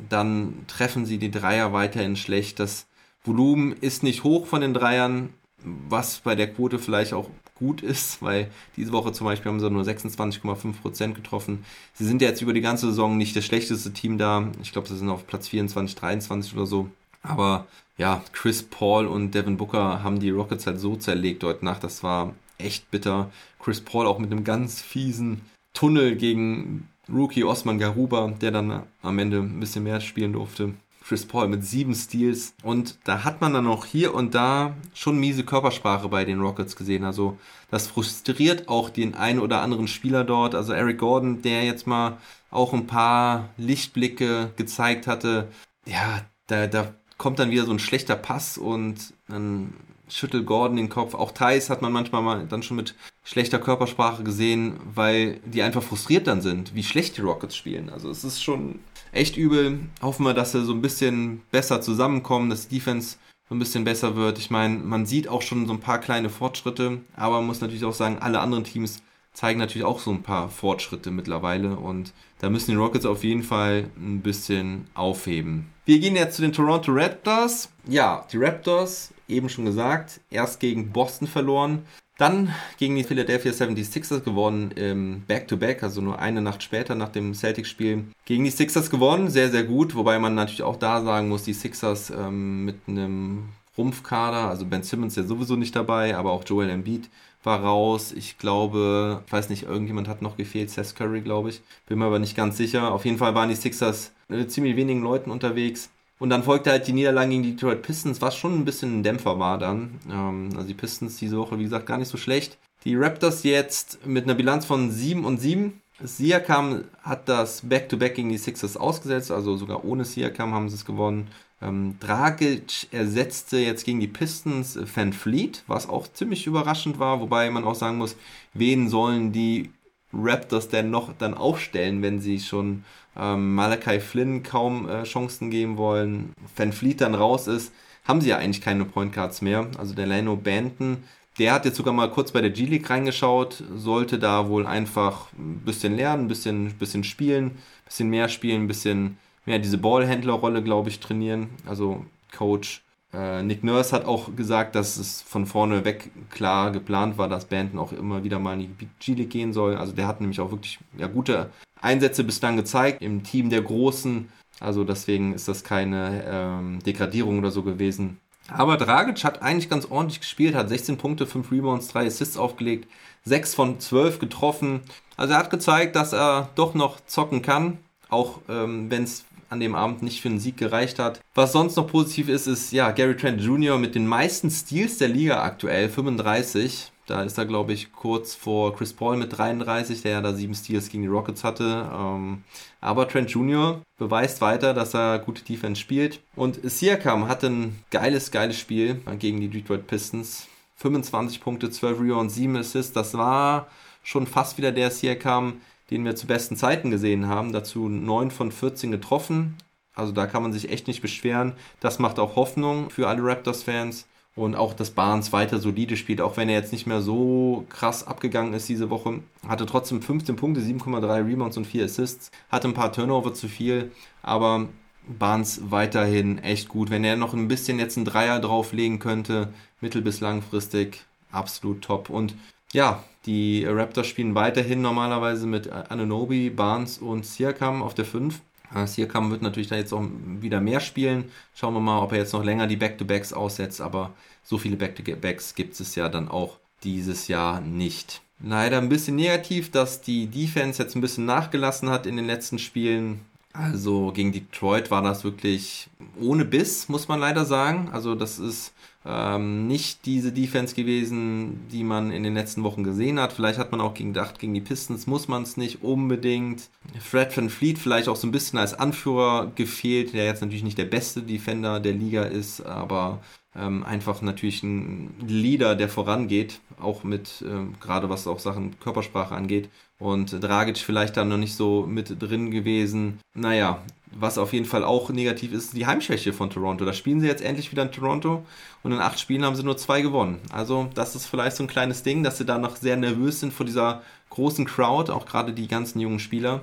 Dann 0.08 0.64
treffen 0.66 1.06
sie 1.06 1.18
die 1.18 1.30
Dreier 1.30 1.72
weiterhin 1.72 2.16
schlecht. 2.16 2.60
Das 2.60 2.86
Volumen 3.24 3.72
ist 3.72 4.02
nicht 4.02 4.24
hoch 4.24 4.46
von 4.46 4.60
den 4.60 4.74
Dreiern, 4.74 5.30
was 5.64 6.18
bei 6.18 6.34
der 6.34 6.52
Quote 6.52 6.78
vielleicht 6.78 7.12
auch 7.12 7.30
gut 7.54 7.80
ist, 7.80 8.20
weil 8.20 8.50
diese 8.76 8.92
Woche 8.92 9.12
zum 9.12 9.26
Beispiel 9.26 9.50
haben 9.50 9.60
sie 9.60 9.70
nur 9.70 9.84
26,5% 9.84 11.12
getroffen. 11.12 11.64
Sie 11.94 12.04
sind 12.04 12.20
ja 12.20 12.28
jetzt 12.28 12.42
über 12.42 12.52
die 12.52 12.60
ganze 12.60 12.86
Saison 12.86 13.16
nicht 13.16 13.36
das 13.36 13.44
schlechteste 13.44 13.92
Team 13.92 14.18
da. 14.18 14.50
Ich 14.62 14.72
glaube, 14.72 14.88
sie 14.88 14.96
sind 14.96 15.08
auf 15.08 15.26
Platz 15.26 15.48
24, 15.48 15.94
23 15.94 16.54
oder 16.54 16.66
so. 16.66 16.90
Aber 17.22 17.66
ja, 17.98 18.22
Chris 18.32 18.62
Paul 18.62 19.06
und 19.06 19.32
Devin 19.32 19.56
Booker 19.56 20.02
haben 20.02 20.20
die 20.20 20.30
Rockets 20.30 20.66
halt 20.66 20.80
so 20.80 20.96
zerlegt 20.96 21.44
heute 21.44 21.64
Nacht. 21.64 21.84
Das 21.84 22.02
war 22.02 22.34
echt 22.58 22.90
bitter. 22.90 23.30
Chris 23.58 23.80
Paul 23.80 24.06
auch 24.06 24.18
mit 24.18 24.32
einem 24.32 24.44
ganz 24.44 24.80
fiesen 24.80 25.42
Tunnel 25.72 26.16
gegen 26.16 26.88
Rookie 27.08 27.44
Osman 27.44 27.78
Garuba, 27.78 28.32
der 28.40 28.50
dann 28.50 28.82
am 29.02 29.18
Ende 29.18 29.38
ein 29.38 29.60
bisschen 29.60 29.84
mehr 29.84 30.00
spielen 30.00 30.32
durfte. 30.32 30.74
Chris 31.04 31.26
Paul 31.26 31.48
mit 31.48 31.64
sieben 31.64 31.94
Steals. 31.94 32.54
Und 32.62 32.98
da 33.04 33.24
hat 33.24 33.40
man 33.40 33.52
dann 33.52 33.66
auch 33.66 33.84
hier 33.84 34.14
und 34.14 34.34
da 34.34 34.74
schon 34.94 35.18
miese 35.18 35.44
Körpersprache 35.44 36.08
bei 36.08 36.24
den 36.24 36.40
Rockets 36.40 36.76
gesehen. 36.76 37.04
Also 37.04 37.38
das 37.70 37.88
frustriert 37.88 38.68
auch 38.68 38.88
den 38.88 39.14
einen 39.14 39.40
oder 39.40 39.62
anderen 39.62 39.88
Spieler 39.88 40.24
dort. 40.24 40.54
Also 40.54 40.72
Eric 40.72 40.98
Gordon, 40.98 41.42
der 41.42 41.64
jetzt 41.64 41.86
mal 41.86 42.18
auch 42.50 42.72
ein 42.72 42.86
paar 42.86 43.48
Lichtblicke 43.56 44.52
gezeigt 44.56 45.06
hatte. 45.06 45.48
Ja, 45.86 46.20
da, 46.46 46.66
da 46.66 46.94
kommt 47.22 47.38
dann 47.38 47.52
wieder 47.52 47.66
so 47.66 47.70
ein 47.70 47.78
schlechter 47.78 48.16
Pass 48.16 48.58
und 48.58 49.14
dann 49.28 49.74
schüttelt 50.08 50.44
Gordon 50.44 50.76
den 50.76 50.88
Kopf. 50.88 51.14
Auch 51.14 51.30
Thais 51.30 51.70
hat 51.70 51.80
man 51.80 51.92
manchmal 51.92 52.20
mal 52.20 52.46
dann 52.48 52.64
schon 52.64 52.76
mit 52.76 52.96
schlechter 53.22 53.60
Körpersprache 53.60 54.24
gesehen, 54.24 54.80
weil 54.92 55.38
die 55.46 55.62
einfach 55.62 55.84
frustriert 55.84 56.26
dann 56.26 56.40
sind, 56.40 56.74
wie 56.74 56.82
schlecht 56.82 57.16
die 57.16 57.20
Rockets 57.20 57.54
spielen. 57.54 57.90
Also 57.90 58.10
es 58.10 58.24
ist 58.24 58.42
schon 58.42 58.80
echt 59.12 59.36
übel. 59.36 59.78
Hoffen 60.02 60.26
wir, 60.26 60.34
dass 60.34 60.50
sie 60.50 60.64
so 60.64 60.72
ein 60.72 60.82
bisschen 60.82 61.42
besser 61.52 61.80
zusammenkommen, 61.80 62.50
dass 62.50 62.66
die 62.66 62.78
Defense 62.80 63.18
so 63.48 63.54
ein 63.54 63.60
bisschen 63.60 63.84
besser 63.84 64.16
wird. 64.16 64.38
Ich 64.38 64.50
meine, 64.50 64.78
man 64.78 65.06
sieht 65.06 65.28
auch 65.28 65.42
schon 65.42 65.68
so 65.68 65.74
ein 65.74 65.80
paar 65.80 66.00
kleine 66.00 66.28
Fortschritte, 66.28 67.02
aber 67.14 67.36
man 67.36 67.46
muss 67.46 67.60
natürlich 67.60 67.84
auch 67.84 67.94
sagen, 67.94 68.18
alle 68.18 68.40
anderen 68.40 68.64
Teams 68.64 69.00
zeigen 69.32 69.58
natürlich 69.58 69.86
auch 69.86 69.98
so 69.98 70.10
ein 70.10 70.22
paar 70.22 70.48
Fortschritte 70.48 71.10
mittlerweile 71.10 71.76
und 71.76 72.12
da 72.38 72.50
müssen 72.50 72.72
die 72.72 72.76
Rockets 72.76 73.06
auf 73.06 73.24
jeden 73.24 73.42
Fall 73.42 73.90
ein 73.96 74.20
bisschen 74.20 74.86
aufheben. 74.94 75.68
Wir 75.84 75.98
gehen 75.98 76.16
jetzt 76.16 76.36
zu 76.36 76.42
den 76.42 76.52
Toronto 76.52 76.92
Raptors. 76.92 77.70
Ja, 77.88 78.26
die 78.30 78.36
Raptors, 78.36 79.12
eben 79.28 79.48
schon 79.48 79.64
gesagt, 79.64 80.20
erst 80.30 80.60
gegen 80.60 80.92
Boston 80.92 81.26
verloren, 81.26 81.82
dann 82.18 82.54
gegen 82.78 82.94
die 82.94 83.04
Philadelphia 83.04 83.52
76ers 83.52 84.20
gewonnen 84.20 84.70
im 84.72 85.22
Back-to-Back, 85.26 85.82
also 85.82 86.00
nur 86.00 86.18
eine 86.18 86.42
Nacht 86.42 86.62
später 86.62 86.94
nach 86.94 87.08
dem 87.08 87.34
Celtics-Spiel. 87.34 88.04
Gegen 88.26 88.44
die 88.44 88.50
Sixers 88.50 88.90
gewonnen, 88.90 89.30
sehr, 89.30 89.50
sehr 89.50 89.64
gut, 89.64 89.94
wobei 89.94 90.18
man 90.18 90.34
natürlich 90.34 90.62
auch 90.62 90.76
da 90.76 91.02
sagen 91.02 91.28
muss, 91.28 91.44
die 91.44 91.54
Sixers 91.54 92.10
ähm, 92.10 92.64
mit 92.64 92.76
einem 92.86 93.48
Rumpfkader, 93.76 94.48
also 94.48 94.66
Ben 94.66 94.82
Simmons 94.82 95.16
ja 95.16 95.22
sowieso 95.22 95.56
nicht 95.56 95.74
dabei, 95.74 96.16
aber 96.16 96.32
auch 96.32 96.44
Joel 96.44 96.70
Embiid 96.70 97.08
war 97.42 97.60
raus. 97.60 98.12
Ich 98.12 98.38
glaube, 98.38 99.22
ich 99.26 99.32
weiß 99.32 99.48
nicht, 99.48 99.64
irgendjemand 99.64 100.08
hat 100.08 100.22
noch 100.22 100.36
gefehlt, 100.36 100.70
Seth 100.70 100.94
Curry, 100.94 101.20
glaube 101.20 101.50
ich. 101.50 101.60
Bin 101.86 101.98
mir 101.98 102.06
aber 102.06 102.18
nicht 102.18 102.36
ganz 102.36 102.56
sicher. 102.56 102.92
Auf 102.92 103.04
jeden 103.04 103.18
Fall 103.18 103.34
waren 103.34 103.48
die 103.48 103.54
Sixers 103.54 104.12
mit 104.28 104.50
ziemlich 104.50 104.76
wenigen 104.76 105.02
Leuten 105.02 105.30
unterwegs. 105.30 105.90
Und 106.18 106.30
dann 106.30 106.44
folgte 106.44 106.70
halt 106.70 106.86
die 106.86 106.92
Niederlage 106.92 107.30
gegen 107.30 107.42
die 107.42 107.56
Detroit 107.56 107.82
Pistons, 107.82 108.20
was 108.20 108.36
schon 108.36 108.54
ein 108.54 108.64
bisschen 108.64 109.00
ein 109.00 109.02
Dämpfer 109.02 109.40
war 109.40 109.58
dann. 109.58 109.98
Ähm, 110.08 110.50
also 110.54 110.68
die 110.68 110.74
Pistons 110.74 111.16
diese 111.16 111.36
Woche, 111.36 111.58
wie 111.58 111.64
gesagt, 111.64 111.86
gar 111.86 111.98
nicht 111.98 112.08
so 112.08 112.16
schlecht. 112.16 112.58
Die 112.84 112.96
Raptors 112.96 113.42
jetzt 113.42 114.06
mit 114.06 114.24
einer 114.24 114.34
Bilanz 114.34 114.64
von 114.64 114.90
7 114.90 115.24
und 115.24 115.40
7. 115.40 115.80
Siakam 116.00 116.84
hat 117.02 117.28
das 117.28 117.62
Back-to-Back 117.62 118.12
-Back 118.12 118.16
gegen 118.16 118.28
die 118.28 118.38
Sixers 118.38 118.76
ausgesetzt, 118.76 119.30
also 119.30 119.56
sogar 119.56 119.84
ohne 119.84 120.04
Siakam 120.04 120.52
haben 120.54 120.68
sie 120.68 120.76
es 120.76 120.84
gewonnen. 120.84 121.28
Ähm, 121.62 121.96
Dragic 122.00 122.88
ersetzte 122.90 123.58
jetzt 123.58 123.84
gegen 123.84 124.00
die 124.00 124.08
Pistons 124.08 124.78
Van 124.94 125.12
Fleet, 125.12 125.62
was 125.66 125.88
auch 125.88 126.08
ziemlich 126.12 126.46
überraschend 126.46 126.98
war, 126.98 127.20
wobei 127.20 127.50
man 127.50 127.64
auch 127.64 127.74
sagen 127.74 127.98
muss, 127.98 128.16
wen 128.54 128.88
sollen 128.88 129.32
die 129.32 129.70
Raptors 130.12 130.68
denn 130.68 130.90
noch 130.90 131.12
dann 131.16 131.34
aufstellen, 131.34 132.02
wenn 132.02 132.20
sie 132.20 132.40
schon 132.40 132.84
ähm, 133.16 133.54
Malachi 133.54 134.00
Flynn 134.00 134.42
kaum 134.42 134.88
äh, 134.88 135.04
Chancen 135.04 135.50
geben 135.50 135.76
wollen, 135.76 136.32
Van 136.56 136.72
Fleet 136.72 137.00
dann 137.00 137.14
raus 137.14 137.46
ist, 137.46 137.72
haben 138.04 138.20
sie 138.20 138.30
ja 138.30 138.38
eigentlich 138.38 138.60
keine 138.60 138.84
Point 138.84 139.12
Guards 139.12 139.42
mehr. 139.42 139.68
Also 139.78 139.94
der 139.94 140.06
Leno 140.06 140.36
Banton, 140.36 141.04
der 141.38 141.54
hat 141.54 141.64
jetzt 141.64 141.76
sogar 141.76 141.94
mal 141.94 142.10
kurz 142.10 142.32
bei 142.32 142.40
der 142.40 142.50
G-League 142.50 142.88
reingeschaut, 142.90 143.62
sollte 143.74 144.18
da 144.18 144.48
wohl 144.48 144.66
einfach 144.66 145.28
ein 145.38 145.62
bisschen 145.64 145.96
lernen, 145.96 146.24
ein 146.24 146.28
bisschen, 146.28 146.72
bisschen 146.74 147.04
spielen, 147.04 147.46
ein 147.46 147.84
bisschen 147.86 148.10
mehr 148.10 148.28
spielen, 148.28 148.64
ein 148.64 148.68
bisschen 148.68 149.18
mehr 149.46 149.58
diese 149.58 149.78
Ballhändlerrolle, 149.78 150.62
glaube 150.62 150.88
ich, 150.88 151.00
trainieren. 151.00 151.50
Also 151.66 152.04
Coach 152.36 152.82
äh, 153.12 153.42
Nick 153.42 153.62
Nurse 153.62 153.94
hat 153.94 154.06
auch 154.06 154.34
gesagt, 154.34 154.74
dass 154.74 154.96
es 154.96 155.20
von 155.22 155.46
vorne 155.46 155.84
weg 155.84 156.10
klar 156.30 156.70
geplant 156.70 157.18
war, 157.18 157.28
dass 157.28 157.44
Banton 157.44 157.78
auch 157.78 157.92
immer 157.92 158.24
wieder 158.24 158.38
mal 158.38 158.54
in 158.54 158.76
die 158.78 158.88
G-League 159.00 159.30
gehen 159.30 159.52
soll. 159.52 159.76
Also 159.76 159.92
der 159.92 160.06
hat 160.06 160.20
nämlich 160.20 160.40
auch 160.40 160.50
wirklich 160.50 160.78
ja, 160.96 161.06
gute 161.08 161.50
Einsätze 161.80 162.24
bislang 162.24 162.56
gezeigt 162.56 163.02
im 163.02 163.22
Team 163.22 163.50
der 163.50 163.62
Großen. 163.62 164.28
Also 164.60 164.84
deswegen 164.84 165.34
ist 165.34 165.48
das 165.48 165.64
keine 165.64 166.24
ähm, 166.26 166.78
Degradierung 166.84 167.38
oder 167.38 167.50
so 167.50 167.62
gewesen. 167.62 168.18
Aber 168.48 168.76
Dragic 168.76 169.22
hat 169.24 169.42
eigentlich 169.42 169.68
ganz 169.68 169.86
ordentlich 169.86 170.20
gespielt, 170.20 170.54
hat 170.54 170.68
16 170.68 170.98
Punkte, 170.98 171.26
5 171.26 171.52
Rebounds, 171.52 171.88
3 171.88 172.06
Assists 172.06 172.36
aufgelegt, 172.36 172.88
6 173.24 173.54
von 173.54 173.78
12 173.80 174.18
getroffen. 174.18 174.80
Also 175.16 175.34
er 175.34 175.38
hat 175.38 175.50
gezeigt, 175.50 175.96
dass 175.96 176.12
er 176.12 176.48
doch 176.54 176.74
noch 176.74 177.04
zocken 177.06 177.42
kann, 177.42 177.78
auch 178.08 178.40
ähm, 178.48 178.90
wenn 178.90 179.04
es 179.04 179.24
an 179.52 179.60
dem 179.60 179.74
Abend 179.74 180.02
nicht 180.02 180.22
für 180.22 180.30
einen 180.30 180.40
Sieg 180.40 180.56
gereicht 180.56 180.98
hat. 180.98 181.20
Was 181.34 181.52
sonst 181.52 181.76
noch 181.76 181.86
positiv 181.86 182.30
ist, 182.30 182.46
ist 182.46 182.72
ja 182.72 182.90
Gary 182.90 183.16
Trent 183.16 183.40
Jr. 183.42 183.78
mit 183.78 183.94
den 183.94 184.06
meisten 184.06 184.50
Steals 184.50 184.96
der 184.96 185.08
Liga 185.08 185.42
aktuell, 185.42 185.90
35. 185.90 186.90
Da 187.06 187.22
ist 187.22 187.36
er, 187.36 187.44
glaube 187.44 187.74
ich, 187.74 187.92
kurz 187.92 188.34
vor 188.34 188.74
Chris 188.74 188.94
Paul 188.94 189.18
mit 189.18 189.36
33, 189.36 190.00
der 190.00 190.12
ja 190.12 190.20
da 190.22 190.32
sieben 190.32 190.54
Steals 190.54 190.88
gegen 190.88 191.02
die 191.02 191.08
Rockets 191.08 191.44
hatte. 191.44 191.90
Ähm, 191.92 192.44
aber 192.80 193.06
Trent 193.06 193.30
Jr. 193.30 193.82
beweist 193.98 194.40
weiter, 194.40 194.72
dass 194.72 194.94
er 194.94 195.18
gute 195.18 195.44
Defense 195.44 195.80
spielt. 195.80 196.20
Und 196.34 196.58
Siakam 196.62 197.28
hatte 197.28 197.48
ein 197.48 197.84
geiles, 197.90 198.30
geiles 198.30 198.58
Spiel 198.58 199.02
gegen 199.18 199.40
die 199.40 199.48
Detroit 199.48 199.86
Pistons. 199.86 200.48
25 200.76 201.42
Punkte, 201.42 201.70
12 201.70 202.00
Rebounds, 202.00 202.34
7 202.36 202.56
Assists. 202.56 202.92
Das 202.92 203.12
war 203.14 203.66
schon 204.02 204.26
fast 204.26 204.56
wieder 204.56 204.72
der 204.72 204.90
Siakam, 204.90 205.60
den 205.92 206.04
wir 206.04 206.16
zu 206.16 206.26
besten 206.26 206.56
Zeiten 206.56 206.90
gesehen 206.90 207.28
haben. 207.28 207.52
Dazu 207.52 207.88
9 207.88 208.30
von 208.30 208.50
14 208.50 208.90
getroffen. 208.90 209.56
Also 209.94 210.12
da 210.12 210.26
kann 210.26 210.42
man 210.42 210.52
sich 210.52 210.70
echt 210.70 210.86
nicht 210.86 211.02
beschweren. 211.02 211.52
Das 211.80 211.98
macht 211.98 212.18
auch 212.18 212.36
Hoffnung 212.36 212.90
für 212.90 213.08
alle 213.08 213.22
Raptors-Fans 213.22 214.06
und 214.34 214.54
auch, 214.56 214.72
dass 214.72 214.90
Barnes 214.92 215.32
weiter 215.34 215.58
solide 215.58 215.98
spielt, 215.98 216.22
auch 216.22 216.38
wenn 216.38 216.48
er 216.48 216.54
jetzt 216.58 216.72
nicht 216.72 216.86
mehr 216.86 217.02
so 217.02 217.66
krass 217.68 218.06
abgegangen 218.06 218.54
ist 218.54 218.68
diese 218.68 218.88
Woche. 218.88 219.20
Hatte 219.46 219.66
trotzdem 219.66 220.00
15 220.00 220.36
Punkte, 220.36 220.62
7,3 220.62 221.26
Rebounds 221.26 221.58
und 221.58 221.66
4 221.66 221.84
Assists. 221.84 222.30
Hatte 222.50 222.68
ein 222.68 222.74
paar 222.74 222.92
Turnover 222.92 223.34
zu 223.34 223.48
viel, 223.48 223.92
aber 224.22 224.68
Barnes 225.06 225.60
weiterhin 225.70 226.38
echt 226.38 226.68
gut. 226.68 226.88
Wenn 226.88 227.04
er 227.04 227.16
noch 227.16 227.34
ein 227.34 227.48
bisschen 227.48 227.78
jetzt 227.78 227.98
einen 227.98 228.06
Dreier 228.06 228.40
drauflegen 228.40 228.98
könnte, 228.98 229.52
mittel- 229.82 230.00
bis 230.00 230.20
langfristig, 230.20 231.04
absolut 231.30 231.82
top. 231.82 232.08
Und 232.08 232.34
ja, 232.72 233.02
die 233.26 233.64
Raptors 233.64 234.08
spielen 234.08 234.34
weiterhin 234.34 234.82
normalerweise 234.82 235.46
mit 235.46 235.70
Ananobi, 235.70 236.50
Barnes 236.50 236.98
und 236.98 237.24
Siakam 237.24 237.82
auf 237.82 237.94
der 237.94 238.04
5. 238.04 238.40
Siakam 238.86 239.30
wird 239.30 239.42
natürlich 239.42 239.68
da 239.68 239.76
jetzt 239.76 239.92
auch 239.92 240.02
wieder 240.40 240.60
mehr 240.60 240.80
spielen. 240.80 241.26
Schauen 241.54 241.74
wir 241.74 241.80
mal, 241.80 242.00
ob 242.00 242.12
er 242.12 242.18
jetzt 242.18 242.32
noch 242.32 242.42
länger 242.42 242.66
die 242.66 242.76
Back-to-Backs 242.76 243.32
aussetzt, 243.32 243.80
aber 243.80 244.12
so 244.42 244.58
viele 244.58 244.76
Back-to-Backs 244.76 245.54
gibt 245.54 245.78
es 245.78 245.94
ja 245.94 246.08
dann 246.08 246.28
auch 246.28 246.58
dieses 246.82 247.28
Jahr 247.28 247.60
nicht. 247.60 248.22
Leider 248.42 248.78
ein 248.78 248.88
bisschen 248.88 249.14
negativ, 249.14 249.70
dass 249.70 250.00
die 250.00 250.26
Defense 250.26 250.82
jetzt 250.82 250.96
ein 250.96 251.00
bisschen 251.00 251.26
nachgelassen 251.26 251.90
hat 251.90 252.06
in 252.06 252.16
den 252.16 252.26
letzten 252.26 252.58
Spielen. 252.58 253.20
Also 253.52 254.10
gegen 254.12 254.32
Detroit 254.32 254.90
war 254.90 255.02
das 255.02 255.22
wirklich 255.22 255.88
ohne 256.20 256.44
Biss, 256.44 256.88
muss 256.88 257.06
man 257.06 257.20
leider 257.20 257.44
sagen. 257.44 257.90
Also 257.92 258.14
das 258.14 258.38
ist 258.38 258.72
ähm, 259.04 259.66
nicht 259.66 260.06
diese 260.06 260.32
Defense 260.32 260.74
gewesen, 260.74 261.66
die 261.72 261.82
man 261.82 262.12
in 262.12 262.22
den 262.22 262.34
letzten 262.34 262.62
Wochen 262.62 262.84
gesehen 262.84 263.18
hat. 263.18 263.32
Vielleicht 263.32 263.58
hat 263.58 263.72
man 263.72 263.80
auch 263.80 263.94
gedacht, 263.94 264.38
gegen 264.38 264.54
die 264.54 264.60
Pistons 264.60 265.06
muss 265.06 265.28
man 265.28 265.42
es 265.42 265.56
nicht 265.56 265.82
unbedingt. 265.82 266.68
Fred 267.00 267.36
Van 267.36 267.50
Fleet 267.50 267.78
vielleicht 267.78 268.08
auch 268.08 268.16
so 268.16 268.26
ein 268.26 268.32
bisschen 268.32 268.58
als 268.58 268.74
Anführer 268.74 269.50
gefehlt, 269.54 270.14
der 270.14 270.26
jetzt 270.26 270.42
natürlich 270.42 270.64
nicht 270.64 270.78
der 270.78 270.84
beste 270.84 271.22
Defender 271.22 271.80
der 271.80 271.94
Liga 271.94 272.22
ist, 272.22 272.60
aber 272.60 273.20
ähm, 273.56 273.82
einfach 273.84 274.22
natürlich 274.22 274.62
ein 274.62 275.14
Leader, 275.26 275.74
der 275.74 275.88
vorangeht, 275.88 276.60
auch 276.80 277.04
mit, 277.04 277.44
ähm, 277.46 277.74
gerade 277.80 278.08
was 278.08 278.26
auch 278.26 278.38
Sachen 278.38 278.78
Körpersprache 278.80 279.34
angeht. 279.34 279.68
Und 279.98 280.42
Dragic 280.42 280.78
vielleicht 280.78 281.16
dann 281.16 281.28
noch 281.28 281.36
nicht 281.36 281.54
so 281.54 281.86
mit 281.86 282.20
drin 282.20 282.50
gewesen. 282.50 283.20
Naja, 283.34 283.82
was 284.14 284.38
auf 284.38 284.52
jeden 284.52 284.66
Fall 284.66 284.84
auch 284.84 285.10
negativ 285.10 285.52
ist, 285.52 285.76
die 285.76 285.86
Heimschwäche 285.86 286.32
von 286.32 286.50
Toronto. 286.50 286.84
Da 286.84 286.92
spielen 286.92 287.20
sie 287.20 287.26
jetzt 287.26 287.42
endlich 287.42 287.70
wieder 287.70 287.82
in 287.82 287.92
Toronto 287.92 288.44
und 288.82 288.92
in 288.92 288.98
acht 288.98 289.18
Spielen 289.20 289.44
haben 289.44 289.56
sie 289.56 289.64
nur 289.64 289.76
zwei 289.76 290.02
gewonnen. 290.02 290.40
Also 290.52 290.88
das 290.94 291.14
ist 291.14 291.26
vielleicht 291.26 291.56
so 291.56 291.64
ein 291.64 291.68
kleines 291.68 292.02
Ding, 292.02 292.22
dass 292.22 292.38
sie 292.38 292.44
da 292.44 292.58
noch 292.58 292.76
sehr 292.76 292.96
nervös 292.96 293.40
sind 293.40 293.52
vor 293.52 293.66
dieser 293.66 294.02
großen 294.30 294.64
Crowd, 294.64 295.12
auch 295.12 295.26
gerade 295.26 295.52
die 295.52 295.68
ganzen 295.68 296.00
jungen 296.00 296.18
Spieler. 296.18 296.62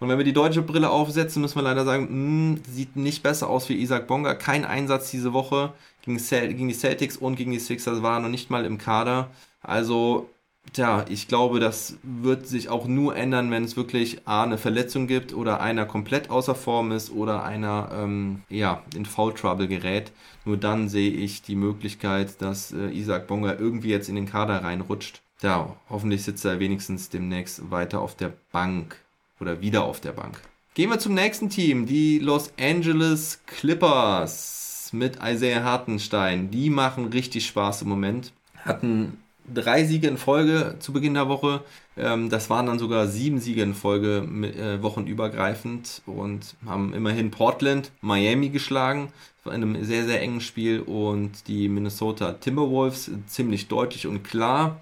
Und 0.00 0.08
wenn 0.08 0.18
wir 0.18 0.24
die 0.24 0.32
deutsche 0.32 0.62
Brille 0.62 0.90
aufsetzen, 0.90 1.42
müssen 1.42 1.56
wir 1.56 1.62
leider 1.62 1.84
sagen, 1.84 2.08
mh, 2.10 2.56
hm, 2.56 2.62
sieht 2.68 2.96
nicht 2.96 3.22
besser 3.22 3.48
aus 3.48 3.68
wie 3.68 3.80
Isaac 3.80 4.08
Bonga. 4.08 4.34
Kein 4.34 4.64
Einsatz 4.64 5.10
diese 5.10 5.32
Woche 5.32 5.72
gegen, 6.02 6.18
gegen 6.18 6.68
die 6.68 6.74
Celtics 6.74 7.16
und 7.16 7.36
gegen 7.36 7.52
die 7.52 7.60
Sixers 7.60 8.02
war 8.02 8.18
noch 8.18 8.28
nicht 8.28 8.50
mal 8.50 8.64
im 8.64 8.78
Kader. 8.78 9.30
Also 9.62 10.28
Tja, 10.72 11.04
ich 11.08 11.28
glaube, 11.28 11.60
das 11.60 11.98
wird 12.02 12.46
sich 12.46 12.70
auch 12.70 12.86
nur 12.86 13.14
ändern, 13.14 13.50
wenn 13.50 13.64
es 13.64 13.76
wirklich 13.76 14.26
A, 14.26 14.44
eine 14.44 14.56
Verletzung 14.56 15.06
gibt 15.06 15.34
oder 15.34 15.60
einer 15.60 15.84
komplett 15.84 16.30
außer 16.30 16.54
Form 16.54 16.92
ist 16.92 17.10
oder 17.10 17.44
einer 17.44 17.90
ähm, 17.92 18.42
ja, 18.48 18.82
in 18.94 19.04
Foul 19.04 19.34
Trouble 19.34 19.68
gerät. 19.68 20.12
Nur 20.44 20.56
dann 20.56 20.88
sehe 20.88 21.10
ich 21.10 21.42
die 21.42 21.56
Möglichkeit, 21.56 22.40
dass 22.40 22.72
äh, 22.72 22.88
Isaac 22.88 23.26
Bonga 23.26 23.54
irgendwie 23.58 23.90
jetzt 23.90 24.08
in 24.08 24.14
den 24.14 24.26
Kader 24.26 24.64
reinrutscht. 24.64 25.20
Ja, 25.42 25.76
hoffentlich 25.90 26.22
sitzt 26.22 26.44
er 26.44 26.60
wenigstens 26.60 27.10
demnächst 27.10 27.70
weiter 27.70 28.00
auf 28.00 28.14
der 28.14 28.32
Bank 28.52 28.96
oder 29.40 29.60
wieder 29.60 29.84
auf 29.84 30.00
der 30.00 30.12
Bank. 30.12 30.40
Gehen 30.74 30.88
wir 30.88 30.98
zum 30.98 31.12
nächsten 31.12 31.50
Team, 31.50 31.84
die 31.84 32.18
Los 32.18 32.52
Angeles 32.58 33.40
Clippers 33.46 34.88
mit 34.92 35.18
Isaiah 35.22 35.64
Hartenstein. 35.64 36.50
Die 36.50 36.70
machen 36.70 37.06
richtig 37.06 37.46
Spaß 37.46 37.82
im 37.82 37.88
Moment. 37.88 38.32
Hatten 38.64 39.21
drei 39.52 39.84
Siege 39.84 40.08
in 40.08 40.18
Folge 40.18 40.76
zu 40.78 40.92
Beginn 40.92 41.14
der 41.14 41.28
Woche. 41.28 41.62
Ähm, 41.96 42.28
das 42.30 42.50
waren 42.50 42.66
dann 42.66 42.78
sogar 42.78 43.06
sieben 43.06 43.38
Siege 43.38 43.62
in 43.62 43.74
Folge 43.74 44.18
äh, 44.18 44.82
wochenübergreifend 44.82 46.02
und 46.06 46.54
haben 46.66 46.94
immerhin 46.94 47.30
Portland, 47.30 47.90
Miami 48.00 48.48
geschlagen. 48.48 49.12
In 49.44 49.50
einem 49.50 49.84
sehr, 49.84 50.04
sehr 50.04 50.22
engen 50.22 50.40
Spiel 50.40 50.80
und 50.80 51.48
die 51.48 51.68
Minnesota 51.68 52.32
Timberwolves 52.32 53.10
ziemlich 53.26 53.66
deutlich 53.66 54.06
und 54.06 54.22
klar. 54.22 54.80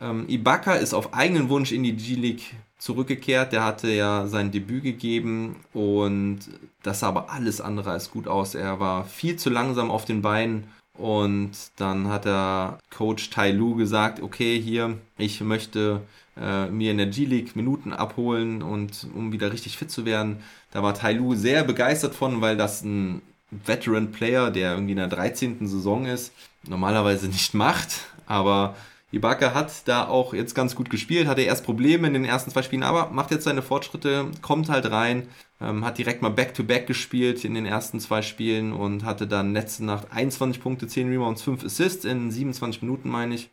Ähm, 0.00 0.26
Ibaka 0.28 0.74
ist 0.74 0.92
auf 0.92 1.14
eigenen 1.14 1.48
Wunsch 1.48 1.72
in 1.72 1.82
die 1.82 1.96
G-League 1.96 2.54
zurückgekehrt. 2.76 3.52
Der 3.52 3.64
hatte 3.64 3.88
ja 3.88 4.26
sein 4.26 4.50
Debüt 4.50 4.82
gegeben 4.82 5.56
und 5.72 6.40
das 6.82 7.00
sah 7.00 7.08
aber 7.08 7.30
alles 7.30 7.60
andere 7.60 7.92
als 7.92 8.10
gut 8.10 8.28
aus. 8.28 8.54
Er 8.54 8.80
war 8.80 9.04
viel 9.04 9.36
zu 9.36 9.48
langsam 9.48 9.90
auf 9.90 10.04
den 10.04 10.20
Beinen 10.20 10.64
und 10.98 11.52
dann 11.76 12.08
hat 12.08 12.24
der 12.26 12.78
Coach 12.90 13.30
Tai 13.30 13.50
Lu 13.50 13.74
gesagt, 13.76 14.22
okay, 14.22 14.60
hier, 14.60 14.98
ich 15.16 15.40
möchte 15.40 16.02
äh, 16.36 16.66
mir 16.66 16.90
in 16.90 16.98
der 16.98 17.06
G-League 17.06 17.56
Minuten 17.56 17.92
abholen 17.92 18.62
und 18.62 19.06
um 19.14 19.32
wieder 19.32 19.52
richtig 19.52 19.78
fit 19.78 19.90
zu 19.90 20.04
werden. 20.04 20.38
Da 20.70 20.82
war 20.82 20.94
Tai 20.94 21.14
Lu 21.14 21.34
sehr 21.34 21.64
begeistert 21.64 22.14
von, 22.14 22.40
weil 22.40 22.56
das 22.56 22.82
ein 22.82 23.22
Veteran 23.50 24.12
Player, 24.12 24.50
der 24.50 24.72
irgendwie 24.72 24.92
in 24.92 24.98
der 24.98 25.08
13. 25.08 25.66
Saison 25.66 26.06
ist, 26.06 26.32
normalerweise 26.66 27.26
nicht 27.26 27.54
macht. 27.54 28.06
Aber 28.26 28.76
Ibaka 29.12 29.52
hat 29.52 29.86
da 29.86 30.08
auch 30.08 30.32
jetzt 30.32 30.54
ganz 30.54 30.74
gut 30.74 30.88
gespielt, 30.88 31.28
hatte 31.28 31.42
erst 31.42 31.64
Probleme 31.64 32.06
in 32.06 32.14
den 32.14 32.24
ersten 32.24 32.50
zwei 32.50 32.62
Spielen, 32.62 32.82
aber 32.82 33.10
macht 33.10 33.30
jetzt 33.30 33.44
seine 33.44 33.60
Fortschritte, 33.60 34.30
kommt 34.40 34.70
halt 34.70 34.90
rein, 34.90 35.28
ähm, 35.60 35.84
hat 35.84 35.98
direkt 35.98 36.22
mal 36.22 36.30
Back-to-Back 36.30 36.84
-back 36.84 36.86
gespielt 36.86 37.44
in 37.44 37.54
den 37.54 37.66
ersten 37.66 38.00
zwei 38.00 38.22
Spielen 38.22 38.72
und 38.72 39.04
hatte 39.04 39.26
dann 39.26 39.52
letzte 39.52 39.84
Nacht 39.84 40.08
21 40.10 40.62
Punkte, 40.62 40.88
10 40.88 41.10
Rebounds, 41.10 41.42
5 41.42 41.62
Assists 41.62 42.06
in 42.06 42.30
27 42.30 42.80
Minuten, 42.80 43.10
meine 43.10 43.34
ich. 43.34 43.50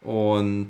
Und 0.00 0.68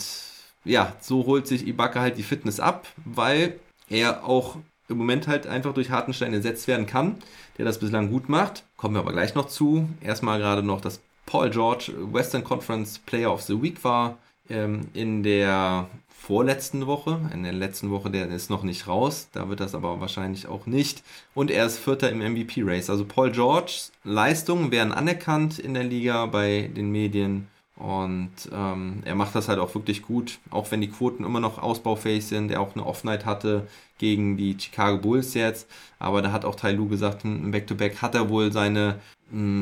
ja, 0.65 0.97
so 1.01 1.27
holt 1.27 1.47
sich 1.47 1.67
Ibaka 1.67 2.01
halt 2.01 2.17
die 2.17 2.23
Fitness 2.23 2.61
ab, 2.61 2.89
weil 3.05 3.61
er 3.91 4.25
auch 4.25 4.57
im 4.89 4.97
Moment 4.97 5.29
halt 5.29 5.47
einfach 5.47 5.75
durch 5.75 5.91
Hartenstein 5.91 6.33
ersetzt 6.33 6.67
werden 6.67 6.87
kann, 6.87 7.17
der 7.59 7.67
das 7.67 7.79
bislang 7.79 8.11
gut 8.11 8.29
macht. 8.31 8.65
Kommen 8.77 8.95
wir 8.95 9.01
aber 9.01 9.13
gleich 9.13 9.35
noch 9.35 9.49
zu. 9.49 9.89
Erstmal 10.01 10.39
gerade 10.39 10.63
noch 10.63 10.81
das 10.81 11.01
Paul 11.27 11.51
George 11.51 11.93
Western 12.13 12.45
Conference 12.45 12.99
Player 12.99 13.33
of 13.33 13.43
the 13.43 13.61
Week 13.61 13.83
war. 13.85 14.19
Ähm, 14.51 14.89
in 14.93 15.23
der 15.23 15.89
vorletzten 16.25 16.87
Woche. 16.87 17.21
In 17.33 17.43
der 17.43 17.53
letzten 17.53 17.91
Woche, 17.91 18.11
der 18.11 18.29
ist 18.29 18.51
noch 18.51 18.63
nicht 18.63 18.89
raus. 18.89 19.29
Da 19.33 19.49
wird 19.49 19.61
das 19.61 19.75
aber 19.75 20.01
wahrscheinlich 20.01 20.47
auch 20.47 20.67
nicht. 20.67 21.03
Und 21.35 21.51
er 21.51 21.67
ist 21.67 21.79
Vierter 21.79 22.11
im 22.11 22.21
MVP-Race. 22.21 22.89
Also 22.89 23.05
Paul 23.05 23.31
Georges 23.31 23.93
Leistungen 24.05 24.71
werden 24.71 24.93
anerkannt 24.93 25.59
in 25.59 25.75
der 25.75 25.85
Liga 25.85 26.27
bei 26.27 26.71
den 26.75 26.91
Medien. 26.91 27.49
Und 27.77 28.31
ähm, 28.53 29.03
er 29.05 29.15
macht 29.17 29.35
das 29.35 29.49
halt 29.49 29.59
auch 29.59 29.75
wirklich 29.75 30.03
gut, 30.03 30.39
auch 30.51 30.71
wenn 30.71 30.81
die 30.81 30.91
Quoten 30.91 31.25
immer 31.25 31.41
noch 31.41 31.59
ausbaufähig 31.59 32.25
sind. 32.27 32.51
Er 32.51 32.61
auch 32.61 32.75
eine 32.75 32.87
Off-Night 32.87 33.27
hatte 33.27 33.67
gegen 33.99 34.37
die 34.37 34.57
Chicago 34.59 34.99
Bulls 34.99 35.35
jetzt. 35.35 35.69
Aber 35.99 36.23
da 36.23 36.33
hat 36.33 36.45
auch 36.45 36.55
Tai 36.55 36.73
Lu 36.73 36.89
gesagt, 36.89 37.25
im 37.25 37.51
Back-to-Back 37.51 37.95
-Back 37.95 38.03
hat 38.03 38.15
er 38.15 38.29
wohl 38.29 38.53
seine 38.53 39.01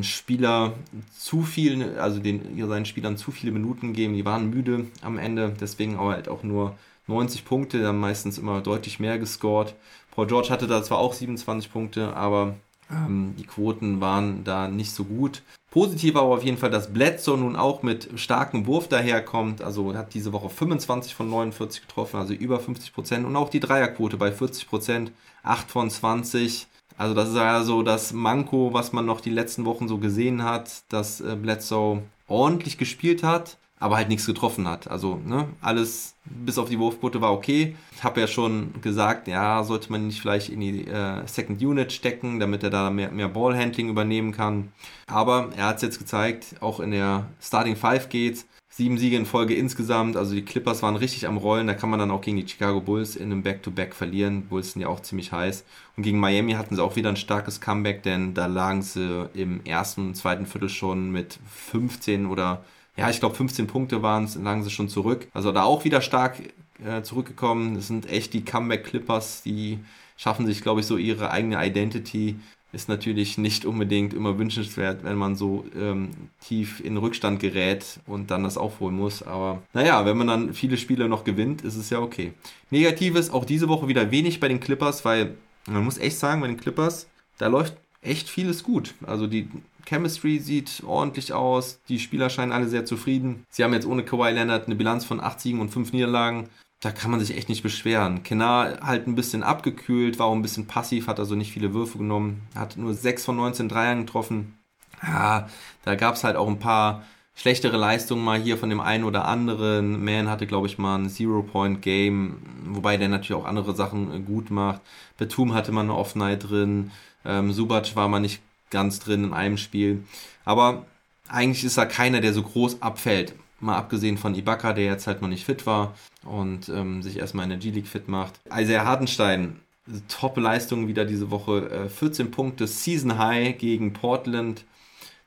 Spieler 0.03 0.75
zu 1.16 1.42
viel, 1.42 1.99
also 1.99 2.21
den, 2.21 2.59
seinen 2.68 2.85
Spielern 2.85 3.16
zu 3.16 3.31
viele 3.31 3.53
Minuten 3.53 3.92
geben. 3.92 4.14
Die 4.14 4.25
waren 4.25 4.51
müde 4.51 4.87
am 5.01 5.18
Ende, 5.18 5.55
deswegen 5.59 5.97
aber 5.97 6.12
halt 6.12 6.29
auch 6.29 6.42
nur 6.42 6.77
90 7.07 7.45
Punkte, 7.45 7.87
haben 7.87 8.01
meistens 8.01 8.38
immer 8.38 8.61
deutlich 8.61 9.01
mehr 9.01 9.18
gescored. 9.18 9.75
Paul 10.11 10.27
George 10.27 10.51
hatte 10.51 10.66
da 10.66 10.83
zwar 10.83 10.99
auch 10.99 11.14
27 11.14 11.73
Punkte, 11.73 12.14
aber 12.14 12.55
ähm, 12.92 13.35
die 13.38 13.46
Quoten 13.46 14.00
waren 14.00 14.44
da 14.44 14.68
nicht 14.68 14.92
so 14.92 15.05
gut. 15.05 15.42
Positiv 15.70 16.16
aber 16.16 16.35
auf 16.35 16.44
jeden 16.44 16.59
Fall, 16.59 16.70
dass 16.70 16.92
Bledsoe 16.92 17.38
nun 17.38 17.57
auch 17.57 17.83
mit 17.83 18.11
starkem 18.16 18.66
Wurf 18.66 18.88
daherkommt. 18.88 19.62
Also 19.62 19.94
hat 19.94 20.12
diese 20.12 20.33
Woche 20.33 20.50
25 20.50 21.14
von 21.14 21.31
49 21.31 21.81
getroffen, 21.83 22.18
also 22.18 22.35
über 22.35 22.61
50 22.61 22.92
Prozent. 22.92 23.26
Und 23.26 23.37
auch 23.37 23.48
die 23.48 23.61
Dreierquote 23.61 24.18
bei 24.18 24.33
40 24.33 24.68
Prozent, 24.68 25.12
8 25.42 25.70
von 25.70 25.88
20. 25.88 26.66
Also 26.98 27.14
das 27.14 27.31
ist 27.31 27.37
ja 27.37 27.62
so 27.62 27.82
das 27.82 28.12
Manko, 28.12 28.74
was 28.74 28.93
man 28.93 29.07
noch 29.07 29.22
die 29.22 29.30
letzten 29.30 29.64
Wochen 29.64 29.88
so 29.88 29.97
gesehen 29.97 30.45
hat, 30.45 30.82
dass 30.90 31.22
äh, 31.22 31.36
Bledsoe 31.40 32.03
ordentlich 32.28 32.76
gespielt 32.76 33.22
hat, 33.22 33.57
aber 33.83 33.97
halt 33.97 34.09
nichts 34.09 34.26
getroffen 34.26 34.68
hat. 34.68 34.89
Also 34.89 35.20
ne, 35.26 35.49
alles 35.61 36.14
bis 36.24 36.57
auf 36.57 36.68
die 36.68 36.78
Wurfquote 36.78 37.20
war 37.20 37.33
okay. 37.33 37.74
Ich 37.97 38.05
habe 38.05 38.20
ja 38.20 38.28
schon 38.28 38.80
gesagt, 38.80 39.26
ja, 39.26 39.64
sollte 39.64 39.91
man 39.91 40.07
nicht 40.07 40.20
vielleicht 40.20 40.51
in 40.51 40.61
die 40.61 40.87
äh, 40.87 41.26
Second 41.26 41.61
Unit 41.61 41.93
stecken, 41.93 42.39
damit 42.39 42.62
er 42.62 42.70
da 42.70 42.91
mehr, 42.91 43.11
mehr 43.11 43.28
Ballhandling 43.28 43.89
übernehmen 43.89 44.30
kann. 44.30 44.70
Aber 45.09 45.49
er 45.57 45.66
hat 45.66 45.76
es 45.76 45.83
jetzt 45.83 45.99
gezeigt, 45.99 46.55
auch 46.61 46.78
in 46.78 46.93
der 46.93 47.26
Starting 47.41 47.74
Five 47.74 48.09
geht's. 48.09 48.47
Sieben 48.68 48.97
Siege 48.99 49.16
in 49.16 49.26
Folge 49.26 49.55
insgesamt, 49.55 50.16
also 50.16 50.35
die 50.35 50.45
Clippers 50.47 50.83
waren 50.83 50.97
richtig 50.97 51.26
am 51.26 51.37
Rollen. 51.37 51.66
Da 51.66 51.74
kann 51.74 51.91
man 51.91 51.99
dann 51.99 52.11
auch 52.11 52.22
gegen 52.22 52.39
die 52.39 52.49
Chicago 52.49 52.80
Bulls 52.80 53.16
in 53.16 53.33
einem 53.33 53.43
Back-to-Back 53.43 53.91
-Back 53.91 53.95
verlieren. 53.95 54.47
Bulls 54.47 54.72
sind 54.72 54.80
ja 54.80 54.89
auch 54.89 55.01
ziemlich 55.01 55.33
heiß. 55.33 55.64
Und 55.97 56.05
gegen 56.05 56.20
Miami 56.20 56.53
hatten 56.53 56.76
sie 56.76 56.83
auch 56.83 56.97
wieder 56.97 57.11
ein 57.11 57.16
starkes 57.16 57.61
Comeback, 57.61 58.05
denn 58.05 58.33
da 58.33 58.47
lagen 58.47 58.80
sie 58.80 59.28
im 59.35 59.62
ersten 59.64 60.07
und 60.07 60.14
zweiten 60.14 60.47
Viertel 60.47 60.68
schon 60.68 61.11
mit 61.11 61.39
15 61.47 62.26
oder 62.26 62.64
ja, 62.97 63.09
ich 63.11 63.20
glaube 63.20 63.34
15 63.34 63.66
Punkte 63.66 64.03
waren 64.03 64.24
es, 64.24 64.34
lagen 64.34 64.62
sie 64.62 64.70
schon 64.70 64.88
zurück. 64.88 65.26
Also 65.32 65.53
da 65.53 65.62
auch 65.62 65.84
wieder 65.84 66.01
stark 66.01 66.36
äh, 66.84 67.03
zurückgekommen. 67.03 67.74
Das 67.74 67.86
sind 67.86 68.11
echt 68.11 68.34
die 68.34 68.45
Comeback 68.45 68.84
Clippers, 68.84 69.43
die 69.43 69.78
schaffen 70.16 70.47
sich, 70.47 70.62
glaube 70.62 70.80
ich, 70.80 70.86
so 70.86 70.97
ihre 70.97 71.30
eigene 71.30 71.64
Identity. 71.64 72.36
Ist 72.72 72.88
natürlich 72.88 73.36
nicht 73.36 73.66
unbedingt 73.66 74.14
immer 74.14 74.38
wünschenswert, 74.38 75.05
wenn 75.05 75.16
man 75.16 75.36
so 75.36 75.66
ähm, 75.78 76.11
tief 76.40 76.82
in 76.82 76.97
Rückstand 76.97 77.38
gerät 77.38 78.01
und 78.07 78.30
dann 78.30 78.45
das 78.45 78.57
aufholen 78.57 78.97
muss. 78.97 79.22
Aber 79.22 79.62
naja, 79.74 80.07
wenn 80.07 80.16
man 80.16 80.26
dann 80.26 80.55
viele 80.55 80.78
Spiele 80.78 81.09
noch 81.09 81.24
gewinnt, 81.24 81.62
ist 81.62 81.76
es 81.76 81.90
ja 81.90 82.01
okay. 82.01 82.32
Negatives 82.70 83.30
auch 83.30 83.45
diese 83.45 83.68
Woche 83.68 83.88
wieder 83.88 84.11
wenig 84.11 84.40
bei 84.40 84.49
den 84.49 84.61
Clippers, 84.61 85.05
weil 85.05 85.34
man 85.66 85.84
muss 85.84 85.99
echt 85.99 86.18
sagen, 86.18 86.40
bei 86.40 86.47
den 86.47 86.57
Clippers, 86.57 87.09
da 87.36 87.49
läuft 87.49 87.74
echt 88.03 88.28
vieles 88.28 88.62
gut. 88.62 88.94
Also 89.07 89.26
die 89.26 89.48
Chemistry 89.86 90.38
sieht 90.38 90.82
ordentlich 90.86 91.32
aus. 91.32 91.80
Die 91.88 91.98
Spieler 91.98 92.30
scheinen 92.30 92.53
alle 92.53 92.68
sehr 92.68 92.84
zufrieden. 92.84 93.44
Sie 93.48 93.64
haben 93.64 93.72
jetzt 93.72 93.86
ohne 93.86 94.05
Kawhi 94.05 94.32
Leonard 94.32 94.66
eine 94.66 94.76
Bilanz 94.76 95.05
von 95.05 95.20
8 95.20 95.40
Siegen 95.40 95.61
und 95.61 95.70
5 95.70 95.92
Niederlagen. 95.92 96.48
Da 96.80 96.90
kann 96.90 97.12
man 97.12 97.20
sich 97.20 97.36
echt 97.36 97.48
nicht 97.48 97.62
beschweren. 97.62 98.24
Kenar 98.24 98.80
halt 98.80 99.07
ein 99.07 99.14
bisschen 99.14 99.44
abgekühlt, 99.44 100.18
war 100.18 100.26
auch 100.26 100.34
ein 100.34 100.42
bisschen 100.42 100.66
passiv, 100.66 101.07
hat 101.07 101.20
also 101.20 101.36
nicht 101.36 101.53
viele 101.53 101.74
Würfe 101.74 101.98
genommen, 101.98 102.42
hat 102.57 102.76
nur 102.76 102.92
6 102.92 103.24
von 103.24 103.36
19 103.36 103.68
Dreiern 103.68 104.05
getroffen. 104.05 104.59
Ja, 105.00 105.48
da 105.84 105.94
gab 105.94 106.16
es 106.16 106.24
halt 106.24 106.36
auch 106.36 106.48
ein 106.48 106.59
paar 106.59 107.05
schlechtere 107.34 107.76
Leistungen 107.76 108.24
mal 108.24 108.40
hier 108.40 108.59
von 108.59 108.68
dem 108.68 108.80
einen 108.80 109.05
oder 109.05 109.26
anderen. 109.26 110.05
Man 110.05 110.28
hatte, 110.28 110.46
glaube 110.46 110.66
ich, 110.66 110.78
mal 110.78 110.96
ein 110.96 111.09
Zero-Point-Game, 111.09 112.36
wobei 112.66 112.96
der 112.96 113.09
natürlich 113.09 113.40
auch 113.40 113.46
andere 113.46 113.74
Sachen 113.74 114.24
gut 114.24 114.50
macht. 114.50 114.80
Betum 115.18 115.55
hatte 115.55 115.70
man 115.70 115.86
eine 115.86 115.96
Off-Night 115.96 116.50
drin. 116.50 116.90
Ähm, 117.25 117.53
Subac 117.53 117.95
war 117.97 118.09
mal 118.09 118.20
nicht 118.20 118.41
ganz 118.70 118.99
drin 118.99 119.25
in 119.25 119.33
einem 119.33 119.59
Spiel. 119.59 120.05
Aber 120.45 120.87
eigentlich 121.29 121.64
ist 121.64 121.79
da 121.79 121.87
keiner, 121.87 122.20
der 122.20 122.33
so 122.33 122.43
groß 122.43 122.83
abfällt. 122.83 123.35
Mal 123.61 123.77
abgesehen 123.77 124.18
von 124.18 124.35
Ibaka, 124.35 124.73
der 124.73 124.87
jetzt 124.87 125.07
halt 125.07 125.23
noch 125.23 125.29
nicht 125.29 125.45
fit 125.45 125.66
war 125.66 125.95
und 126.25 126.68
ähm, 126.68 127.03
sich 127.03 127.18
erstmal 127.18 127.45
in 127.45 127.51
der 127.51 127.59
G-League 127.59 127.87
fit 127.87 128.09
macht. 128.09 128.41
Isaiah 128.53 128.85
Hartenstein, 128.85 129.61
Top-Leistung 130.09 130.89
wieder 130.89 131.05
diese 131.05 131.31
Woche. 131.31 131.70
Äh, 131.70 131.89
14 131.89 132.31
Punkte, 132.31 132.66
Season 132.66 133.18
High 133.18 133.57
gegen 133.59 133.93
Portland. 133.93 134.64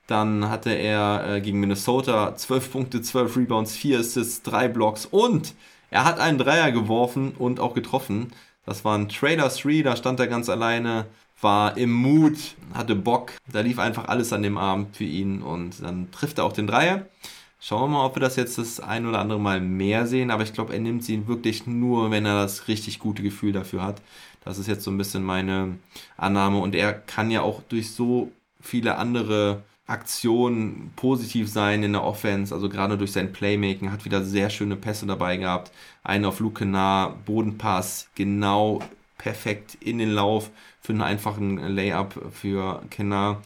Dann 0.08 0.50
hatte 0.50 0.72
er 0.72 1.36
äh, 1.36 1.42
gegen 1.42 1.60
Minnesota 1.60 2.36
12 2.36 2.72
Punkte, 2.72 3.02
12 3.02 3.38
Rebounds, 3.38 3.76
4 3.76 4.00
Assists, 4.00 4.44
3 4.44 4.68
Blocks 4.68 5.06
und 5.06 5.54
er 5.90 6.06
hat 6.06 6.20
einen 6.20 6.38
Dreier 6.38 6.72
geworfen 6.72 7.34
und 7.38 7.60
auch 7.60 7.74
getroffen. 7.74 8.32
Das 8.66 8.84
war 8.84 8.98
ein 8.98 9.10
Trailer 9.10 9.50
3, 9.50 9.82
da 9.82 9.96
stand 9.96 10.20
er 10.20 10.28
ganz 10.28 10.50
alleine 10.50 11.06
war 11.42 11.78
im 11.78 11.92
Mut, 11.92 12.56
hatte 12.74 12.96
Bock. 12.96 13.34
Da 13.52 13.62
lief 13.62 13.80
einfach 13.80 14.08
alles 14.08 14.34
an 14.34 14.44
dem 14.44 14.58
Abend 14.58 14.96
für 14.96 15.04
ihn 15.04 15.42
und 15.42 15.82
dann 15.84 16.12
trifft 16.12 16.38
er 16.38 16.46
auch 16.46 16.54
den 16.54 16.68
Dreier. 16.68 17.06
Schauen 17.60 17.90
wir 17.90 17.98
mal, 17.98 18.06
ob 18.06 18.16
wir 18.16 18.22
das 18.22 18.36
jetzt 18.36 18.58
das 18.58 18.80
ein 18.80 19.08
oder 19.08 19.20
andere 19.20 19.40
Mal 19.40 19.60
mehr 19.60 20.06
sehen, 20.06 20.30
aber 20.30 20.44
ich 20.44 20.54
glaube, 20.54 20.74
er 20.74 20.80
nimmt 20.80 21.04
sie 21.04 21.28
wirklich 21.28 21.66
nur, 21.66 22.12
wenn 22.12 22.26
er 22.26 22.36
das 22.44 22.68
richtig 22.68 23.00
gute 23.00 23.24
Gefühl 23.24 23.54
dafür 23.54 23.84
hat. 23.84 24.02
Das 24.44 24.60
ist 24.60 24.68
jetzt 24.68 24.84
so 24.84 24.92
ein 24.92 24.98
bisschen 24.98 25.24
meine 25.24 25.78
Annahme 26.18 26.60
und 26.60 26.76
er 26.76 26.94
kann 26.94 27.32
ja 27.32 27.42
auch 27.42 27.64
durch 27.64 27.92
so 27.92 28.32
viele 28.62 28.98
andere 28.98 29.64
Aktionen 29.88 30.92
positiv 30.96 31.50
sein 31.50 31.84
in 31.84 31.94
der 31.94 32.04
Offense, 32.04 32.54
also 32.54 32.70
gerade 32.70 32.98
durch 32.98 33.12
sein 33.12 33.34
Playmaking, 33.34 33.92
hat 33.92 34.06
wieder 34.06 34.24
sehr 34.24 34.50
schöne 34.50 34.76
Pässe 34.76 35.06
dabei 35.06 35.38
gehabt. 35.38 35.72
Einen 36.04 36.26
auf 36.26 36.40
Luke 36.40 36.66
nah, 36.66 37.16
Bodenpass, 37.26 38.10
genau 38.16 38.82
perfekt 39.18 39.78
in 39.80 39.98
den 39.98 40.12
Lauf 40.12 40.52
für 40.86 40.94
einen 40.94 41.02
einfachen 41.02 41.58
Layup 41.58 42.32
für 42.32 42.82
Kenner, 42.90 43.42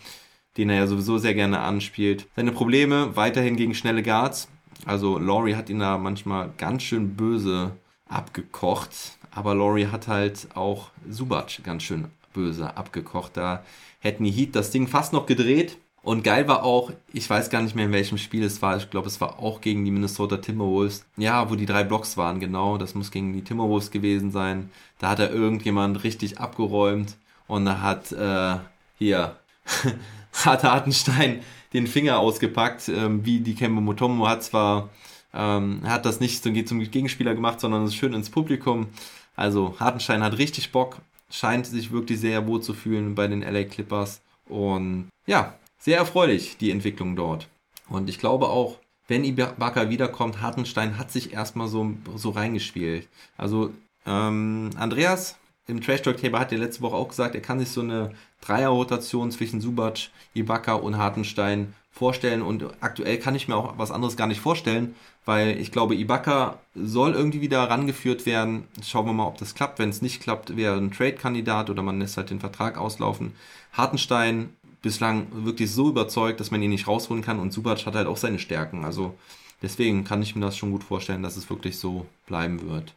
den 0.57 0.69
er 0.69 0.77
ja 0.77 0.87
sowieso 0.87 1.17
sehr 1.17 1.33
gerne 1.33 1.59
anspielt. 1.59 2.27
Seine 2.35 2.51
Probleme 2.51 3.15
weiterhin 3.15 3.55
gegen 3.55 3.73
schnelle 3.73 4.03
Guards. 4.03 4.49
Also 4.85 5.17
Laurie 5.17 5.55
hat 5.55 5.69
ihn 5.69 5.79
da 5.79 5.97
manchmal 5.97 6.51
ganz 6.57 6.83
schön 6.83 7.15
böse 7.15 7.71
abgekocht, 8.07 9.17
aber 9.31 9.55
Laurie 9.55 9.87
hat 9.87 10.07
halt 10.07 10.49
auch 10.55 10.89
Subac 11.09 11.63
ganz 11.63 11.83
schön 11.83 12.05
böse 12.33 12.75
abgekocht. 12.75 13.37
Da 13.37 13.63
hätten 13.99 14.23
die 14.23 14.31
Heat 14.31 14.55
das 14.55 14.71
Ding 14.71 14.87
fast 14.87 15.13
noch 15.13 15.25
gedreht. 15.25 15.77
Und 16.01 16.23
geil 16.23 16.47
war 16.47 16.63
auch, 16.63 16.91
ich 17.11 17.29
weiß 17.29 17.49
gar 17.49 17.61
nicht 17.61 17.75
mehr 17.75 17.85
in 17.85 17.91
welchem 17.91 18.17
Spiel 18.17 18.43
es 18.43 18.61
war, 18.61 18.77
ich 18.77 18.89
glaube 18.89 19.07
es 19.07 19.19
war 19.19 19.39
auch 19.39 19.59
gegen 19.59 19.83
die 19.83 19.91
Minnesota 19.91 20.37
Timberwolves. 20.37 21.05
Ja, 21.17 21.49
wo 21.49 21.55
die 21.55 21.65
drei 21.65 21.83
Blocks 21.83 22.15
waren, 22.15 22.39
genau, 22.39 22.77
das 22.77 22.95
muss 22.95 23.11
gegen 23.11 23.33
die 23.33 23.43
Timberwolves 23.43 23.91
gewesen 23.91 24.31
sein. 24.31 24.71
Da 24.97 25.09
hat 25.09 25.19
er 25.19 25.31
irgendjemand 25.31 26.03
richtig 26.05 26.39
abgeräumt 26.39 27.17
und 27.50 27.66
da 27.66 27.82
hat 27.82 28.14
äh, 28.14 28.58
hier 28.97 29.36
hat 30.45 30.64
Hartenstein 30.64 31.41
den 31.74 31.88
Finger 31.88 32.20
ausgepackt, 32.20 32.88
ähm, 32.88 33.26
wie 33.26 33.41
die 33.41 33.56
Kemba 33.56 33.82
Mutombo 33.82 34.28
hat 34.28 34.43
zwar 34.43 34.89
ähm, 35.34 35.82
hat 35.84 36.06
das 36.06 36.20
nicht 36.20 36.41
zum, 36.41 36.66
zum 36.66 36.80
Gegenspieler 36.80 37.36
gemacht, 37.36 37.60
sondern 37.60 37.86
ist 37.86 37.95
schön 37.95 38.14
ins 38.14 38.30
Publikum. 38.30 38.88
Also 39.36 39.76
Hartenstein 39.80 40.24
hat 40.24 40.38
richtig 40.38 40.72
Bock, 40.72 40.97
scheint 41.30 41.66
sich 41.66 41.91
wirklich 41.91 42.20
sehr 42.20 42.47
wohl 42.47 42.62
zu 42.62 42.74
fühlen 42.74 43.16
bei 43.16 43.28
den 43.28 43.41
LA 43.41 43.66
Clippers 43.66 44.22
und 44.47 45.10
ja, 45.26 45.54
sehr 45.78 45.97
erfreulich 45.97 46.58
die 46.58 46.72
Entwicklung 46.72 47.16
dort. 47.16 47.47
Und 47.89 48.10
ich 48.10 48.20
glaube 48.20 48.47
auch, 48.50 48.78
wenn 49.08 49.24
Ibaka 49.24 49.89
wiederkommt, 49.89 50.41
Hartenstein 50.41 50.97
hat 50.97 51.12
sich 51.12 51.34
erstmal 51.34 51.68
so, 51.68 51.93
so 52.16 52.30
reingespielt. 52.30 53.08
Also 53.38 53.72
ähm, 54.06 54.70
Andreas 54.78 55.38
im 55.70 55.82
Trash 55.82 56.01
Talk 56.01 56.17
Table 56.17 56.39
hat 56.39 56.51
er 56.51 56.57
letzte 56.57 56.82
Woche 56.82 56.95
auch 56.95 57.09
gesagt, 57.09 57.36
er 57.36 57.41
kann 57.41 57.59
sich 57.59 57.70
so 57.70 57.82
eine 57.82 58.11
Dreierrotation 58.41 59.32
zwischen 59.32 59.61
Subac, 59.61 60.09
Ibaka 60.34 60.74
und 60.74 60.97
Hartenstein 60.97 61.74
vorstellen 61.91 62.41
und 62.41 62.65
aktuell 62.82 63.17
kann 63.17 63.36
ich 63.36 63.47
mir 63.47 63.55
auch 63.55 63.78
was 63.78 63.91
anderes 63.91 64.15
gar 64.15 64.28
nicht 64.28 64.39
vorstellen, 64.39 64.95
weil 65.26 65.59
ich 65.59 65.72
glaube, 65.72 65.95
Ibaka 65.95 66.59
soll 66.74 67.13
irgendwie 67.13 67.41
wieder 67.41 67.70
rangeführt 67.70 68.26
werden. 68.26 68.67
Schauen 68.84 69.05
wir 69.05 69.13
mal, 69.13 69.28
ob 69.28 69.38
das 69.38 69.53
klappt. 69.53 69.80
Wenn 69.80 69.89
es 69.89 70.01
nicht 70.01 70.22
klappt, 70.22 70.55
wäre 70.55 70.78
ein 70.78 70.91
Trade-Kandidat 70.91 71.70
oder 71.70 71.84
man 71.84 71.99
lässt 71.99 72.17
halt 72.17 72.30
den 72.30 72.39
Vertrag 72.39 72.78
auslaufen. 72.78 73.34
Hartenstein 73.74 74.49
bislang 74.82 75.28
wirklich 75.32 75.72
so 75.72 75.89
überzeugt, 75.89 76.39
dass 76.39 76.51
man 76.51 76.61
ihn 76.61 76.70
nicht 76.70 76.88
rausholen 76.88 77.24
kann 77.24 77.39
und 77.39 77.51
Subac 77.51 77.86
hat 77.86 77.95
halt 77.95 78.07
auch 78.07 78.17
seine 78.17 78.39
Stärken. 78.39 78.86
Also 78.86 79.13
deswegen 79.61 80.05
kann 80.05 80.22
ich 80.22 80.36
mir 80.36 80.45
das 80.45 80.57
schon 80.57 80.72
gut 80.72 80.84
vorstellen, 80.84 81.24
dass 81.24 81.38
es 81.38 81.49
wirklich 81.49 81.78
so 81.78 82.05
bleiben 82.28 82.70
wird. 82.70 82.93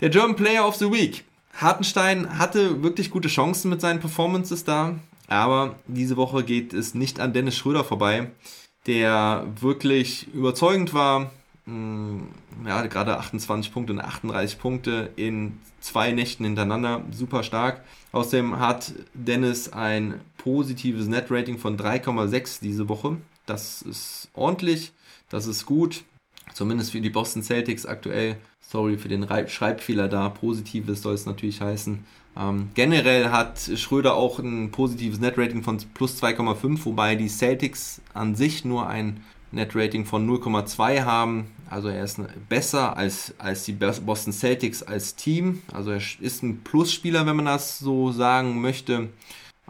Der 0.00 0.10
German 0.10 0.34
Player 0.34 0.66
of 0.66 0.74
the 0.74 0.90
Week. 0.90 1.24
Hartenstein 1.56 2.38
hatte 2.38 2.82
wirklich 2.82 3.10
gute 3.10 3.28
Chancen 3.28 3.70
mit 3.70 3.80
seinen 3.80 4.00
Performances 4.00 4.64
da, 4.64 4.98
aber 5.28 5.76
diese 5.86 6.16
Woche 6.16 6.44
geht 6.44 6.74
es 6.74 6.94
nicht 6.94 7.20
an 7.20 7.32
Dennis 7.32 7.56
Schröder 7.56 7.84
vorbei, 7.84 8.30
der 8.86 9.46
wirklich 9.60 10.28
überzeugend 10.34 10.94
war. 10.94 11.30
Hm, 11.66 12.28
ja, 12.66 12.84
gerade 12.86 13.18
28 13.18 13.72
Punkte 13.72 13.94
und 13.94 14.00
38 14.00 14.58
Punkte 14.58 15.10
in 15.16 15.58
zwei 15.80 16.12
Nächten 16.12 16.44
hintereinander, 16.44 17.02
super 17.10 17.42
stark. 17.42 17.82
Außerdem 18.12 18.58
hat 18.58 18.92
Dennis 19.14 19.72
ein 19.72 20.20
positives 20.36 21.06
Net-Rating 21.06 21.58
von 21.58 21.78
3,6 21.78 22.60
diese 22.60 22.88
Woche. 22.88 23.16
Das 23.46 23.80
ist 23.82 24.28
ordentlich, 24.34 24.92
das 25.30 25.46
ist 25.46 25.66
gut, 25.66 26.04
zumindest 26.52 26.92
für 26.92 27.00
die 27.00 27.10
Boston 27.10 27.42
Celtics 27.42 27.86
aktuell 27.86 28.36
Sorry 28.74 28.98
für 28.98 29.08
den 29.08 29.28
Schreibfehler 29.46 30.08
da. 30.08 30.28
Positives 30.30 31.00
soll 31.00 31.14
es 31.14 31.26
natürlich 31.26 31.60
heißen. 31.60 32.04
Ähm, 32.36 32.70
generell 32.74 33.28
hat 33.28 33.70
Schröder 33.76 34.16
auch 34.16 34.40
ein 34.40 34.72
positives 34.72 35.20
Netrating 35.20 35.62
von 35.62 35.78
plus 35.94 36.20
2,5, 36.20 36.84
wobei 36.84 37.14
die 37.14 37.28
Celtics 37.28 38.02
an 38.14 38.34
sich 38.34 38.64
nur 38.64 38.88
ein 38.88 39.22
Netrating 39.52 40.04
von 40.04 40.28
0,2 40.28 41.04
haben. 41.04 41.52
Also 41.70 41.86
er 41.86 42.02
ist 42.02 42.20
besser 42.48 42.96
als, 42.96 43.32
als 43.38 43.64
die 43.64 43.74
Boston 43.74 44.32
Celtics 44.32 44.82
als 44.82 45.14
Team. 45.14 45.62
Also 45.72 45.92
er 45.92 46.00
ist 46.18 46.42
ein 46.42 46.64
Plusspieler, 46.64 47.26
wenn 47.26 47.36
man 47.36 47.44
das 47.44 47.78
so 47.78 48.10
sagen 48.10 48.60
möchte. 48.60 49.10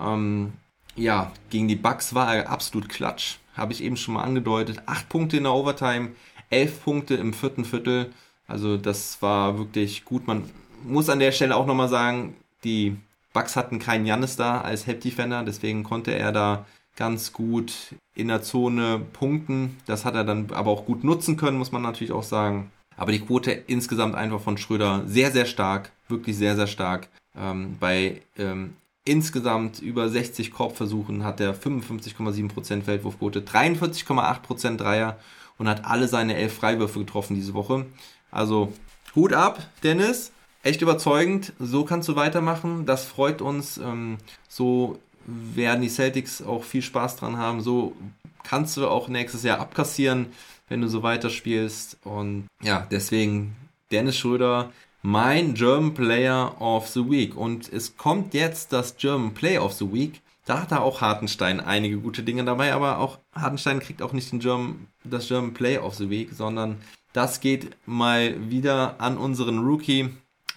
Ähm, 0.01 0.55
ja, 0.97 1.31
gegen 1.51 1.69
die 1.69 1.77
Bucks 1.77 2.15
war 2.15 2.35
er 2.35 2.49
absolut 2.49 2.89
klatsch. 2.89 3.37
Habe 3.55 3.75
ich 3.75 3.85
eben 3.85 3.99
schon 3.99 4.15
mal 4.15 4.23
angedeutet. 4.23 4.81
8 4.87 5.11
Punkte 5.11 5.37
in 5.37 5.43
der 5.43 5.53
Overtime, 5.53 6.13
11 6.49 6.83
Punkte 6.83 7.17
im 7.17 7.35
vierten 7.35 7.67
Viertel. 7.67 8.11
Also 8.47 8.77
das 8.77 9.21
war 9.23 9.59
wirklich 9.59 10.05
gut. 10.05 10.27
Man 10.27 10.45
muss 10.85 11.09
an 11.09 11.19
der 11.19 11.33
Stelle 11.33 11.57
auch 11.57 11.67
nochmal 11.67 11.89
sagen, 11.89 12.35
die 12.63 12.97
Bucks 13.33 13.57
hatten 13.57 13.79
keinen 13.79 14.07
Jannis 14.07 14.37
da 14.37 14.61
als 14.61 14.87
Help 14.87 15.01
Defender, 15.01 15.43
deswegen 15.43 15.83
konnte 15.83 16.15
er 16.15 16.33
da 16.33 16.67
ganz 16.97 17.33
gut 17.33 17.95
in 18.15 18.29
der 18.29 18.43
Zone 18.43 19.01
punkten. 19.13 19.77
Das 19.87 20.05
hat 20.05 20.15
er 20.15 20.25
dann 20.25 20.51
aber 20.53 20.71
auch 20.71 20.87
gut 20.87 21.05
nutzen 21.05 21.37
können, 21.37 21.59
muss 21.59 21.73
man 21.73 21.83
natürlich 21.83 22.13
auch 22.13 22.23
sagen. 22.23 22.71
Aber 22.97 23.11
die 23.11 23.21
Quote 23.21 23.51
insgesamt 23.51 24.15
einfach 24.15 24.41
von 24.41 24.57
Schröder 24.57 25.03
sehr, 25.07 25.33
sehr 25.33 25.47
stark, 25.47 25.91
wirklich 26.09 26.37
sehr, 26.37 26.55
sehr 26.55 26.69
stark. 26.69 27.09
Ähm, 27.37 27.77
bei 27.81 28.23
ähm, 28.39 28.77
insgesamt 29.05 29.81
über 29.81 30.09
60 30.09 30.53
Korbversuchen 30.53 31.25
hat 31.25 31.41
er 31.41 31.55
55,7% 31.55 32.83
Feldwurfquote, 32.83 33.41
43,8% 33.41 34.77
Dreier 34.77 35.19
und 35.59 35.69
hat 35.69 35.85
alle 35.85 36.09
seine 36.09 36.37
elf 36.37 36.55
Freiwürfe 36.55 37.01
getroffen 37.01 37.35
diese 37.35 37.55
Woche. 37.55 37.87
Also 38.35 38.73
Hut 39.15 39.33
ab, 39.33 39.63
Dennis. 39.83 40.33
Echt 40.63 40.83
überzeugend. 40.83 41.53
So 41.59 41.85
kannst 41.85 42.09
du 42.09 42.17
weitermachen. 42.17 42.85
Das 42.87 43.05
freut 43.05 43.41
uns. 43.41 43.79
Ähm, 43.79 44.19
so 44.49 44.99
werden 45.27 45.83
die 45.83 45.89
Celtics 45.89 46.43
auch 46.43 46.65
viel 46.65 46.83
Spaß 46.83 47.17
dran 47.17 47.39
haben. 47.39 47.61
So 47.61 47.95
kannst 48.43 48.77
du 48.77 48.89
auch 48.89 49.09
nächstes 49.09 49.43
Jahr 49.43 49.61
abkassieren, 49.61 50.27
wenn 50.69 50.81
du 50.81 50.89
so 50.89 51.03
weiterspielst. 51.03 51.99
Und 52.05 52.47
ja, 52.63 52.87
deswegen 52.91 53.55
Dennis 53.93 54.17
Schröder, 54.17 54.73
mein 55.03 55.55
German 55.55 55.95
Player 55.95 56.61
of 56.61 56.89
the 56.89 57.09
Week. 57.09 57.37
Und 57.37 57.73
es 57.73 57.97
kommt 57.97 58.35
jetzt 58.35 58.73
das 58.73 58.97
German 58.97 59.35
Player 59.35 59.63
of 59.63 59.75
the 59.75 59.93
Week. 59.93 60.23
Da 60.47 60.61
hat 60.61 60.73
er 60.73 60.83
auch 60.83 61.01
Hartenstein 61.01 61.61
einige 61.61 61.99
gute 61.99 62.23
Dinge 62.23 62.45
dabei, 62.45 62.75
aber 62.75 62.99
auch 62.99 63.19
Hartenstein 63.35 63.81
kriegt 63.81 64.03
auch 64.03 64.13
nicht 64.13 64.31
den 64.33 64.41
German, 64.41 64.89
das 65.05 65.29
German 65.29 65.55
Player 65.55 65.85
of 65.85 65.95
the 65.95 66.11
Week, 66.11 66.33
sondern 66.33 66.79
das 67.15 67.41
geht 67.41 67.71
mal 67.87 68.51
wieder 68.51 69.01
an 69.01 69.17
unseren 69.17 69.61
Rookie 69.61 70.11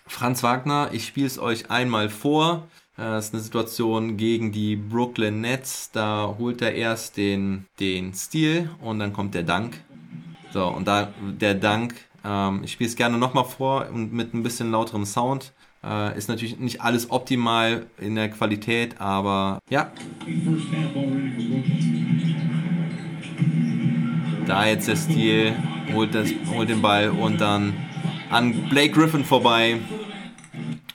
Franz 0.08 0.44
Wagner. 0.44 0.90
Ich 0.92 1.06
spiele 1.06 1.28
es 1.28 1.40
euch 1.40 1.70
einmal 1.70 2.10
vor. 2.10 2.68
Das 2.98 3.28
ist 3.28 3.34
eine 3.36 3.44
Situation 3.44 4.18
gegen 4.18 4.52
die 4.52 4.76
Brooklyn 4.76 5.40
Nets. 5.40 5.92
Da 5.92 6.36
holt 6.40 6.64
er 6.64 6.74
erst 6.74 7.16
den, 7.16 7.68
den 7.80 8.14
Stil 8.16 8.72
und 8.82 8.98
dann 8.98 9.14
kommt 9.14 9.36
der 9.36 9.44
Dank. 9.44 9.80
So, 10.52 10.68
und 10.68 10.88
da 10.88 11.14
der 11.22 11.54
Dank, 11.54 11.94
ähm, 12.26 12.62
ich 12.64 12.72
spiele 12.72 12.90
es 12.90 12.96
gerne 12.96 13.20
nochmal 13.20 13.46
vor 13.46 13.88
und 13.94 14.12
mit 14.12 14.34
ein 14.34 14.42
bisschen 14.42 14.72
lauterem 14.72 15.06
Sound. 15.06 15.54
Äh, 15.84 16.18
ist 16.18 16.28
natürlich 16.28 16.58
nicht 16.58 16.82
alles 16.82 17.12
optimal 17.12 17.86
in 18.00 18.16
der 18.16 18.30
Qualität, 18.32 19.00
aber 19.00 19.60
ja. 19.70 19.92
Da 24.48 24.66
jetzt 24.66 24.88
der 24.88 24.96
Stil, 24.96 25.54
holt, 25.94 26.16
das, 26.16 26.30
holt 26.54 26.70
den 26.70 26.82
Ball 26.82 27.10
und 27.10 27.42
dann 27.42 27.74
an 28.30 28.70
Blake 28.70 28.92
Griffin 28.92 29.26
vorbei 29.26 29.82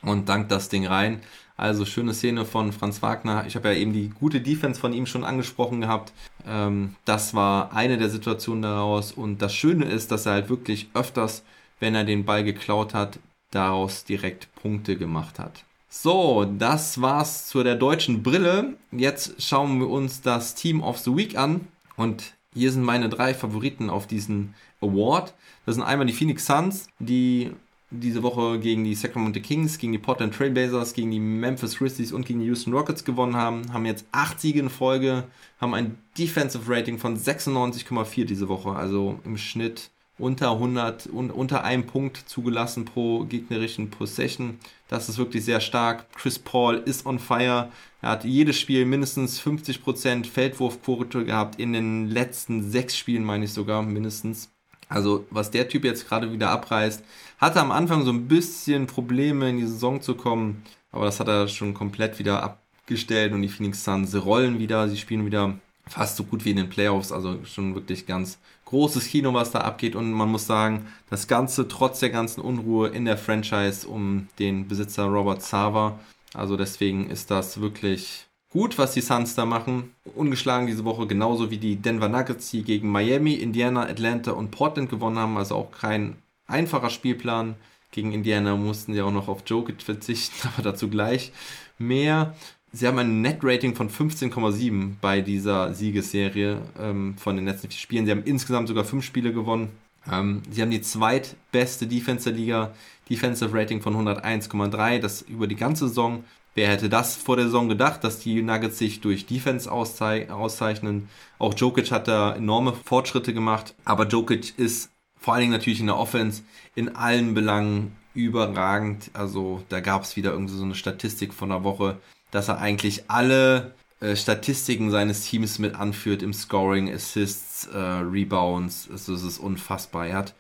und 0.00 0.26
dankt 0.30 0.50
das 0.50 0.70
Ding 0.70 0.86
rein. 0.86 1.20
Also 1.58 1.84
schöne 1.84 2.14
Szene 2.14 2.46
von 2.46 2.72
Franz 2.72 3.02
Wagner. 3.02 3.44
Ich 3.46 3.54
habe 3.54 3.68
ja 3.68 3.74
eben 3.74 3.92
die 3.92 4.08
gute 4.08 4.40
Defense 4.40 4.80
von 4.80 4.94
ihm 4.94 5.04
schon 5.04 5.22
angesprochen 5.22 5.82
gehabt. 5.82 6.14
Ähm, 6.46 6.96
das 7.04 7.34
war 7.34 7.74
eine 7.74 7.98
der 7.98 8.08
Situationen 8.08 8.62
daraus. 8.62 9.12
Und 9.12 9.42
das 9.42 9.54
Schöne 9.54 9.84
ist, 9.84 10.10
dass 10.10 10.24
er 10.24 10.32
halt 10.32 10.48
wirklich 10.48 10.88
öfters, 10.94 11.44
wenn 11.78 11.94
er 11.94 12.04
den 12.04 12.24
Ball 12.24 12.44
geklaut 12.44 12.94
hat, 12.94 13.18
daraus 13.50 14.04
direkt 14.04 14.48
Punkte 14.54 14.96
gemacht 14.96 15.38
hat. 15.38 15.64
So, 15.90 16.46
das 16.58 17.02
war's 17.02 17.48
zu 17.48 17.62
der 17.62 17.74
deutschen 17.74 18.22
Brille. 18.22 18.78
Jetzt 18.92 19.42
schauen 19.42 19.78
wir 19.78 19.90
uns 19.90 20.22
das 20.22 20.54
Team 20.54 20.82
of 20.82 20.96
the 21.00 21.14
Week 21.14 21.36
an. 21.36 21.68
Und 21.96 22.32
hier 22.54 22.72
sind 22.72 22.82
meine 22.82 23.08
drei 23.08 23.34
Favoriten 23.34 23.90
auf 23.90 24.06
diesen 24.06 24.54
Award. 24.80 25.34
Das 25.64 25.74
sind 25.74 25.84
einmal 25.84 26.06
die 26.06 26.12
Phoenix 26.12 26.46
Suns, 26.46 26.88
die 26.98 27.52
diese 27.92 28.22
Woche 28.22 28.58
gegen 28.58 28.84
die 28.84 28.94
Sacramento 28.94 29.40
Kings, 29.40 29.78
gegen 29.78 29.92
die 29.92 29.98
Portland 29.98 30.34
Trailblazers, 30.34 30.94
gegen 30.94 31.10
die 31.10 31.20
Memphis 31.20 31.76
Grizzlies 31.76 32.12
und 32.12 32.26
gegen 32.26 32.40
die 32.40 32.46
Houston 32.46 32.72
Rockets 32.72 33.04
gewonnen 33.04 33.36
haben, 33.36 33.72
haben 33.72 33.84
jetzt 33.84 34.06
acht 34.12 34.40
Siege 34.40 34.60
in 34.60 34.70
Folge, 34.70 35.24
haben 35.60 35.74
ein 35.74 35.98
Defensive 36.16 36.64
Rating 36.66 36.98
von 36.98 37.16
96,4 37.16 38.24
diese 38.24 38.48
Woche, 38.48 38.70
also 38.70 39.20
im 39.24 39.36
Schnitt 39.36 39.90
unter 40.18 40.52
100 40.52 41.06
und 41.06 41.30
unter 41.30 41.64
einem 41.64 41.86
Punkt 41.86 42.16
zugelassen 42.28 42.84
pro 42.84 43.24
gegnerischen 43.24 43.90
Possession. 43.90 44.58
Das 44.88 45.08
ist 45.08 45.18
wirklich 45.18 45.44
sehr 45.44 45.60
stark. 45.60 46.06
Chris 46.12 46.38
Paul 46.38 46.76
ist 46.76 47.06
on 47.06 47.18
fire. 47.18 47.70
Er 48.02 48.10
hat 48.10 48.24
jedes 48.24 48.58
Spiel 48.58 48.84
mindestens 48.84 49.40
50% 49.40 50.26
Feldwurfquote 50.26 51.24
gehabt 51.24 51.58
in 51.58 51.72
den 51.72 52.08
letzten 52.08 52.70
sechs 52.70 52.96
Spielen, 52.96 53.24
meine 53.24 53.46
ich 53.46 53.52
sogar 53.52 53.82
mindestens. 53.82 54.50
Also 54.88 55.26
was 55.30 55.50
der 55.50 55.68
Typ 55.68 55.84
jetzt 55.84 56.06
gerade 56.06 56.32
wieder 56.32 56.50
abreißt, 56.50 57.02
hatte 57.38 57.60
am 57.60 57.72
Anfang 57.72 58.04
so 58.04 58.12
ein 58.12 58.28
bisschen 58.28 58.86
Probleme 58.86 59.48
in 59.48 59.56
die 59.56 59.66
Saison 59.66 60.02
zu 60.02 60.14
kommen, 60.14 60.62
aber 60.90 61.06
das 61.06 61.18
hat 61.18 61.28
er 61.28 61.48
schon 61.48 61.72
komplett 61.72 62.18
wieder 62.18 62.42
abgestellt 62.42 63.32
und 63.32 63.40
die 63.40 63.48
Phoenix 63.48 63.84
Suns 63.84 64.14
rollen 64.14 64.58
wieder, 64.58 64.88
sie 64.90 64.98
spielen 64.98 65.24
wieder 65.24 65.58
fast 65.86 66.16
so 66.16 66.24
gut 66.24 66.44
wie 66.44 66.50
in 66.50 66.58
den 66.58 66.68
Playoffs, 66.68 67.10
also 67.10 67.42
schon 67.44 67.74
wirklich 67.74 68.06
ganz 68.06 68.38
großes 68.72 69.06
Kino, 69.06 69.34
was 69.34 69.50
da 69.50 69.60
abgeht 69.60 69.94
und 69.94 70.12
man 70.12 70.30
muss 70.30 70.46
sagen, 70.46 70.86
das 71.10 71.28
Ganze 71.28 71.68
trotz 71.68 72.00
der 72.00 72.08
ganzen 72.08 72.40
Unruhe 72.40 72.88
in 72.88 73.04
der 73.04 73.18
Franchise 73.18 73.86
um 73.86 74.28
den 74.38 74.66
Besitzer 74.66 75.04
Robert 75.04 75.42
Sava, 75.42 76.00
also 76.32 76.56
deswegen 76.56 77.10
ist 77.10 77.30
das 77.30 77.60
wirklich 77.60 78.26
gut, 78.48 78.78
was 78.78 78.94
die 78.94 79.02
Suns 79.02 79.34
da 79.34 79.44
machen. 79.44 79.94
Ungeschlagen 80.14 80.66
diese 80.66 80.86
Woche, 80.86 81.06
genauso 81.06 81.50
wie 81.50 81.58
die 81.58 81.76
Denver 81.76 82.08
Nuggets, 82.08 82.50
die 82.50 82.62
gegen 82.62 82.90
Miami, 82.90 83.34
Indiana, 83.34 83.82
Atlanta 83.82 84.32
und 84.32 84.50
Portland 84.50 84.88
gewonnen 84.88 85.18
haben. 85.18 85.36
Also 85.36 85.56
auch 85.56 85.70
kein 85.70 86.16
einfacher 86.46 86.90
Spielplan. 86.90 87.56
Gegen 87.90 88.12
Indiana 88.12 88.56
mussten 88.56 88.94
sie 88.94 89.02
auch 89.02 89.10
noch 89.10 89.28
auf 89.28 89.42
Jokic 89.46 89.82
verzichten, 89.82 90.48
aber 90.54 90.62
dazu 90.62 90.88
gleich 90.88 91.32
mehr. 91.78 92.34
Sie 92.74 92.86
haben 92.86 92.98
ein 92.98 93.20
Net-Rating 93.20 93.74
von 93.74 93.90
15,7 93.90 94.94
bei 95.00 95.20
dieser 95.20 95.74
Siegesserie 95.74 96.62
ähm, 96.80 97.14
von 97.18 97.36
den 97.36 97.44
letzten 97.44 97.68
vier 97.68 97.78
Spielen. 97.78 98.06
Sie 98.06 98.10
haben 98.10 98.24
insgesamt 98.24 98.68
sogar 98.68 98.84
fünf 98.84 99.04
Spiele 99.04 99.34
gewonnen. 99.34 99.70
Ähm, 100.10 100.42
sie 100.50 100.62
haben 100.62 100.70
die 100.70 100.80
zweitbeste 100.80 101.86
Defense 101.86 102.30
der 102.30 102.38
Liga, 102.38 102.74
Defensive 103.10 103.52
Rating 103.52 103.82
von 103.82 103.94
101,3, 103.94 105.00
das 105.00 105.20
über 105.20 105.46
die 105.46 105.56
ganze 105.56 105.88
Saison. 105.88 106.24
Wer 106.54 106.68
hätte 106.68 106.88
das 106.88 107.14
vor 107.14 107.36
der 107.36 107.46
Saison 107.46 107.68
gedacht, 107.68 108.04
dass 108.04 108.20
die 108.20 108.40
Nuggets 108.42 108.78
sich 108.78 109.02
durch 109.02 109.26
Defense 109.26 109.70
auszeichnen? 109.70 111.08
Auch 111.38 111.54
Jokic 111.54 111.90
hat 111.90 112.08
da 112.08 112.34
enorme 112.34 112.72
Fortschritte 112.72 113.34
gemacht, 113.34 113.74
aber 113.84 114.06
Jokic 114.06 114.58
ist 114.58 114.90
vor 115.18 115.34
allen 115.34 115.42
Dingen 115.42 115.52
natürlich 115.52 115.80
in 115.80 115.86
der 115.86 115.98
Offense 115.98 116.42
in 116.74 116.96
allen 116.96 117.34
Belangen 117.34 117.96
überragend. 118.14 119.10
Also 119.14 119.62
da 119.68 119.80
gab 119.80 120.02
es 120.02 120.16
wieder 120.16 120.32
irgendwie 120.32 120.54
so 120.54 120.64
eine 120.64 120.74
Statistik 120.74 121.32
von 121.32 121.50
der 121.50 121.64
Woche, 121.64 121.98
dass 122.32 122.48
er 122.48 122.58
eigentlich 122.58 123.08
alle 123.08 123.74
äh, 124.00 124.16
Statistiken 124.16 124.90
seines 124.90 125.22
Teams 125.22 125.60
mit 125.60 125.76
anführt 125.76 126.24
im 126.24 126.32
Scoring, 126.32 126.92
Assists, 126.92 127.66
äh, 127.66 127.78
Rebounds. 127.78 128.88
Also 128.90 129.14
es 129.14 129.22
ist 129.22 129.38
unfassbar. 129.38 130.08
Er 130.08 130.16
hat 130.16 130.34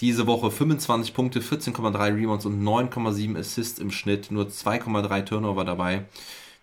diese 0.00 0.26
Woche 0.26 0.50
25 0.50 1.14
Punkte, 1.14 1.40
14,3 1.40 2.16
Rebounds 2.16 2.44
und 2.44 2.60
9,7 2.60 3.38
Assists 3.38 3.78
im 3.78 3.92
Schnitt, 3.92 4.32
nur 4.32 4.46
2,3 4.46 5.24
Turnover 5.24 5.64
dabei. 5.64 6.04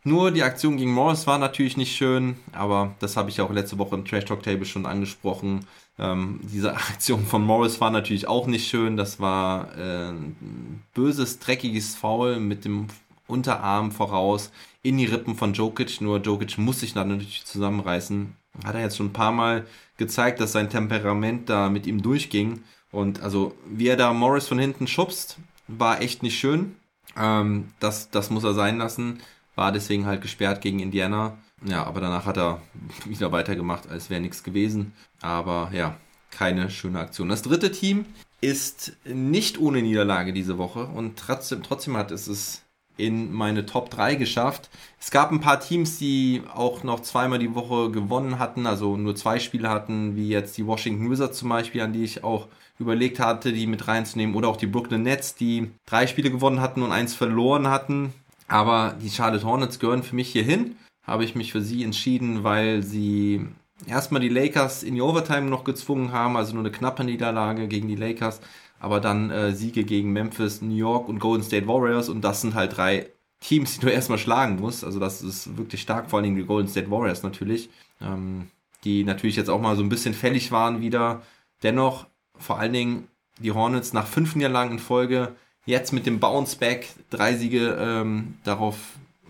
Nur 0.04 0.32
die 0.32 0.44
Aktion 0.44 0.78
gegen 0.78 0.92
Morris 0.92 1.28
war 1.28 1.38
natürlich 1.38 1.78
nicht 1.78 1.96
schön, 1.96 2.36
aber 2.52 2.96
das 3.00 3.18
habe 3.18 3.30
ich 3.30 3.40
auch 3.40 3.52
letzte 3.52 3.78
Woche 3.78 3.96
im 3.96 4.04
Trash 4.04 4.26
Talk 4.26 4.42
Table 4.42 4.66
schon 4.66 4.88
angesprochen. 4.88 5.68
Ähm, 6.00 6.40
diese 6.44 6.74
Aktion 6.76 7.26
von 7.26 7.44
Morris 7.44 7.80
war 7.80 7.92
natürlich 7.92 8.28
auch 8.28 8.48
nicht 8.48 8.68
schön. 8.68 8.98
Das 8.98 9.20
war 9.20 9.78
äh, 9.78 10.10
ein 10.10 10.84
böses, 10.94 11.40
dreckiges 11.40 11.96
Foul 11.96 12.40
mit 12.40 12.66
dem 12.66 12.88
Unterarm 13.32 13.92
voraus 13.92 14.52
in 14.84 14.98
die 14.98 15.06
Rippen 15.06 15.36
von 15.36 15.54
Jokic. 15.54 16.02
Nur 16.02 16.20
Jokic 16.20 16.58
muss 16.58 16.82
sich 16.82 16.96
natürlich 16.96 17.46
zusammenreißen. 17.46 18.36
Hat 18.66 18.76
er 18.76 18.82
jetzt 18.82 18.98
schon 18.98 19.08
ein 19.08 19.14
paar 19.14 19.32
Mal 19.32 19.66
gezeigt, 19.98 20.40
dass 20.40 20.52
sein 20.52 20.70
Temperament 20.70 21.50
da 21.50 21.70
mit 21.70 21.88
ihm 21.88 22.02
durchging. 22.02 22.64
Und 22.92 23.22
also, 23.22 23.56
wie 23.66 23.88
er 23.88 23.98
da 23.98 24.14
Morris 24.14 24.48
von 24.48 24.60
hinten 24.60 24.88
schubst, 24.88 25.38
war 25.68 26.02
echt 26.02 26.24
nicht 26.24 26.38
schön. 26.38 26.76
Ähm, 27.18 27.72
das, 27.80 28.10
das 28.10 28.30
muss 28.30 28.44
er 28.44 28.54
sein 28.54 28.78
lassen. 28.78 29.22
War 29.56 29.72
deswegen 29.72 30.06
halt 30.06 30.22
gesperrt 30.22 30.62
gegen 30.62 30.80
Indiana. 30.80 31.38
Ja, 31.64 31.84
aber 31.84 32.02
danach 32.02 32.26
hat 32.26 32.38
er 32.38 32.62
wieder 33.06 33.32
weitergemacht, 33.32 33.90
als 33.90 34.10
wäre 34.10 34.22
nichts 34.22 34.44
gewesen. 34.44 34.94
Aber 35.22 35.72
ja, 35.74 35.98
keine 36.32 36.70
schöne 36.70 37.00
Aktion. 37.00 37.30
Das 37.30 37.44
dritte 37.44 37.72
Team 37.72 38.06
ist 38.42 38.94
nicht 39.06 39.60
ohne 39.60 39.82
Niederlage 39.82 40.34
diese 40.34 40.58
Woche 40.58 40.86
und 40.86 41.18
trotzdem, 41.18 41.62
trotzdem 41.62 41.96
hat 41.96 42.10
es 42.10 42.28
es 42.28 42.64
in 43.02 43.32
meine 43.34 43.66
Top 43.66 43.90
3 43.90 44.16
geschafft. 44.16 44.70
Es 45.00 45.12
gab 45.12 45.32
ein 45.32 45.42
paar 45.42 45.60
Teams, 45.60 45.98
die 45.98 46.44
auch 46.54 46.84
noch 46.84 47.02
zweimal 47.02 47.40
die 47.40 47.56
Woche 47.56 47.92
gewonnen 47.92 48.40
hatten, 48.40 48.68
also 48.68 48.98
nur 48.98 49.16
zwei 49.16 49.40
Spiele 49.40 49.70
hatten, 49.70 50.16
wie 50.16 50.30
jetzt 50.30 50.58
die 50.58 50.68
Washington 50.68 51.10
Wizards 51.10 51.40
zum 51.40 51.50
Beispiel, 51.50 51.82
an 51.82 51.94
die 51.94 52.04
ich 52.04 52.24
auch 52.24 52.48
überlegt 52.80 53.20
hatte, 53.20 53.54
die 53.54 53.68
mit 53.68 53.88
reinzunehmen. 53.88 54.36
Oder 54.36 54.48
auch 54.48 54.58
die 54.58 54.68
Brooklyn 54.68 55.04
Nets, 55.04 55.36
die 55.36 55.72
drei 55.86 56.08
Spiele 56.08 56.32
gewonnen 56.32 56.62
hatten 56.62 56.82
und 56.82 56.92
eins 56.92 57.14
verloren 57.14 57.68
hatten. 57.68 58.14
Aber 58.48 58.96
die 59.02 59.10
Charlotte 59.10 59.46
Hornets 59.46 59.80
gehören 59.80 60.04
für 60.04 60.16
mich 60.16 60.30
hier 60.30 60.44
hin. 60.44 60.76
Habe 61.04 61.24
ich 61.24 61.36
mich 61.36 61.52
für 61.52 61.62
sie 61.62 61.84
entschieden, 61.84 62.44
weil 62.44 62.84
sie 62.84 63.46
erstmal 63.88 64.22
die 64.22 64.30
Lakers 64.30 64.84
in 64.84 64.96
die 64.96 65.02
Overtime 65.02 65.50
noch 65.50 65.64
gezwungen 65.64 66.12
haben, 66.12 66.38
also 66.38 66.54
nur 66.54 66.64
eine 66.64 66.72
knappe 66.72 67.04
Niederlage 67.04 67.68
gegen 67.68 67.88
die 67.88 67.96
Lakers, 67.96 68.42
aber 68.82 69.00
dann 69.00 69.30
äh, 69.30 69.54
Siege 69.54 69.84
gegen 69.84 70.12
Memphis, 70.12 70.62
New 70.62 70.76
York 70.76 71.08
und 71.08 71.20
Golden 71.20 71.44
State 71.44 71.68
Warriors 71.68 72.10
und 72.10 72.22
das 72.22 72.42
sind 72.42 72.56
halt 72.56 72.76
drei 72.76 73.08
Teams, 73.40 73.76
die 73.76 73.82
du 73.82 73.88
erstmal 73.92 74.18
schlagen 74.18 74.60
musst. 74.60 74.84
Also 74.84 75.00
das 75.00 75.22
ist 75.22 75.56
wirklich 75.56 75.82
stark, 75.82 76.10
vor 76.10 76.20
allem 76.20 76.36
die 76.36 76.44
Golden 76.44 76.68
State 76.68 76.90
Warriors 76.90 77.22
natürlich, 77.22 77.70
ähm, 78.02 78.50
die 78.84 79.04
natürlich 79.04 79.36
jetzt 79.36 79.50
auch 79.50 79.62
mal 79.62 79.76
so 79.76 79.84
ein 79.84 79.90
bisschen 79.90 80.16
fällig 80.16 80.52
waren 80.52 80.82
wieder. 80.82 81.22
Dennoch 81.62 82.08
vor 82.38 82.60
allen 82.60 82.74
Dingen 82.74 83.08
die 83.40 83.52
Hornets 83.52 83.94
nach 83.94 84.08
fünf 84.08 84.36
Niederlagen 84.36 84.74
in 84.74 84.80
Folge 84.80 85.36
jetzt 85.66 85.94
mit 85.94 86.08
dem 86.08 86.20
Bounce 86.20 86.58
Back 86.58 86.90
drei 87.12 87.36
Siege 87.36 87.78
ähm, 87.80 88.34
darauf 88.44 88.78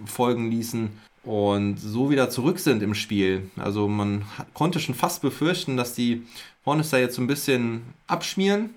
folgen 0.06 0.49
ließen 0.49 0.89
und 1.24 1.78
so 1.78 2.10
wieder 2.10 2.30
zurück 2.30 2.60
sind 2.60 2.82
im 2.82 2.95
Spiel. 2.95 3.52
Also 3.58 3.89
man 3.89 4.24
konnte 4.54 4.80
schon 4.80 4.95
fast 4.95 5.22
befürchten, 5.22 5.76
dass 5.76 5.93
die 5.93 6.24
Hornets 6.66 6.89
da 6.89 6.97
jetzt 6.97 7.16
so 7.16 7.22
ein 7.22 7.28
bisschen 7.28 7.82
abschmieren, 8.08 8.72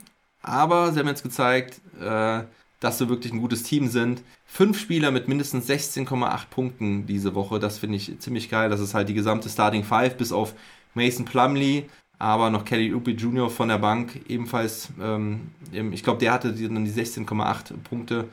aber 0.45 0.93
sie 0.93 1.01
haben 1.01 1.09
jetzt 1.09 1.23
gezeigt, 1.23 1.81
äh, 2.01 2.43
dass 2.81 2.99
sie 2.99 3.09
wirklich 3.09 3.33
ein 3.33 3.41
gutes 3.41 3.63
Team 3.63 3.89
sind. 3.89 4.23
Fünf 4.45 4.79
Spieler 4.79 5.11
mit 5.11 5.27
mindestens 5.27 5.69
16,8 5.69 6.49
Punkten 6.51 7.07
diese 7.07 7.35
Woche, 7.35 7.59
das 7.59 7.79
finde 7.79 7.97
ich 7.97 8.19
ziemlich 8.21 8.51
geil. 8.51 8.69
Das 8.69 8.81
ist 8.81 8.95
halt 8.95 9.09
die 9.09 9.15
gesamte 9.15 9.49
Starting 9.49 9.85
Five 9.85 10.17
bis 10.17 10.33
auf 10.33 10.55
Mason 10.93 11.25
Plumley, 11.25 11.87
aber 12.19 12.51
noch 12.51 12.65
Kelly 12.65 12.93
Oubre 12.95 13.13
Jr. 13.13 13.49
von 13.49 13.69
der 13.69 13.79
Bank 13.79 14.21
ebenfalls. 14.29 14.91
Ähm, 15.01 15.51
ich 15.73 16.03
glaube, 16.03 16.21
der 16.21 16.33
hatte 16.33 16.53
dann 16.53 16.85
die 16.85 16.93
16,8 16.93 17.73
Punkte. 17.83 18.29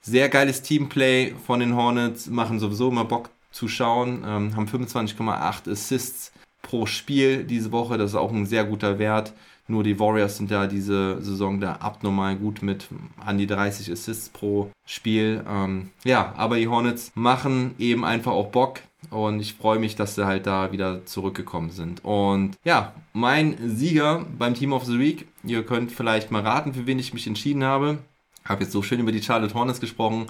Sehr 0.00 0.28
geiles 0.28 0.62
Teamplay 0.62 1.34
von 1.44 1.60
den 1.60 1.74
Hornets, 1.74 2.28
machen 2.28 2.60
sowieso 2.60 2.90
immer 2.90 3.04
Bock 3.04 3.30
zu 3.50 3.68
schauen, 3.68 4.22
ähm, 4.26 4.54
haben 4.54 4.68
25,8 4.68 5.70
Assists 5.70 6.32
pro 6.62 6.86
Spiel 6.86 7.44
diese 7.44 7.72
Woche, 7.72 7.98
das 7.98 8.10
ist 8.10 8.16
auch 8.16 8.32
ein 8.32 8.46
sehr 8.46 8.64
guter 8.64 8.98
Wert. 8.98 9.32
Nur 9.66 9.82
die 9.82 9.98
Warriors 9.98 10.36
sind 10.36 10.50
ja 10.50 10.66
diese 10.66 11.22
Saison 11.22 11.60
da 11.60 11.76
abnormal 11.76 12.36
gut 12.36 12.62
mit 12.62 12.88
an 13.24 13.38
die 13.38 13.46
30 13.46 13.90
Assists 13.90 14.28
pro 14.28 14.70
Spiel. 14.86 15.42
Ähm, 15.48 15.90
ja, 16.04 16.34
aber 16.36 16.56
die 16.56 16.68
Hornets 16.68 17.12
machen 17.14 17.74
eben 17.78 18.04
einfach 18.04 18.32
auch 18.32 18.48
Bock. 18.48 18.80
Und 19.10 19.40
ich 19.40 19.54
freue 19.54 19.78
mich, 19.78 19.96
dass 19.96 20.14
sie 20.14 20.26
halt 20.26 20.46
da 20.46 20.72
wieder 20.72 21.04
zurückgekommen 21.06 21.70
sind. 21.70 22.04
Und 22.04 22.56
ja, 22.64 22.94
mein 23.12 23.56
Sieger 23.76 24.24
beim 24.38 24.54
Team 24.54 24.72
of 24.72 24.84
the 24.84 24.98
Week. 24.98 25.26
Ihr 25.44 25.64
könnt 25.64 25.92
vielleicht 25.92 26.30
mal 26.30 26.42
raten, 26.42 26.74
für 26.74 26.86
wen 26.86 26.98
ich 26.98 27.14
mich 27.14 27.26
entschieden 27.26 27.64
habe. 27.64 27.98
Habe 28.44 28.64
jetzt 28.64 28.72
so 28.72 28.82
schön 28.82 29.00
über 29.00 29.12
die 29.12 29.22
Charlotte 29.22 29.54
Hornets 29.54 29.80
gesprochen. 29.80 30.26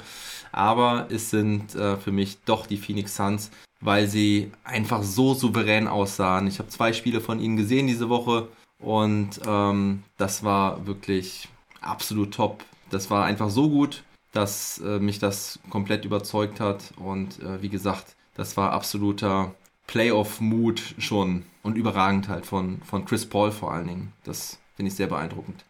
Aber 0.52 1.08
es 1.10 1.30
sind 1.30 1.74
äh, 1.74 1.96
für 1.96 2.12
mich 2.12 2.38
doch 2.44 2.66
die 2.66 2.76
Phoenix 2.76 3.16
Suns, 3.16 3.50
weil 3.80 4.06
sie 4.06 4.52
einfach 4.62 5.02
so 5.02 5.34
souverän 5.34 5.88
aussahen. 5.88 6.46
Ich 6.46 6.60
habe 6.60 6.68
zwei 6.68 6.92
Spiele 6.92 7.20
von 7.20 7.40
ihnen 7.40 7.56
gesehen 7.56 7.88
diese 7.88 8.08
Woche. 8.08 8.48
Und 8.84 9.40
ähm, 9.46 10.02
das 10.18 10.44
war 10.44 10.86
wirklich 10.86 11.48
absolut 11.80 12.34
top. 12.34 12.62
Das 12.90 13.10
war 13.10 13.24
einfach 13.24 13.48
so 13.48 13.70
gut, 13.70 14.04
dass 14.32 14.78
äh, 14.78 14.98
mich 14.98 15.18
das 15.18 15.58
komplett 15.70 16.04
überzeugt 16.04 16.60
hat. 16.60 16.92
Und 16.96 17.40
äh, 17.40 17.62
wie 17.62 17.70
gesagt, 17.70 18.14
das 18.34 18.58
war 18.58 18.72
absoluter 18.72 19.54
Playoff-Mood 19.86 20.96
schon 20.98 21.46
und 21.62 21.78
überragend 21.78 22.28
halt 22.28 22.44
von, 22.44 22.82
von 22.82 23.06
Chris 23.06 23.24
Paul 23.24 23.52
vor 23.52 23.72
allen 23.72 23.86
Dingen. 23.86 24.12
Das 24.22 24.58
finde 24.76 24.90
ich 24.90 24.96
sehr 24.96 25.06
beeindruckend. 25.06 25.64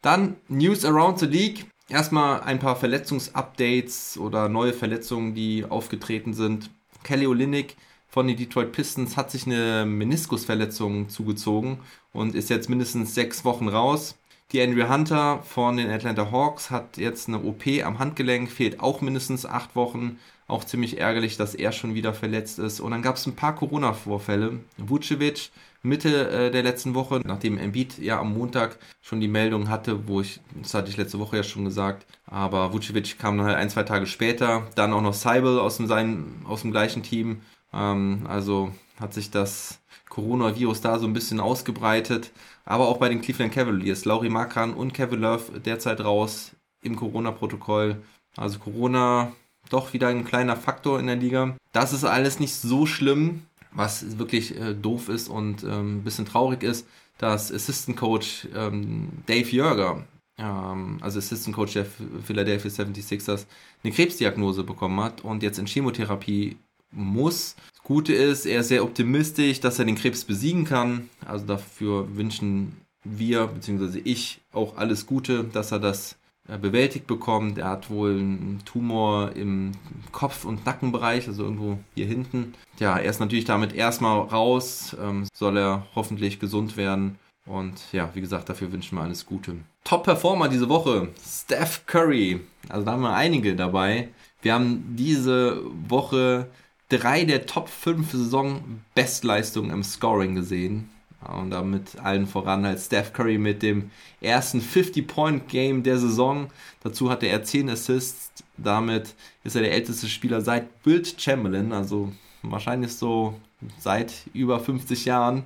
Dann 0.00 0.36
News 0.48 0.86
around 0.86 1.18
the 1.18 1.26
League. 1.26 1.66
Erstmal 1.90 2.40
ein 2.40 2.58
paar 2.58 2.76
Verletzungsupdates 2.76 4.16
oder 4.18 4.48
neue 4.48 4.72
Verletzungen, 4.72 5.34
die 5.34 5.66
aufgetreten 5.68 6.32
sind. 6.32 6.70
Kelly 7.04 7.26
Olynyk 7.26 7.76
von 8.08 8.26
den 8.26 8.36
Detroit 8.38 8.72
Pistons 8.72 9.16
hat 9.18 9.30
sich 9.30 9.44
eine 9.46 9.84
Meniskusverletzung 9.84 11.10
zugezogen 11.10 11.80
und 12.16 12.34
ist 12.34 12.50
jetzt 12.50 12.68
mindestens 12.68 13.14
sechs 13.14 13.44
Wochen 13.44 13.68
raus. 13.68 14.16
Die 14.52 14.62
Andrew 14.62 14.88
Hunter 14.88 15.42
von 15.42 15.76
den 15.76 15.90
Atlanta 15.90 16.30
Hawks 16.30 16.70
hat 16.70 16.98
jetzt 16.98 17.28
eine 17.28 17.42
OP 17.42 17.66
am 17.84 17.98
Handgelenk, 17.98 18.50
fehlt 18.50 18.80
auch 18.80 19.00
mindestens 19.00 19.44
acht 19.44 19.74
Wochen. 19.76 20.18
Auch 20.48 20.62
ziemlich 20.64 21.00
ärgerlich, 21.00 21.36
dass 21.36 21.56
er 21.56 21.72
schon 21.72 21.96
wieder 21.96 22.14
verletzt 22.14 22.60
ist. 22.60 22.78
Und 22.78 22.92
dann 22.92 23.02
gab 23.02 23.16
es 23.16 23.26
ein 23.26 23.34
paar 23.34 23.56
Corona-Vorfälle. 23.56 24.60
Vucevic 24.76 25.50
Mitte 25.82 26.30
äh, 26.30 26.50
der 26.52 26.62
letzten 26.62 26.94
Woche, 26.94 27.20
nachdem 27.24 27.58
Embiid 27.58 27.98
ja 27.98 28.20
am 28.20 28.32
Montag 28.32 28.78
schon 29.02 29.20
die 29.20 29.28
Meldung 29.28 29.68
hatte, 29.68 30.06
wo 30.06 30.20
ich, 30.20 30.40
das 30.62 30.74
hatte 30.74 30.90
ich 30.90 30.96
letzte 30.96 31.18
Woche 31.18 31.36
ja 31.36 31.42
schon 31.42 31.64
gesagt, 31.64 32.06
aber 32.26 32.72
Vucevic 32.72 33.18
kam 33.18 33.38
dann 33.38 33.46
halt 33.46 33.56
ein, 33.56 33.70
zwei 33.70 33.82
Tage 33.82 34.06
später. 34.06 34.66
Dann 34.76 34.92
auch 34.92 35.02
noch 35.02 35.14
Seibel 35.14 35.58
aus 35.58 35.78
dem, 35.78 35.88
sein, 35.88 36.42
aus 36.44 36.62
dem 36.62 36.70
gleichen 36.70 37.02
Team. 37.02 37.40
Ähm, 37.72 38.26
also 38.28 38.72
hat 39.00 39.14
sich 39.14 39.30
das 39.30 39.80
Coronavirus 40.16 40.80
da 40.80 40.98
so 40.98 41.06
ein 41.06 41.12
bisschen 41.12 41.40
ausgebreitet. 41.40 42.32
Aber 42.64 42.88
auch 42.88 42.96
bei 42.96 43.08
den 43.08 43.20
Cleveland 43.20 43.52
Cavaliers. 43.52 44.06
Laurie 44.06 44.30
Markan 44.30 44.72
und 44.72 44.94
Kevin 44.94 45.20
Love 45.20 45.60
derzeit 45.60 46.02
raus 46.02 46.52
im 46.82 46.96
Corona-Protokoll. 46.96 48.02
Also 48.34 48.58
Corona 48.58 49.32
doch 49.68 49.92
wieder 49.92 50.08
ein 50.08 50.24
kleiner 50.24 50.56
Faktor 50.56 50.98
in 50.98 51.06
der 51.06 51.16
Liga. 51.16 51.56
Das 51.72 51.92
ist 51.92 52.04
alles 52.04 52.40
nicht 52.40 52.54
so 52.54 52.86
schlimm, 52.86 53.42
was 53.72 54.18
wirklich 54.18 54.58
äh, 54.58 54.74
doof 54.74 55.10
ist 55.10 55.28
und 55.28 55.62
ähm, 55.64 55.98
ein 55.98 56.02
bisschen 56.02 56.24
traurig 56.24 56.62
ist, 56.62 56.86
dass 57.18 57.52
Assistant 57.52 57.98
Coach 57.98 58.48
ähm, 58.54 59.08
Dave 59.26 59.50
Jörger, 59.50 60.04
ähm, 60.38 60.98
also 61.02 61.18
Assistant 61.18 61.54
Coach 61.54 61.74
der 61.74 61.84
Philadelphia 62.24 62.70
76ers, 62.70 63.44
eine 63.84 63.92
Krebsdiagnose 63.92 64.64
bekommen 64.64 65.00
hat 65.00 65.22
und 65.22 65.42
jetzt 65.42 65.58
in 65.58 65.66
Chemotherapie 65.66 66.56
muss. 66.90 67.56
Gute 67.86 68.12
ist, 68.12 68.46
er 68.46 68.62
ist 68.62 68.68
sehr 68.68 68.82
optimistisch, 68.82 69.60
dass 69.60 69.78
er 69.78 69.84
den 69.84 69.94
Krebs 69.94 70.24
besiegen 70.24 70.64
kann. 70.64 71.08
Also 71.24 71.46
dafür 71.46 72.16
wünschen 72.16 72.80
wir, 73.04 73.46
beziehungsweise 73.46 74.00
ich, 74.00 74.40
auch 74.52 74.76
alles 74.76 75.06
Gute, 75.06 75.44
dass 75.44 75.70
er 75.70 75.78
das 75.78 76.16
äh, 76.48 76.58
bewältigt 76.58 77.06
bekommt. 77.06 77.58
Er 77.58 77.68
hat 77.68 77.88
wohl 77.88 78.18
einen 78.18 78.60
Tumor 78.64 79.36
im 79.36 79.70
Kopf- 80.10 80.44
und 80.44 80.66
Nackenbereich, 80.66 81.28
also 81.28 81.44
irgendwo 81.44 81.78
hier 81.94 82.06
hinten. 82.06 82.54
Ja, 82.80 82.98
er 82.98 83.08
ist 83.08 83.20
natürlich 83.20 83.44
damit 83.44 83.72
erstmal 83.72 84.18
raus, 84.18 84.96
ähm, 85.00 85.28
soll 85.32 85.56
er 85.56 85.86
hoffentlich 85.94 86.40
gesund 86.40 86.76
werden. 86.76 87.20
Und 87.48 87.80
ja, 87.92 88.10
wie 88.14 88.20
gesagt, 88.20 88.48
dafür 88.48 88.72
wünschen 88.72 88.98
wir 88.98 89.02
alles 89.02 89.26
Gute. 89.26 89.58
Top-Performer 89.84 90.48
diese 90.48 90.68
Woche, 90.68 91.10
Steph 91.24 91.86
Curry. 91.86 92.40
Also 92.68 92.84
da 92.84 92.90
haben 92.90 93.02
wir 93.02 93.14
einige 93.14 93.54
dabei. 93.54 94.08
Wir 94.42 94.54
haben 94.54 94.96
diese 94.96 95.62
Woche 95.88 96.48
drei 96.88 97.24
der 97.24 97.46
Top 97.46 97.68
5 97.68 98.10
Saison-Bestleistungen 98.12 99.70
im 99.70 99.82
Scoring 99.82 100.34
gesehen. 100.34 100.90
Und 101.26 101.50
damit 101.50 101.98
allen 101.98 102.26
voran 102.26 102.64
halt 102.64 102.78
Steph 102.78 103.12
Curry 103.12 103.38
mit 103.38 103.62
dem 103.62 103.90
ersten 104.20 104.60
50-Point-Game 104.60 105.82
der 105.82 105.98
Saison. 105.98 106.48
Dazu 106.82 107.10
hatte 107.10 107.26
er 107.26 107.42
10 107.42 107.70
Assists. 107.70 108.30
Damit 108.56 109.14
ist 109.42 109.56
er 109.56 109.62
der 109.62 109.72
älteste 109.72 110.08
Spieler 110.08 110.40
seit 110.40 110.82
Bill 110.82 111.02
Chamberlain, 111.04 111.72
also 111.72 112.12
wahrscheinlich 112.42 112.94
so 112.94 113.34
seit 113.78 114.12
über 114.34 114.60
50 114.60 115.04
Jahren, 115.04 115.44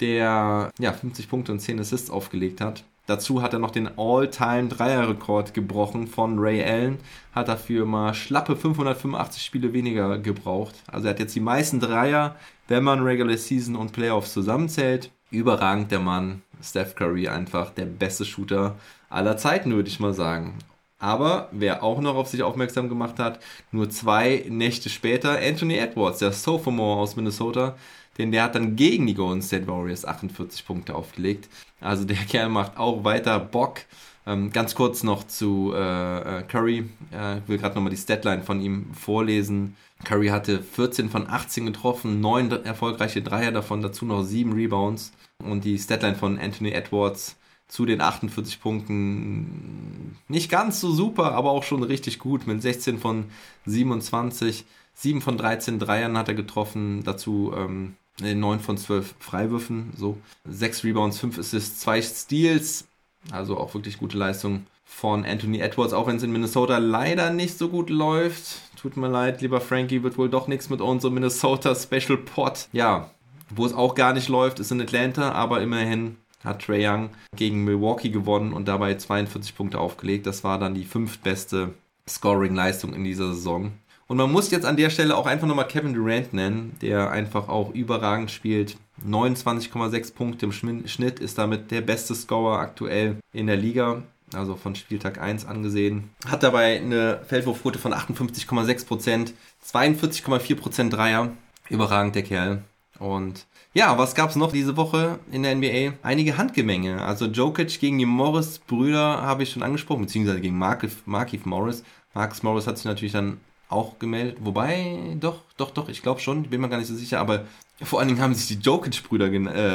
der 0.00 0.70
ja, 0.78 0.92
50 0.92 1.28
Punkte 1.28 1.52
und 1.52 1.60
10 1.60 1.78
Assists 1.78 2.10
aufgelegt 2.10 2.60
hat. 2.60 2.84
Dazu 3.06 3.42
hat 3.42 3.52
er 3.52 3.58
noch 3.58 3.72
den 3.72 3.98
All-Time-Dreier-Rekord 3.98 5.54
gebrochen 5.54 6.06
von 6.06 6.38
Ray 6.38 6.62
Allen. 6.62 6.98
Hat 7.34 7.48
dafür 7.48 7.84
mal 7.84 8.14
schlappe 8.14 8.54
585 8.54 9.42
Spiele 9.42 9.72
weniger 9.72 10.18
gebraucht. 10.18 10.74
Also 10.86 11.06
er 11.06 11.10
hat 11.10 11.20
jetzt 11.20 11.34
die 11.34 11.40
meisten 11.40 11.80
Dreier, 11.80 12.36
wenn 12.68 12.84
man 12.84 13.02
Regular 13.02 13.36
Season 13.36 13.74
und 13.74 13.92
Playoffs 13.92 14.32
zusammenzählt. 14.32 15.10
Überragend 15.30 15.90
der 15.90 15.98
Mann. 15.98 16.42
Steph 16.62 16.94
Curry 16.94 17.26
einfach 17.26 17.70
der 17.70 17.86
beste 17.86 18.24
Shooter 18.24 18.76
aller 19.10 19.36
Zeiten, 19.36 19.74
würde 19.74 19.88
ich 19.88 19.98
mal 19.98 20.14
sagen. 20.14 20.58
Aber 21.02 21.48
wer 21.50 21.82
auch 21.82 22.00
noch 22.00 22.14
auf 22.14 22.28
sich 22.28 22.44
aufmerksam 22.44 22.88
gemacht 22.88 23.18
hat, 23.18 23.40
nur 23.72 23.90
zwei 23.90 24.44
Nächte 24.48 24.88
später, 24.88 25.40
Anthony 25.44 25.74
Edwards, 25.74 26.20
der 26.20 26.30
Sophomore 26.30 27.00
aus 27.00 27.16
Minnesota, 27.16 27.74
denn 28.18 28.32
der 28.32 28.44
hat 28.44 28.54
dann 28.54 28.76
gegen 28.76 29.06
die 29.06 29.14
Golden 29.14 29.42
State 29.42 29.66
Warriors 29.66 30.04
48 30.04 30.66
Punkte 30.66 30.94
aufgelegt. 30.94 31.48
Also 31.80 32.04
der 32.04 32.16
Kerl 32.28 32.48
macht 32.48 32.76
auch 32.76 33.04
weiter 33.04 33.38
Bock. 33.38 33.80
Ähm, 34.24 34.52
ganz 34.52 34.74
kurz 34.74 35.02
noch 35.02 35.24
zu 35.24 35.72
äh, 35.74 36.38
äh 36.38 36.42
Curry. 36.44 36.88
Äh, 37.12 37.38
ich 37.38 37.48
will 37.48 37.58
gerade 37.58 37.74
nochmal 37.74 37.90
die 37.90 37.96
Statline 37.96 38.42
von 38.42 38.60
ihm 38.60 38.94
vorlesen. 38.94 39.76
Curry 40.04 40.28
hatte 40.28 40.62
14 40.62 41.10
von 41.10 41.28
18 41.28 41.66
getroffen, 41.66 42.20
9 42.20 42.64
erfolgreiche 42.64 43.22
Dreier 43.22 43.52
davon, 43.52 43.82
dazu 43.82 44.04
noch 44.04 44.22
7 44.22 44.52
Rebounds. 44.52 45.12
Und 45.38 45.64
die 45.64 45.78
Statline 45.78 46.14
von 46.14 46.38
Anthony 46.38 46.70
Edwards 46.70 47.36
zu 47.66 47.86
den 47.86 48.00
48 48.00 48.60
Punkten 48.60 50.16
nicht 50.28 50.50
ganz 50.50 50.80
so 50.80 50.92
super, 50.92 51.32
aber 51.32 51.50
auch 51.50 51.62
schon 51.62 51.82
richtig 51.82 52.18
gut 52.18 52.46
mit 52.46 52.60
16 52.62 52.98
von 52.98 53.24
27. 53.66 54.66
7 54.94 55.20
von 55.22 55.38
13 55.38 55.78
Dreiern 55.78 56.18
hat 56.18 56.28
er 56.28 56.34
getroffen, 56.34 57.02
dazu 57.02 57.52
ähm, 57.56 57.94
9 58.22 58.60
von 58.60 58.76
12 58.76 59.14
Freiwürfen, 59.18 59.92
so 59.96 60.18
6 60.48 60.84
Rebounds, 60.84 61.18
5 61.18 61.38
Assists, 61.38 61.80
2 61.80 62.02
Steals, 62.02 62.86
also 63.30 63.58
auch 63.58 63.74
wirklich 63.74 63.98
gute 63.98 64.18
Leistung 64.18 64.66
von 64.84 65.24
Anthony 65.24 65.60
Edwards, 65.60 65.92
auch 65.92 66.06
wenn 66.06 66.16
es 66.16 66.22
in 66.22 66.32
Minnesota 66.32 66.78
leider 66.78 67.30
nicht 67.30 67.56
so 67.56 67.68
gut 67.68 67.90
läuft. 67.90 68.60
Tut 68.76 68.96
mir 68.96 69.08
leid, 69.08 69.40
lieber 69.40 69.60
Frankie, 69.60 70.02
wird 70.02 70.18
wohl 70.18 70.28
doch 70.28 70.48
nichts 70.48 70.70
mit 70.70 70.80
unserem 70.80 71.14
Minnesota 71.14 71.74
Special 71.74 72.18
Pot. 72.18 72.68
Ja, 72.72 73.10
wo 73.50 73.64
es 73.64 73.74
auch 73.74 73.94
gar 73.94 74.12
nicht 74.12 74.28
läuft, 74.28 74.60
ist 74.60 74.70
in 74.70 74.80
Atlanta, 74.80 75.32
aber 75.32 75.60
immerhin 75.60 76.16
hat 76.44 76.62
Trey 76.62 76.86
Young 76.86 77.10
gegen 77.36 77.64
Milwaukee 77.64 78.10
gewonnen 78.10 78.52
und 78.52 78.66
dabei 78.66 78.94
42 78.94 79.54
Punkte 79.54 79.78
aufgelegt. 79.78 80.26
Das 80.26 80.44
war 80.44 80.58
dann 80.58 80.74
die 80.74 80.84
fünftbeste 80.84 81.74
Scoring-Leistung 82.08 82.94
in 82.94 83.04
dieser 83.04 83.32
Saison. 83.32 83.72
Und 84.12 84.18
man 84.18 84.30
muss 84.30 84.50
jetzt 84.50 84.66
an 84.66 84.76
der 84.76 84.90
Stelle 84.90 85.16
auch 85.16 85.24
einfach 85.24 85.46
nochmal 85.46 85.66
Kevin 85.66 85.94
Durant 85.94 86.34
nennen, 86.34 86.76
der 86.82 87.10
einfach 87.10 87.48
auch 87.48 87.72
überragend 87.72 88.30
spielt. 88.30 88.76
29,6 89.08 90.12
Punkte 90.12 90.44
im 90.44 90.52
Schnitt 90.52 91.18
ist 91.18 91.38
damit 91.38 91.70
der 91.70 91.80
beste 91.80 92.14
Scorer 92.14 92.58
aktuell 92.58 93.16
in 93.32 93.46
der 93.46 93.56
Liga, 93.56 94.02
also 94.34 94.54
von 94.54 94.74
Spieltag 94.74 95.18
1 95.18 95.46
angesehen. 95.46 96.10
Hat 96.26 96.42
dabei 96.42 96.76
eine 96.76 97.20
Feldwurfquote 97.26 97.78
von 97.78 97.94
58,6%, 97.94 99.32
42,4% 99.66 100.90
Dreier. 100.90 101.30
Überragend 101.70 102.14
der 102.14 102.24
Kerl. 102.24 102.64
Und 102.98 103.46
ja, 103.72 103.96
was 103.96 104.14
gab 104.14 104.28
es 104.28 104.36
noch 104.36 104.52
diese 104.52 104.76
Woche 104.76 105.20
in 105.30 105.42
der 105.42 105.54
NBA? 105.54 105.94
Einige 106.02 106.36
Handgemenge. 106.36 107.00
Also 107.00 107.24
Jokic 107.24 107.80
gegen 107.80 107.96
die 107.96 108.04
Morris-Brüder 108.04 109.22
habe 109.22 109.44
ich 109.44 109.52
schon 109.52 109.62
angesprochen, 109.62 110.02
beziehungsweise 110.02 110.42
gegen 110.42 110.58
Markif, 110.58 110.98
Markif 111.06 111.46
Morris. 111.46 111.82
Marcus 112.12 112.42
Morris 112.42 112.66
hat 112.66 112.76
sich 112.76 112.84
natürlich 112.84 113.14
dann 113.14 113.40
auch 113.72 113.98
gemeldet. 113.98 114.38
Wobei, 114.40 115.16
doch, 115.20 115.40
doch, 115.56 115.70
doch, 115.70 115.88
ich 115.88 116.02
glaube 116.02 116.20
schon, 116.20 116.44
bin 116.44 116.60
mir 116.60 116.68
gar 116.68 116.78
nicht 116.78 116.88
so 116.88 116.94
sicher, 116.94 117.20
aber 117.20 117.46
vor 117.82 117.98
allen 117.98 118.08
Dingen 118.08 118.20
haben 118.20 118.34
sich 118.34 118.46
die 118.48 118.62
Jokic-Brüder 118.62 119.26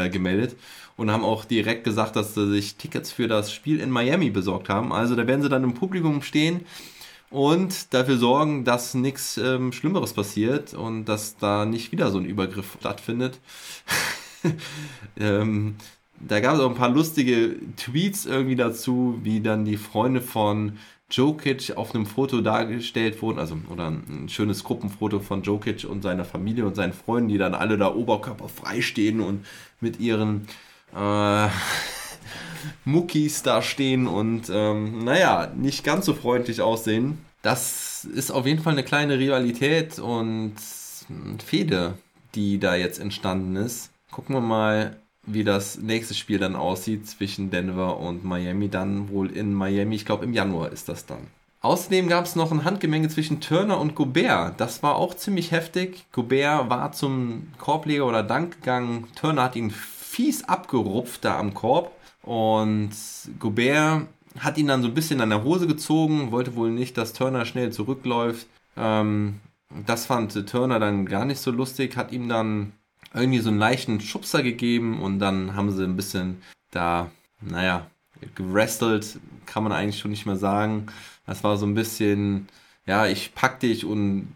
äh, 0.06 0.10
gemeldet 0.10 0.56
und 0.96 1.12
haben 1.12 1.24
auch 1.24 1.46
direkt 1.46 1.84
gesagt, 1.84 2.16
dass 2.16 2.34
sie 2.34 2.50
sich 2.50 2.76
Tickets 2.76 3.12
für 3.12 3.28
das 3.28 3.52
Spiel 3.52 3.80
in 3.80 3.90
Miami 3.90 4.30
besorgt 4.30 4.70
haben. 4.70 4.94
Also 4.94 5.16
da 5.16 5.28
werden 5.28 5.42
sie 5.42 5.50
dann 5.50 5.64
im 5.64 5.74
Publikum 5.74 6.22
stehen 6.22 6.62
und 7.30 7.94
dafür 7.94 8.18
sorgen, 8.18 8.64
dass 8.64 8.94
nichts 8.94 9.38
ähm, 9.38 9.72
Schlimmeres 9.74 10.14
passiert 10.14 10.74
und 10.74 11.06
dass 11.06 11.38
da 11.38 11.66
nicht 11.66 11.92
wieder 11.92 12.12
so 12.12 12.20
ein 12.20 12.26
Übergriff 12.26 12.78
stattfindet. 12.80 13.40
ähm, 15.20 15.76
da 16.20 16.40
gab 16.40 16.56
es 16.56 16.62
auch 16.62 16.70
ein 16.70 16.76
paar 16.76 16.90
lustige 16.90 17.58
Tweets 17.76 18.26
irgendwie 18.26 18.56
dazu, 18.56 19.20
wie 19.24 19.42
dann 19.42 19.66
die 19.66 19.78
Freunde 19.78 20.22
von 20.22 20.78
Jokic 21.10 21.78
auf 21.78 21.96
einem 21.96 22.06
Foto 22.06 22.42
dargestellt 22.42 23.22
wurden, 23.22 23.40
also 23.40 23.58
oder 23.70 23.88
ein 23.88 24.28
schönes 24.28 24.64
Gruppenfoto 24.64 25.20
von 25.20 25.42
Jokic 25.42 25.86
und 25.86 26.02
seiner 26.02 26.26
Familie 26.26 26.66
und 26.66 26.76
seinen 26.76 26.94
Freunden, 26.94 27.30
die 27.30 27.38
dann 27.38 27.54
alle 27.54 27.78
da 27.78 27.94
oberkörperfrei 27.94 28.82
stehen 28.82 29.22
und 29.22 29.46
mit 29.80 30.00
ihren 30.00 30.48
äh, 30.96 31.48
Muckis 32.86 33.42
da 33.44 33.62
stehen 33.62 34.08
und 34.08 34.50
ähm, 34.52 35.06
naja, 35.06 35.52
nicht 35.56 35.86
ganz 35.86 36.06
so 36.06 36.14
freundlich 36.14 36.62
aussehen. 36.62 37.20
Das 37.42 38.04
ist 38.04 38.32
auf 38.32 38.46
jeden 38.46 38.62
Fall 38.62 38.74
eine 38.74 38.84
kleine 38.84 39.18
Rivalität 39.18 40.00
und 40.00 40.56
Fehde, 41.46 41.98
die 42.36 42.60
da 42.60 42.76
jetzt 42.76 43.00
entstanden 43.00 43.56
ist. 43.56 43.92
Gucken 44.12 44.36
wir 44.36 44.42
mal, 44.42 44.98
wie 45.28 45.44
das 45.44 45.78
nächste 45.78 46.16
Spiel 46.16 46.40
dann 46.40 46.56
aussieht 46.56 47.08
zwischen 47.08 47.52
Denver 47.52 48.00
und 48.00 48.24
Miami. 48.24 48.70
Dann 48.70 49.10
wohl 49.10 49.30
in 49.30 49.54
Miami, 49.54 49.96
ich 49.96 50.06
glaube 50.06 50.26
im 50.26 50.34
Januar 50.34 50.72
ist 50.72 50.90
das 50.90 51.06
dann. 51.06 51.28
Außerdem 51.62 52.08
gab 52.08 52.26
es 52.26 52.36
noch 52.36 52.52
ein 52.52 52.64
Handgemenge 52.64 53.10
zwischen 53.10 53.42
Turner 53.42 53.80
und 53.80 53.94
Gobert. 53.94 54.60
Das 54.60 54.84
war 54.84 54.96
auch 54.96 55.16
ziemlich 55.16 55.52
heftig. 55.52 56.06
Gobert 56.12 56.70
war 56.70 56.92
zum 56.94 57.48
Korbleger 57.58 58.06
oder 58.06 58.24
Dank 58.24 58.56
gegangen. 58.62 59.08
Turner 59.16 59.44
hat 59.44 59.56
ihn 59.56 59.72
fies 59.72 60.46
abgerupft 60.46 61.26
da 61.26 61.38
am 61.38 61.54
Korb. 61.54 61.92
Und 62.24 62.92
Gobert 63.40 64.08
hat 64.40 64.58
ihn 64.58 64.68
dann 64.68 64.82
so 64.82 64.88
ein 64.88 64.94
bisschen 64.94 65.20
an 65.20 65.30
der 65.30 65.44
Hose 65.44 65.68
gezogen, 65.68 66.32
wollte 66.32 66.56
wohl 66.56 66.72
nicht, 66.72 66.98
dass 66.98 67.14
Turner 67.14 67.46
schnell 67.46 67.72
zurückläuft. 67.72 68.48
Ähm, 68.78 69.40
das 69.86 70.06
fand 70.06 70.48
Turner 70.48 70.80
dann 70.80 71.06
gar 71.06 71.26
nicht 71.26 71.40
so 71.40 71.52
lustig, 71.52 71.98
hat 71.98 72.12
ihm 72.12 72.30
dann 72.30 72.72
irgendwie 73.14 73.40
so 73.40 73.50
einen 73.50 73.60
leichten 73.60 74.00
Schubser 74.02 74.44
gegeben 74.44 75.02
und 75.02 75.20
dann 75.20 75.56
haben 75.56 75.72
sie 75.72 75.84
ein 75.84 75.96
bisschen 75.96 76.42
da, 76.72 77.10
naja, 77.42 77.88
gewrestelt, 78.36 79.20
kann 79.46 79.64
man 79.64 79.72
eigentlich 79.72 80.00
schon 80.00 80.12
nicht 80.12 80.26
mehr 80.26 80.38
sagen. 80.38 80.88
Das 81.26 81.44
war 81.44 81.58
so 81.58 81.66
ein 81.66 81.76
bisschen, 81.76 82.48
ja, 82.86 83.08
ich 83.08 83.34
pack 83.36 83.60
dich 83.60 83.86
und 83.86 84.34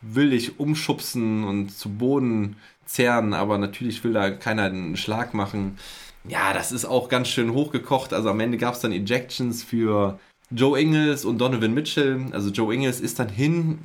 will 0.00 0.30
dich 0.30 0.58
umschubsen 0.58 1.44
und 1.44 1.70
zu 1.70 1.90
Boden 1.90 2.56
zerren, 2.86 3.34
aber 3.34 3.58
natürlich 3.58 4.02
will 4.04 4.12
da 4.12 4.30
keiner 4.30 4.64
einen 4.64 4.96
Schlag 4.96 5.34
machen. 5.34 5.78
Ja, 6.26 6.52
das 6.52 6.72
ist 6.72 6.84
auch 6.84 7.08
ganz 7.08 7.28
schön 7.28 7.52
hochgekocht. 7.52 8.12
Also 8.12 8.30
am 8.30 8.40
Ende 8.40 8.58
gab 8.58 8.74
es 8.74 8.80
dann 8.80 8.92
Ejections 8.92 9.62
für 9.62 10.18
Joe 10.50 10.80
Ingles 10.80 11.24
und 11.24 11.38
Donovan 11.38 11.74
Mitchell. 11.74 12.26
Also 12.32 12.50
Joe 12.50 12.74
Ingles 12.74 13.00
ist 13.00 13.18
dann 13.18 13.28
hin, 13.28 13.78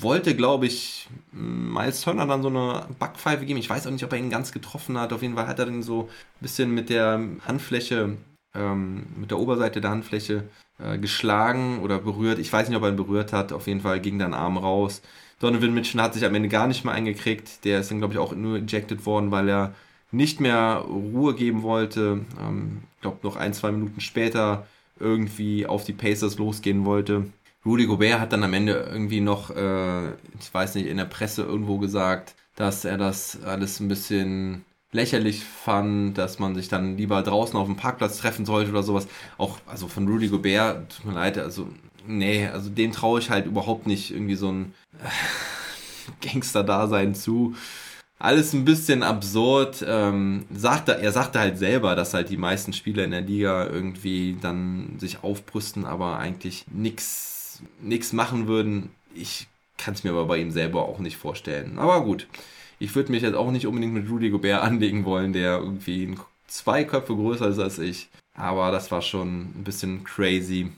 wollte, 0.00 0.34
glaube 0.34 0.66
ich, 0.66 1.08
Miles 1.32 2.00
Turner 2.02 2.26
dann 2.26 2.42
so 2.42 2.48
eine 2.48 2.86
Backpfeife 2.98 3.44
geben. 3.46 3.58
Ich 3.58 3.70
weiß 3.70 3.86
auch 3.86 3.90
nicht, 3.90 4.04
ob 4.04 4.12
er 4.12 4.18
ihn 4.18 4.30
ganz 4.30 4.52
getroffen 4.52 4.98
hat. 4.98 5.12
Auf 5.12 5.22
jeden 5.22 5.34
Fall 5.34 5.46
hat 5.46 5.58
er 5.58 5.66
dann 5.66 5.82
so 5.82 6.02
ein 6.02 6.08
bisschen 6.40 6.70
mit 6.72 6.90
der 6.90 7.20
Handfläche, 7.46 8.16
ähm, 8.54 9.06
mit 9.16 9.30
der 9.30 9.38
Oberseite 9.38 9.80
der 9.80 9.90
Handfläche 9.90 10.44
äh, 10.78 10.98
geschlagen 10.98 11.80
oder 11.80 11.98
berührt. 11.98 12.38
Ich 12.38 12.52
weiß 12.52 12.68
nicht, 12.68 12.76
ob 12.76 12.82
er 12.82 12.90
ihn 12.90 12.96
berührt 12.96 13.32
hat. 13.32 13.52
Auf 13.52 13.66
jeden 13.66 13.80
Fall 13.80 14.00
ging 14.00 14.18
dann 14.18 14.34
Arm 14.34 14.56
raus. 14.56 15.02
Donovan 15.40 15.74
Mitchell 15.74 16.00
hat 16.00 16.14
sich 16.14 16.24
am 16.24 16.34
Ende 16.34 16.48
gar 16.48 16.66
nicht 16.66 16.84
mehr 16.84 16.94
eingekriegt. 16.94 17.64
Der 17.64 17.80
ist 17.80 17.90
dann, 17.90 17.98
glaube 17.98 18.14
ich, 18.14 18.18
auch 18.18 18.34
nur 18.34 18.58
ejected 18.58 19.04
worden, 19.06 19.30
weil 19.30 19.48
er 19.48 19.74
nicht 20.10 20.40
mehr 20.40 20.84
Ruhe 20.88 21.34
geben 21.34 21.62
wollte. 21.62 22.24
Ähm, 22.40 22.82
ich 22.96 23.02
glaube, 23.02 23.18
noch 23.22 23.36
ein, 23.36 23.52
zwei 23.54 23.72
Minuten 23.72 24.00
später 24.00 24.66
irgendwie 24.98 25.66
auf 25.66 25.84
die 25.84 25.92
Pacers 25.92 26.38
losgehen 26.38 26.84
wollte. 26.84 27.26
Rudy 27.66 27.86
Gobert 27.86 28.20
hat 28.20 28.32
dann 28.32 28.44
am 28.44 28.54
Ende 28.54 28.88
irgendwie 28.90 29.20
noch, 29.20 29.50
äh, 29.50 30.08
ich 30.40 30.52
weiß 30.52 30.76
nicht, 30.76 30.86
in 30.86 30.96
der 30.96 31.04
Presse 31.04 31.42
irgendwo 31.42 31.78
gesagt, 31.78 32.34
dass 32.54 32.84
er 32.84 32.96
das 32.96 33.42
alles 33.44 33.80
ein 33.80 33.88
bisschen 33.88 34.64
lächerlich 34.92 35.44
fand, 35.44 36.16
dass 36.16 36.38
man 36.38 36.54
sich 36.54 36.68
dann 36.68 36.96
lieber 36.96 37.22
draußen 37.22 37.58
auf 37.58 37.66
dem 37.66 37.76
Parkplatz 37.76 38.18
treffen 38.18 38.46
sollte 38.46 38.70
oder 38.70 38.84
sowas. 38.84 39.08
Auch, 39.36 39.58
also 39.66 39.88
von 39.88 40.06
Rudy 40.08 40.28
Gobert, 40.28 40.96
tut 40.96 41.06
mir 41.06 41.14
leid, 41.14 41.38
also, 41.38 41.68
nee, 42.06 42.46
also 42.46 42.70
dem 42.70 42.92
traue 42.92 43.18
ich 43.20 43.30
halt 43.30 43.46
überhaupt 43.46 43.86
nicht 43.86 44.12
irgendwie 44.12 44.36
so 44.36 44.50
ein 44.52 44.74
äh, 45.02 46.26
Gangster-Dasein 46.32 47.14
zu 47.14 47.54
alles 48.18 48.54
ein 48.54 48.64
bisschen 48.64 49.02
absurd. 49.02 49.84
Ähm, 49.86 50.46
sagte, 50.50 50.98
er 50.98 51.12
sagte 51.12 51.38
halt 51.38 51.58
selber, 51.58 51.94
dass 51.94 52.14
halt 52.14 52.30
die 52.30 52.38
meisten 52.38 52.72
Spieler 52.72 53.04
in 53.04 53.10
der 53.10 53.20
Liga 53.20 53.66
irgendwie 53.66 54.36
dann 54.40 54.96
sich 54.98 55.22
aufbrüsten, 55.22 55.84
aber 55.84 56.18
eigentlich 56.18 56.64
nichts 56.72 57.35
machen 58.12 58.46
würden. 58.46 58.90
Ich 59.14 59.48
kann 59.78 59.94
es 59.94 60.04
mir 60.04 60.10
aber 60.10 60.26
bei 60.26 60.38
ihm 60.38 60.50
selber 60.50 60.88
auch 60.88 60.98
nicht 60.98 61.16
vorstellen. 61.16 61.78
Aber 61.78 62.02
gut, 62.02 62.26
ich 62.78 62.94
würde 62.94 63.12
mich 63.12 63.22
jetzt 63.22 63.34
auch 63.34 63.50
nicht 63.50 63.66
unbedingt 63.66 63.94
mit 63.94 64.10
Rudy 64.10 64.30
Gobert 64.30 64.62
anlegen 64.62 65.04
wollen, 65.04 65.32
der 65.32 65.58
irgendwie 65.58 66.14
zwei 66.46 66.84
Köpfe 66.84 67.14
größer 67.14 67.48
ist 67.48 67.58
als 67.58 67.78
ich. 67.78 68.08
Aber 68.34 68.70
das 68.70 68.90
war 68.90 69.02
schon 69.02 69.40
ein 69.40 69.64
bisschen 69.64 70.04
crazy, 70.04 70.70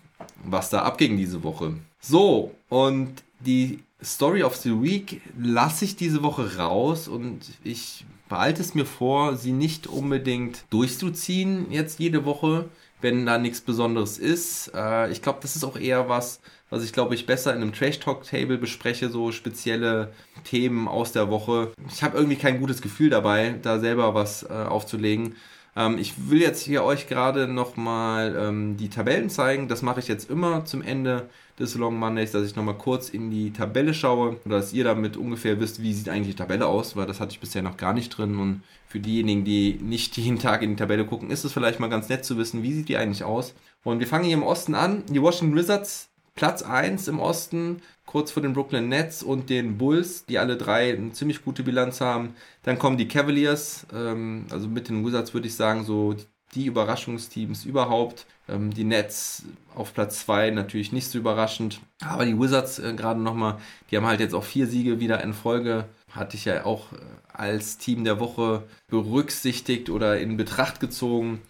was 0.44 0.70
da 0.70 0.82
abging 0.82 1.16
diese 1.16 1.42
Woche. 1.42 1.74
So, 2.00 2.54
und 2.68 3.22
die 3.40 3.80
Story 4.02 4.44
of 4.44 4.56
the 4.56 4.80
Week 4.80 5.20
lasse 5.36 5.84
ich 5.84 5.96
diese 5.96 6.22
Woche 6.22 6.56
raus 6.56 7.08
und 7.08 7.40
ich 7.64 8.04
behalte 8.28 8.60
es 8.60 8.74
mir 8.74 8.84
vor, 8.84 9.36
sie 9.36 9.52
nicht 9.52 9.86
unbedingt 9.86 10.64
durchzuziehen 10.70 11.66
jetzt 11.70 11.98
jede 11.98 12.24
Woche, 12.24 12.68
wenn 13.00 13.26
da 13.26 13.38
nichts 13.38 13.60
Besonderes 13.60 14.18
ist. 14.18 14.72
Äh, 14.74 15.10
ich 15.10 15.22
glaube, 15.22 15.38
das 15.42 15.56
ist 15.56 15.64
auch 15.64 15.78
eher 15.78 16.08
was, 16.08 16.40
was 16.70 16.84
ich 16.84 16.92
glaube 16.92 17.14
ich 17.14 17.26
besser 17.26 17.54
in 17.54 17.62
einem 17.62 17.72
Trash 17.72 18.00
Talk 18.00 18.24
Table 18.24 18.58
bespreche, 18.58 19.08
so 19.08 19.32
spezielle 19.32 20.12
Themen 20.44 20.88
aus 20.88 21.12
der 21.12 21.30
Woche. 21.30 21.72
Ich 21.90 22.02
habe 22.02 22.16
irgendwie 22.16 22.36
kein 22.36 22.60
gutes 22.60 22.82
Gefühl 22.82 23.10
dabei, 23.10 23.54
da 23.62 23.78
selber 23.78 24.14
was 24.14 24.42
äh, 24.42 24.52
aufzulegen. 24.52 25.36
Ähm, 25.76 25.98
ich 25.98 26.30
will 26.30 26.40
jetzt 26.40 26.62
hier 26.62 26.84
euch 26.84 27.06
gerade 27.06 27.46
nochmal 27.46 28.36
ähm, 28.36 28.76
die 28.76 28.90
Tabellen 28.90 29.30
zeigen. 29.30 29.68
Das 29.68 29.82
mache 29.82 30.00
ich 30.00 30.08
jetzt 30.08 30.28
immer 30.30 30.64
zum 30.64 30.82
Ende 30.82 31.28
des 31.58 31.74
Long 31.74 31.98
Mondays, 31.98 32.32
dass 32.32 32.46
ich 32.46 32.56
nochmal 32.56 32.78
kurz 32.78 33.08
in 33.08 33.30
die 33.30 33.52
Tabelle 33.52 33.94
schaue 33.94 34.36
oder 34.44 34.56
dass 34.58 34.72
ihr 34.72 34.84
damit 34.84 35.16
ungefähr 35.16 35.58
wisst, 35.60 35.82
wie 35.82 35.92
sieht 35.92 36.08
eigentlich 36.08 36.36
die 36.36 36.42
Tabelle 36.42 36.66
aus, 36.66 36.96
weil 36.96 37.06
das 37.06 37.20
hatte 37.20 37.32
ich 37.32 37.40
bisher 37.40 37.62
noch 37.62 37.76
gar 37.76 37.92
nicht 37.92 38.10
drin 38.10 38.38
und 38.38 38.62
für 38.86 39.00
diejenigen, 39.00 39.44
die 39.44 39.74
nicht 39.74 40.16
jeden 40.16 40.38
Tag 40.38 40.62
in 40.62 40.70
die 40.70 40.76
Tabelle 40.76 41.04
gucken, 41.04 41.30
ist 41.30 41.44
es 41.44 41.52
vielleicht 41.52 41.80
mal 41.80 41.88
ganz 41.90 42.08
nett 42.08 42.24
zu 42.24 42.38
wissen, 42.38 42.62
wie 42.62 42.72
sieht 42.72 42.88
die 42.88 42.96
eigentlich 42.96 43.24
aus. 43.24 43.54
Und 43.84 44.00
wir 44.00 44.06
fangen 44.06 44.24
hier 44.24 44.36
im 44.36 44.42
Osten 44.42 44.74
an. 44.74 45.04
Die 45.08 45.20
Washington 45.20 45.56
Wizards, 45.56 46.08
Platz 46.34 46.62
1 46.62 47.08
im 47.08 47.20
Osten, 47.20 47.82
kurz 48.06 48.30
vor 48.30 48.42
den 48.42 48.54
Brooklyn 48.54 48.88
Nets 48.88 49.22
und 49.22 49.50
den 49.50 49.76
Bulls, 49.76 50.24
die 50.24 50.38
alle 50.38 50.56
drei 50.56 50.94
eine 50.94 51.12
ziemlich 51.12 51.44
gute 51.44 51.62
Bilanz 51.62 52.00
haben. 52.00 52.34
Dann 52.62 52.78
kommen 52.78 52.96
die 52.96 53.08
Cavaliers, 53.08 53.86
ähm, 53.92 54.46
also 54.50 54.68
mit 54.68 54.88
den 54.88 55.04
Wizards 55.04 55.34
würde 55.34 55.48
ich 55.48 55.54
sagen, 55.54 55.84
so 55.84 56.14
die 56.54 56.66
Überraschungsteams 56.66 57.64
überhaupt. 57.64 58.26
Ähm, 58.48 58.72
die 58.72 58.84
Nets 58.84 59.44
auf 59.74 59.94
Platz 59.94 60.20
2 60.20 60.50
natürlich 60.50 60.92
nicht 60.92 61.08
so 61.08 61.18
überraschend. 61.18 61.80
Aber 62.00 62.24
die 62.24 62.38
Wizards 62.38 62.78
äh, 62.78 62.94
gerade 62.94 63.20
nochmal, 63.20 63.58
die 63.90 63.96
haben 63.96 64.06
halt 64.06 64.20
jetzt 64.20 64.34
auch 64.34 64.44
vier 64.44 64.66
Siege 64.66 65.00
wieder 65.00 65.22
in 65.22 65.34
Folge. 65.34 65.86
Hatte 66.10 66.36
ich 66.36 66.44
ja 66.46 66.64
auch 66.64 66.92
äh, 66.92 66.96
als 67.32 67.78
Team 67.78 68.04
der 68.04 68.20
Woche 68.20 68.64
berücksichtigt 68.88 69.90
oder 69.90 70.18
in 70.18 70.36
Betracht 70.36 70.80
gezogen. 70.80 71.40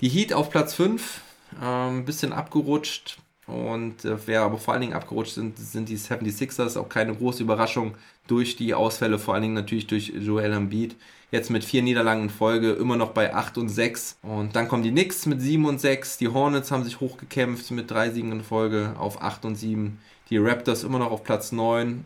Die 0.00 0.08
Heat 0.08 0.32
auf 0.32 0.50
Platz 0.50 0.74
5, 0.74 1.20
ein 1.60 1.98
ähm, 1.98 2.04
bisschen 2.04 2.32
abgerutscht. 2.32 3.18
Und 3.46 4.04
äh, 4.04 4.16
wer 4.26 4.42
aber 4.42 4.58
vor 4.58 4.74
allen 4.74 4.80
Dingen 4.82 4.94
abgerutscht 4.94 5.34
sind, 5.34 5.58
sind 5.58 5.88
die 5.88 5.98
76ers. 5.98 6.78
Auch 6.78 6.88
keine 6.88 7.14
große 7.14 7.42
Überraschung 7.42 7.94
durch 8.30 8.56
die 8.56 8.74
Ausfälle, 8.74 9.18
vor 9.18 9.34
allen 9.34 9.42
Dingen 9.42 9.54
natürlich 9.54 9.86
durch 9.86 10.12
Joel 10.16 10.52
Embiid. 10.52 10.96
Jetzt 11.32 11.50
mit 11.50 11.64
vier 11.64 11.82
Niederlagen 11.82 12.24
in 12.24 12.30
Folge, 12.30 12.72
immer 12.72 12.96
noch 12.96 13.10
bei 13.10 13.34
8 13.34 13.58
und 13.58 13.68
6. 13.68 14.18
Und 14.22 14.56
dann 14.56 14.68
kommen 14.68 14.82
die 14.82 14.90
Knicks 14.90 15.26
mit 15.26 15.40
7 15.40 15.64
und 15.64 15.80
6. 15.80 16.18
Die 16.18 16.28
Hornets 16.28 16.70
haben 16.70 16.84
sich 16.84 17.00
hochgekämpft 17.00 17.70
mit 17.70 17.90
drei 17.90 18.10
Siegen 18.10 18.32
in 18.32 18.42
Folge 18.42 18.94
auf 18.98 19.22
8 19.22 19.44
und 19.44 19.54
7. 19.56 19.98
Die 20.28 20.38
Raptors 20.38 20.84
immer 20.84 20.98
noch 20.98 21.10
auf 21.10 21.24
Platz 21.24 21.52
9, 21.52 22.04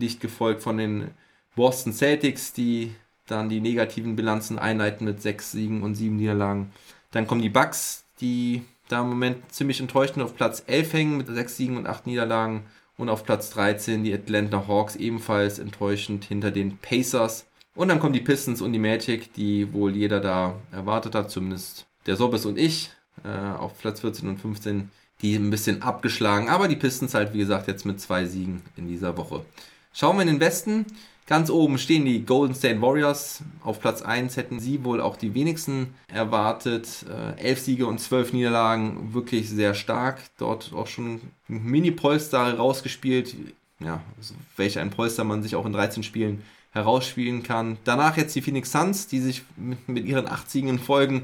dicht 0.00 0.20
gefolgt 0.20 0.62
von 0.62 0.76
den 0.76 1.10
Boston 1.56 1.92
Celtics, 1.92 2.52
die 2.52 2.92
dann 3.26 3.48
die 3.48 3.60
negativen 3.60 4.16
Bilanzen 4.16 4.58
einleiten 4.58 5.04
mit 5.04 5.22
6 5.22 5.52
Siegen 5.52 5.82
und 5.82 5.94
7 5.94 6.16
Niederlagen. 6.16 6.72
Dann 7.12 7.26
kommen 7.26 7.42
die 7.42 7.48
Bucks, 7.48 8.04
die 8.20 8.62
da 8.88 9.02
im 9.02 9.08
Moment 9.08 9.52
ziemlich 9.52 9.80
enttäuschend 9.80 10.24
auf 10.24 10.36
Platz 10.36 10.64
11 10.66 10.92
hängen 10.92 11.16
mit 11.16 11.28
6 11.28 11.56
Siegen 11.56 11.76
und 11.76 11.86
8 11.86 12.06
Niederlagen. 12.06 12.64
Und 13.00 13.08
auf 13.08 13.24
Platz 13.24 13.48
13 13.52 14.04
die 14.04 14.12
Atlanta 14.12 14.68
Hawks 14.68 14.94
ebenfalls 14.94 15.58
enttäuschend 15.58 16.26
hinter 16.26 16.50
den 16.50 16.76
Pacers. 16.76 17.46
Und 17.74 17.88
dann 17.88 17.98
kommen 17.98 18.12
die 18.12 18.20
Pistons 18.20 18.60
und 18.60 18.74
die 18.74 18.78
Magic, 18.78 19.32
die 19.32 19.72
wohl 19.72 19.96
jeder 19.96 20.20
da 20.20 20.56
erwartet 20.70 21.14
hat, 21.14 21.30
zumindest 21.30 21.86
der 22.04 22.16
Sobbes 22.16 22.44
und 22.44 22.58
ich, 22.58 22.90
äh, 23.24 23.56
auf 23.56 23.78
Platz 23.78 24.00
14 24.00 24.28
und 24.28 24.38
15, 24.38 24.90
die 25.22 25.34
ein 25.34 25.48
bisschen 25.48 25.80
abgeschlagen. 25.80 26.50
Aber 26.50 26.68
die 26.68 26.76
Pistons 26.76 27.14
halt, 27.14 27.32
wie 27.32 27.38
gesagt, 27.38 27.68
jetzt 27.68 27.86
mit 27.86 28.02
zwei 28.02 28.26
Siegen 28.26 28.60
in 28.76 28.86
dieser 28.86 29.16
Woche. 29.16 29.46
Schauen 29.94 30.16
wir 30.16 30.22
in 30.22 30.28
den 30.28 30.40
Westen. 30.40 30.84
Ganz 31.30 31.48
oben 31.48 31.78
stehen 31.78 32.04
die 32.06 32.24
Golden 32.26 32.56
State 32.56 32.82
Warriors. 32.82 33.44
Auf 33.62 33.78
Platz 33.78 34.02
1 34.02 34.36
hätten 34.36 34.58
sie 34.58 34.82
wohl 34.82 35.00
auch 35.00 35.16
die 35.16 35.32
wenigsten 35.32 35.94
erwartet. 36.08 37.06
Äh, 37.08 37.40
elf 37.40 37.60
Siege 37.60 37.86
und 37.86 38.00
zwölf 38.00 38.32
Niederlagen, 38.32 39.14
wirklich 39.14 39.48
sehr 39.48 39.74
stark. 39.74 40.18
Dort 40.38 40.72
auch 40.74 40.88
schon 40.88 41.20
ein 41.48 41.62
Mini-Polster 41.62 42.54
rausgespielt. 42.54 43.36
Ja, 43.78 44.00
also 44.18 44.34
welch 44.56 44.80
ein 44.80 44.90
Polster 44.90 45.22
man 45.22 45.44
sich 45.44 45.54
auch 45.54 45.66
in 45.66 45.72
13 45.72 46.02
Spielen 46.02 46.42
herausspielen 46.72 47.44
kann. 47.44 47.78
Danach 47.84 48.16
jetzt 48.16 48.34
die 48.34 48.42
Phoenix 48.42 48.72
Suns, 48.72 49.06
die 49.06 49.20
sich 49.20 49.44
mit, 49.56 49.88
mit 49.88 50.06
ihren 50.06 50.26
acht 50.26 50.50
Siegen 50.50 50.68
in 50.68 50.78
Folgen 50.80 51.22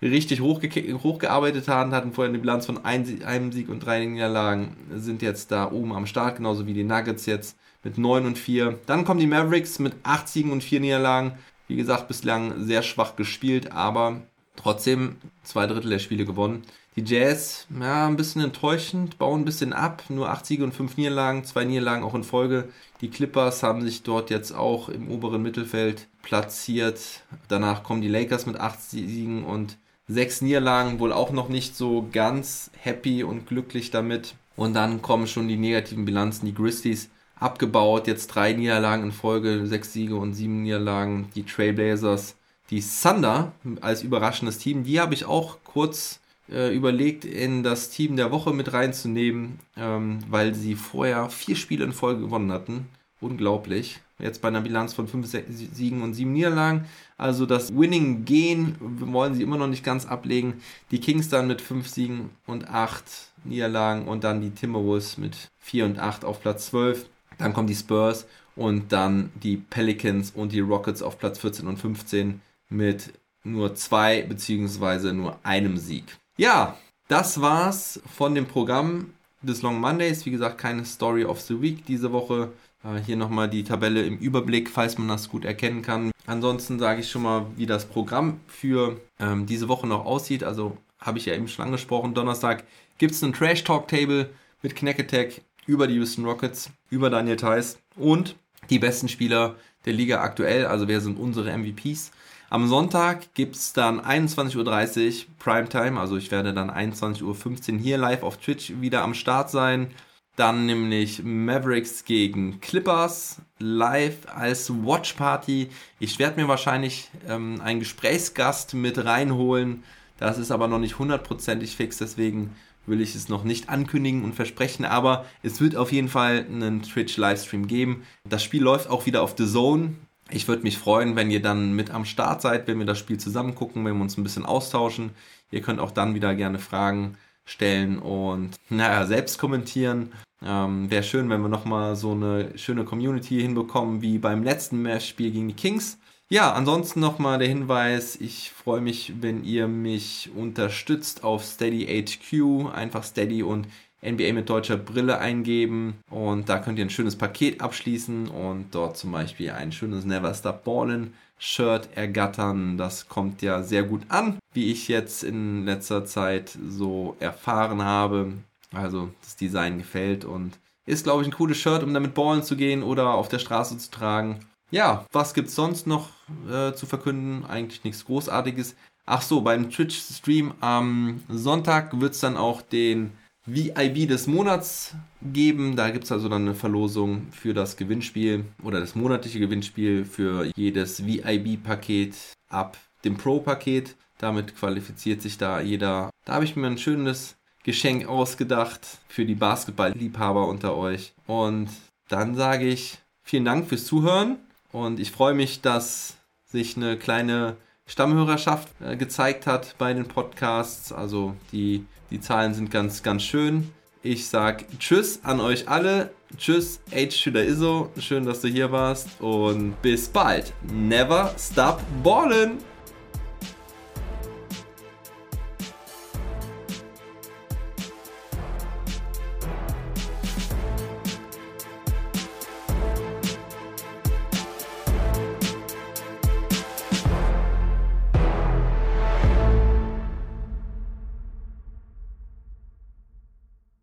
richtig 0.00 0.42
hochge 0.42 0.70
hochgearbeitet 1.02 1.66
haben, 1.66 1.90
hatten 1.90 2.12
vorher 2.12 2.28
eine 2.28 2.38
Bilanz 2.38 2.66
von 2.66 2.84
einem 2.84 3.50
Sieg 3.50 3.68
und 3.68 3.84
drei 3.84 4.04
Niederlagen, 4.04 4.76
sind 4.94 5.22
jetzt 5.22 5.50
da 5.50 5.72
oben 5.72 5.92
am 5.92 6.06
Start, 6.06 6.36
genauso 6.36 6.68
wie 6.68 6.72
die 6.72 6.84
Nuggets 6.84 7.26
jetzt 7.26 7.56
mit 7.82 7.98
9 7.98 8.26
und 8.26 8.38
4. 8.38 8.78
Dann 8.86 9.04
kommen 9.04 9.20
die 9.20 9.26
Mavericks 9.26 9.78
mit 9.78 9.94
8 10.02 10.28
Siegen 10.28 10.52
und 10.52 10.62
4 10.62 10.80
Niederlagen. 10.80 11.32
Wie 11.68 11.76
gesagt, 11.76 12.08
bislang 12.08 12.64
sehr 12.64 12.82
schwach 12.82 13.16
gespielt, 13.16 13.72
aber 13.72 14.22
trotzdem 14.56 15.16
zwei 15.42 15.66
Drittel 15.66 15.90
der 15.90 15.98
Spiele 15.98 16.24
gewonnen. 16.24 16.62
Die 16.96 17.04
Jazz, 17.04 17.66
ja, 17.80 18.08
ein 18.08 18.16
bisschen 18.16 18.42
enttäuschend, 18.42 19.16
bauen 19.16 19.42
ein 19.42 19.44
bisschen 19.44 19.72
ab. 19.72 20.02
Nur 20.08 20.28
8 20.28 20.44
Siege 20.44 20.64
und 20.64 20.74
5 20.74 20.96
Niederlagen, 20.96 21.44
zwei 21.44 21.64
Niederlagen 21.64 22.02
auch 22.02 22.14
in 22.14 22.24
Folge. 22.24 22.68
Die 23.00 23.10
Clippers 23.10 23.62
haben 23.62 23.82
sich 23.82 24.02
dort 24.02 24.28
jetzt 24.28 24.52
auch 24.52 24.88
im 24.88 25.08
oberen 25.08 25.40
Mittelfeld 25.40 26.08
platziert. 26.22 27.22
Danach 27.48 27.84
kommen 27.84 28.02
die 28.02 28.08
Lakers 28.08 28.46
mit 28.46 28.58
8 28.58 28.82
Siegen 28.82 29.44
und 29.44 29.78
6 30.08 30.42
Niederlagen, 30.42 30.98
wohl 30.98 31.12
auch 31.12 31.30
noch 31.30 31.48
nicht 31.48 31.76
so 31.76 32.08
ganz 32.10 32.72
happy 32.76 33.22
und 33.22 33.46
glücklich 33.46 33.92
damit. 33.92 34.34
Und 34.56 34.74
dann 34.74 35.00
kommen 35.00 35.28
schon 35.28 35.46
die 35.46 35.56
negativen 35.56 36.04
Bilanzen. 36.04 36.46
Die 36.46 36.54
Grizzlies 36.54 37.08
abgebaut. 37.40 38.06
Jetzt 38.06 38.28
drei 38.28 38.52
Niederlagen 38.52 39.04
in 39.04 39.12
Folge, 39.12 39.66
sechs 39.66 39.92
Siege 39.92 40.16
und 40.16 40.34
sieben 40.34 40.62
Niederlagen. 40.62 41.28
Die 41.34 41.44
Trailblazers, 41.44 42.36
die 42.70 42.82
Thunder 42.82 43.52
als 43.80 44.02
überraschendes 44.02 44.58
Team, 44.58 44.84
die 44.84 45.00
habe 45.00 45.14
ich 45.14 45.24
auch 45.24 45.58
kurz 45.64 46.20
äh, 46.50 46.74
überlegt, 46.74 47.24
in 47.24 47.62
das 47.62 47.90
Team 47.90 48.16
der 48.16 48.30
Woche 48.30 48.52
mit 48.52 48.72
reinzunehmen, 48.72 49.58
ähm, 49.76 50.18
weil 50.28 50.54
sie 50.54 50.76
vorher 50.76 51.30
vier 51.30 51.56
Spiele 51.56 51.84
in 51.84 51.92
Folge 51.92 52.20
gewonnen 52.20 52.52
hatten. 52.52 52.88
Unglaublich. 53.20 54.00
Jetzt 54.18 54.42
bei 54.42 54.48
einer 54.48 54.60
Bilanz 54.60 54.92
von 54.92 55.08
fünf 55.08 55.26
Siegen 55.26 56.02
und 56.02 56.14
sieben 56.14 56.32
Niederlagen. 56.32 56.84
Also 57.16 57.46
das 57.46 57.74
Winning-Gehen 57.74 58.76
wollen 58.80 59.34
sie 59.34 59.42
immer 59.42 59.56
noch 59.56 59.66
nicht 59.66 59.84
ganz 59.84 60.06
ablegen. 60.06 60.60
Die 60.90 61.00
Kings 61.00 61.28
dann 61.28 61.46
mit 61.46 61.60
fünf 61.60 61.88
Siegen 61.88 62.30
und 62.46 62.68
acht 62.68 63.04
Niederlagen 63.44 64.08
und 64.08 64.24
dann 64.24 64.40
die 64.40 64.50
Timberwolves 64.50 65.16
mit 65.16 65.50
vier 65.58 65.86
und 65.86 65.98
acht 65.98 66.24
auf 66.24 66.40
Platz 66.42 66.66
12. 66.66 67.06
Dann 67.40 67.52
kommen 67.52 67.66
die 67.66 67.74
Spurs 67.74 68.26
und 68.54 68.92
dann 68.92 69.30
die 69.42 69.56
Pelicans 69.56 70.30
und 70.30 70.52
die 70.52 70.60
Rockets 70.60 71.02
auf 71.02 71.18
Platz 71.18 71.38
14 71.38 71.66
und 71.66 71.78
15 71.78 72.40
mit 72.68 73.12
nur 73.42 73.74
zwei 73.74 74.22
beziehungsweise 74.22 75.12
nur 75.12 75.38
einem 75.42 75.76
Sieg. 75.78 76.04
Ja, 76.36 76.76
das 77.08 77.40
war's 77.40 78.00
von 78.16 78.34
dem 78.34 78.46
Programm 78.46 79.14
des 79.42 79.62
Long 79.62 79.80
Mondays. 79.80 80.26
Wie 80.26 80.30
gesagt, 80.30 80.58
keine 80.58 80.84
Story 80.84 81.24
of 81.24 81.40
the 81.40 81.60
Week 81.60 81.84
diese 81.86 82.12
Woche. 82.12 82.52
Äh, 82.84 83.00
hier 83.00 83.16
nochmal 83.16 83.48
die 83.48 83.64
Tabelle 83.64 84.02
im 84.04 84.18
Überblick, 84.18 84.70
falls 84.70 84.98
man 84.98 85.08
das 85.08 85.28
gut 85.28 85.44
erkennen 85.44 85.82
kann. 85.82 86.10
Ansonsten 86.26 86.78
sage 86.78 87.00
ich 87.00 87.10
schon 87.10 87.22
mal, 87.22 87.46
wie 87.56 87.66
das 87.66 87.86
Programm 87.86 88.40
für 88.46 89.00
ähm, 89.18 89.46
diese 89.46 89.68
Woche 89.68 89.86
noch 89.86 90.04
aussieht. 90.04 90.44
Also 90.44 90.76
habe 91.00 91.18
ich 91.18 91.26
ja 91.26 91.34
eben 91.34 91.48
schon 91.48 91.64
angesprochen. 91.64 92.14
Donnerstag 92.14 92.64
gibt 92.98 93.12
es 93.14 93.22
ein 93.22 93.32
Trash 93.32 93.64
Talk 93.64 93.88
Table 93.88 94.30
mit 94.62 94.76
Knack 94.76 95.00
Attack 95.00 95.40
über 95.66 95.86
die 95.86 95.94
Houston 95.94 96.24
Rockets, 96.24 96.70
über 96.90 97.10
Daniel 97.10 97.36
Theiss 97.36 97.78
und 97.96 98.36
die 98.68 98.78
besten 98.78 99.08
Spieler 99.08 99.56
der 99.84 99.92
Liga 99.92 100.20
aktuell, 100.20 100.66
also 100.66 100.88
wer 100.88 101.00
sind 101.00 101.18
unsere 101.18 101.56
MVPs. 101.56 102.12
Am 102.50 102.66
Sonntag 102.66 103.32
gibt 103.34 103.54
es 103.54 103.72
dann 103.72 104.00
21.30 104.00 104.56
Uhr 104.56 105.26
Primetime, 105.38 106.00
also 106.00 106.16
ich 106.16 106.30
werde 106.30 106.52
dann 106.52 106.70
21.15 106.70 107.74
Uhr 107.74 107.78
hier 107.78 107.96
live 107.96 108.24
auf 108.24 108.38
Twitch 108.38 108.72
wieder 108.80 109.02
am 109.02 109.14
Start 109.14 109.50
sein. 109.50 109.92
Dann 110.34 110.66
nämlich 110.66 111.22
Mavericks 111.22 112.04
gegen 112.04 112.60
Clippers 112.60 113.40
live 113.58 114.26
als 114.34 114.70
Watch 114.70 115.12
Party. 115.12 115.68
Ich 115.98 116.18
werde 116.18 116.40
mir 116.40 116.48
wahrscheinlich 116.48 117.10
ähm, 117.28 117.60
einen 117.62 117.80
Gesprächsgast 117.80 118.74
mit 118.74 119.04
reinholen. 119.04 119.84
Das 120.18 120.38
ist 120.38 120.50
aber 120.50 120.66
noch 120.66 120.78
nicht 120.78 120.98
hundertprozentig 120.98 121.76
fix, 121.76 121.98
deswegen 121.98 122.56
will 122.86 123.00
ich 123.00 123.14
es 123.14 123.28
noch 123.28 123.44
nicht 123.44 123.68
ankündigen 123.68 124.24
und 124.24 124.34
versprechen, 124.34 124.84
aber 124.84 125.24
es 125.42 125.60
wird 125.60 125.76
auf 125.76 125.92
jeden 125.92 126.08
Fall 126.08 126.46
einen 126.48 126.82
Twitch-Livestream 126.82 127.66
geben. 127.66 128.02
Das 128.28 128.42
Spiel 128.42 128.62
läuft 128.62 128.88
auch 128.90 129.06
wieder 129.06 129.22
auf 129.22 129.34
The 129.36 129.46
Zone. 129.46 129.94
Ich 130.30 130.48
würde 130.48 130.62
mich 130.62 130.78
freuen, 130.78 131.16
wenn 131.16 131.30
ihr 131.30 131.42
dann 131.42 131.74
mit 131.74 131.90
am 131.90 132.04
Start 132.04 132.42
seid, 132.42 132.66
wenn 132.68 132.78
wir 132.78 132.86
das 132.86 132.98
Spiel 132.98 133.18
zusammen 133.18 133.54
gucken, 133.54 133.84
wenn 133.84 133.96
wir 133.96 134.02
uns 134.02 134.16
ein 134.16 134.22
bisschen 134.22 134.46
austauschen. 134.46 135.10
Ihr 135.50 135.62
könnt 135.62 135.80
auch 135.80 135.90
dann 135.90 136.14
wieder 136.14 136.34
gerne 136.34 136.58
Fragen 136.58 137.16
stellen 137.44 137.98
und 137.98 138.50
naja, 138.68 139.06
selbst 139.06 139.38
kommentieren. 139.38 140.12
Ähm, 140.42 140.90
Wäre 140.90 141.02
schön, 141.02 141.28
wenn 141.28 141.42
wir 141.42 141.48
nochmal 141.48 141.96
so 141.96 142.12
eine 142.12 142.56
schöne 142.56 142.84
Community 142.84 143.40
hinbekommen 143.40 144.02
wie 144.02 144.18
beim 144.18 144.42
letzten 144.42 144.80
Matchspiel 144.82 145.30
gegen 145.32 145.48
die 145.48 145.54
Kings. 145.54 145.98
Ja, 146.32 146.52
ansonsten 146.52 147.00
nochmal 147.00 147.40
der 147.40 147.48
Hinweis, 147.48 148.14
ich 148.14 148.52
freue 148.52 148.80
mich, 148.80 149.14
wenn 149.20 149.42
ihr 149.42 149.66
mich 149.66 150.30
unterstützt 150.32 151.24
auf 151.24 151.44
Steady 151.44 151.86
HQ, 151.86 152.72
einfach 152.72 153.02
Steady 153.02 153.42
und 153.42 153.66
NBA 154.00 154.32
mit 154.32 154.48
deutscher 154.48 154.76
Brille 154.76 155.18
eingeben 155.18 155.98
und 156.08 156.48
da 156.48 156.58
könnt 156.58 156.78
ihr 156.78 156.84
ein 156.84 156.90
schönes 156.90 157.16
Paket 157.16 157.60
abschließen 157.60 158.28
und 158.28 158.72
dort 158.72 158.96
zum 158.96 159.10
Beispiel 159.10 159.50
ein 159.50 159.72
schönes 159.72 160.04
Never 160.04 160.32
Stop 160.32 160.62
Ballin 160.62 161.14
Shirt 161.36 161.88
ergattern. 161.96 162.78
Das 162.78 163.08
kommt 163.08 163.42
ja 163.42 163.64
sehr 163.64 163.82
gut 163.82 164.02
an, 164.08 164.38
wie 164.54 164.70
ich 164.70 164.86
jetzt 164.86 165.24
in 165.24 165.64
letzter 165.64 166.04
Zeit 166.04 166.56
so 166.68 167.16
erfahren 167.18 167.82
habe. 167.82 168.34
Also 168.72 169.10
das 169.22 169.34
Design 169.34 169.78
gefällt 169.78 170.24
und 170.24 170.60
ist, 170.86 171.02
glaube 171.02 171.22
ich, 171.22 171.28
ein 171.28 171.34
cooles 171.34 171.58
Shirt, 171.58 171.82
um 171.82 171.92
damit 171.92 172.14
ballen 172.14 172.44
zu 172.44 172.54
gehen 172.56 172.84
oder 172.84 173.14
auf 173.14 173.28
der 173.28 173.40
Straße 173.40 173.78
zu 173.78 173.90
tragen. 173.90 174.46
Ja, 174.70 175.04
was 175.12 175.34
gibt's 175.34 175.54
sonst 175.54 175.86
noch 175.86 176.10
äh, 176.48 176.72
zu 176.74 176.86
verkünden? 176.86 177.44
Eigentlich 177.44 177.82
nichts 177.84 178.04
Großartiges. 178.04 178.76
Ach 179.04 179.22
so, 179.22 179.40
beim 179.40 179.70
Twitch-Stream 179.70 180.54
am 180.60 181.22
Sonntag 181.28 182.00
wird 182.00 182.14
es 182.14 182.20
dann 182.20 182.36
auch 182.36 182.62
den 182.62 183.10
VIB 183.46 184.06
des 184.06 184.28
Monats 184.28 184.94
geben. 185.22 185.74
Da 185.74 185.90
gibt 185.90 186.04
es 186.04 186.12
also 186.12 186.28
dann 186.28 186.42
eine 186.42 186.54
Verlosung 186.54 187.26
für 187.32 187.52
das 187.52 187.76
Gewinnspiel 187.76 188.44
oder 188.62 188.78
das 188.78 188.94
monatliche 188.94 189.40
Gewinnspiel 189.40 190.04
für 190.04 190.50
jedes 190.54 191.04
VIB-Paket 191.04 192.14
ab 192.48 192.76
dem 193.04 193.16
Pro-Paket. 193.16 193.96
Damit 194.18 194.56
qualifiziert 194.56 195.22
sich 195.22 195.38
da 195.38 195.60
jeder. 195.60 196.10
Da 196.24 196.34
habe 196.34 196.44
ich 196.44 196.54
mir 196.54 196.66
ein 196.68 196.78
schönes 196.78 197.36
Geschenk 197.64 198.06
ausgedacht 198.06 198.86
für 199.08 199.24
die 199.24 199.34
Basketball-Liebhaber 199.34 200.46
unter 200.46 200.76
euch. 200.76 201.14
Und 201.26 201.70
dann 202.08 202.34
sage 202.34 202.66
ich 202.66 202.98
vielen 203.24 203.44
Dank 203.44 203.68
fürs 203.68 203.86
Zuhören. 203.86 204.38
Und 204.72 205.00
ich 205.00 205.10
freue 205.10 205.34
mich, 205.34 205.60
dass 205.60 206.16
sich 206.46 206.76
eine 206.76 206.96
kleine 206.96 207.56
Stammhörerschaft 207.86 208.68
äh, 208.80 208.96
gezeigt 208.96 209.46
hat 209.46 209.74
bei 209.78 209.92
den 209.92 210.06
Podcasts. 210.06 210.92
Also 210.92 211.34
die, 211.52 211.84
die 212.10 212.20
Zahlen 212.20 212.54
sind 212.54 212.70
ganz, 212.70 213.02
ganz 213.02 213.22
schön. 213.22 213.72
Ich 214.02 214.28
sage 214.28 214.64
Tschüss 214.78 215.20
an 215.24 215.40
euch 215.40 215.68
alle. 215.68 216.10
Tschüss, 216.36 216.80
H. 216.92 217.10
Schüler 217.10 217.44
Iso. 217.44 217.90
Schön, 217.98 218.24
dass 218.24 218.40
du 218.40 218.48
hier 218.48 218.72
warst. 218.72 219.20
Und 219.20 219.80
bis 219.82 220.08
bald. 220.08 220.52
Never 220.72 221.34
stop 221.36 221.82
ballin'. 222.02 222.58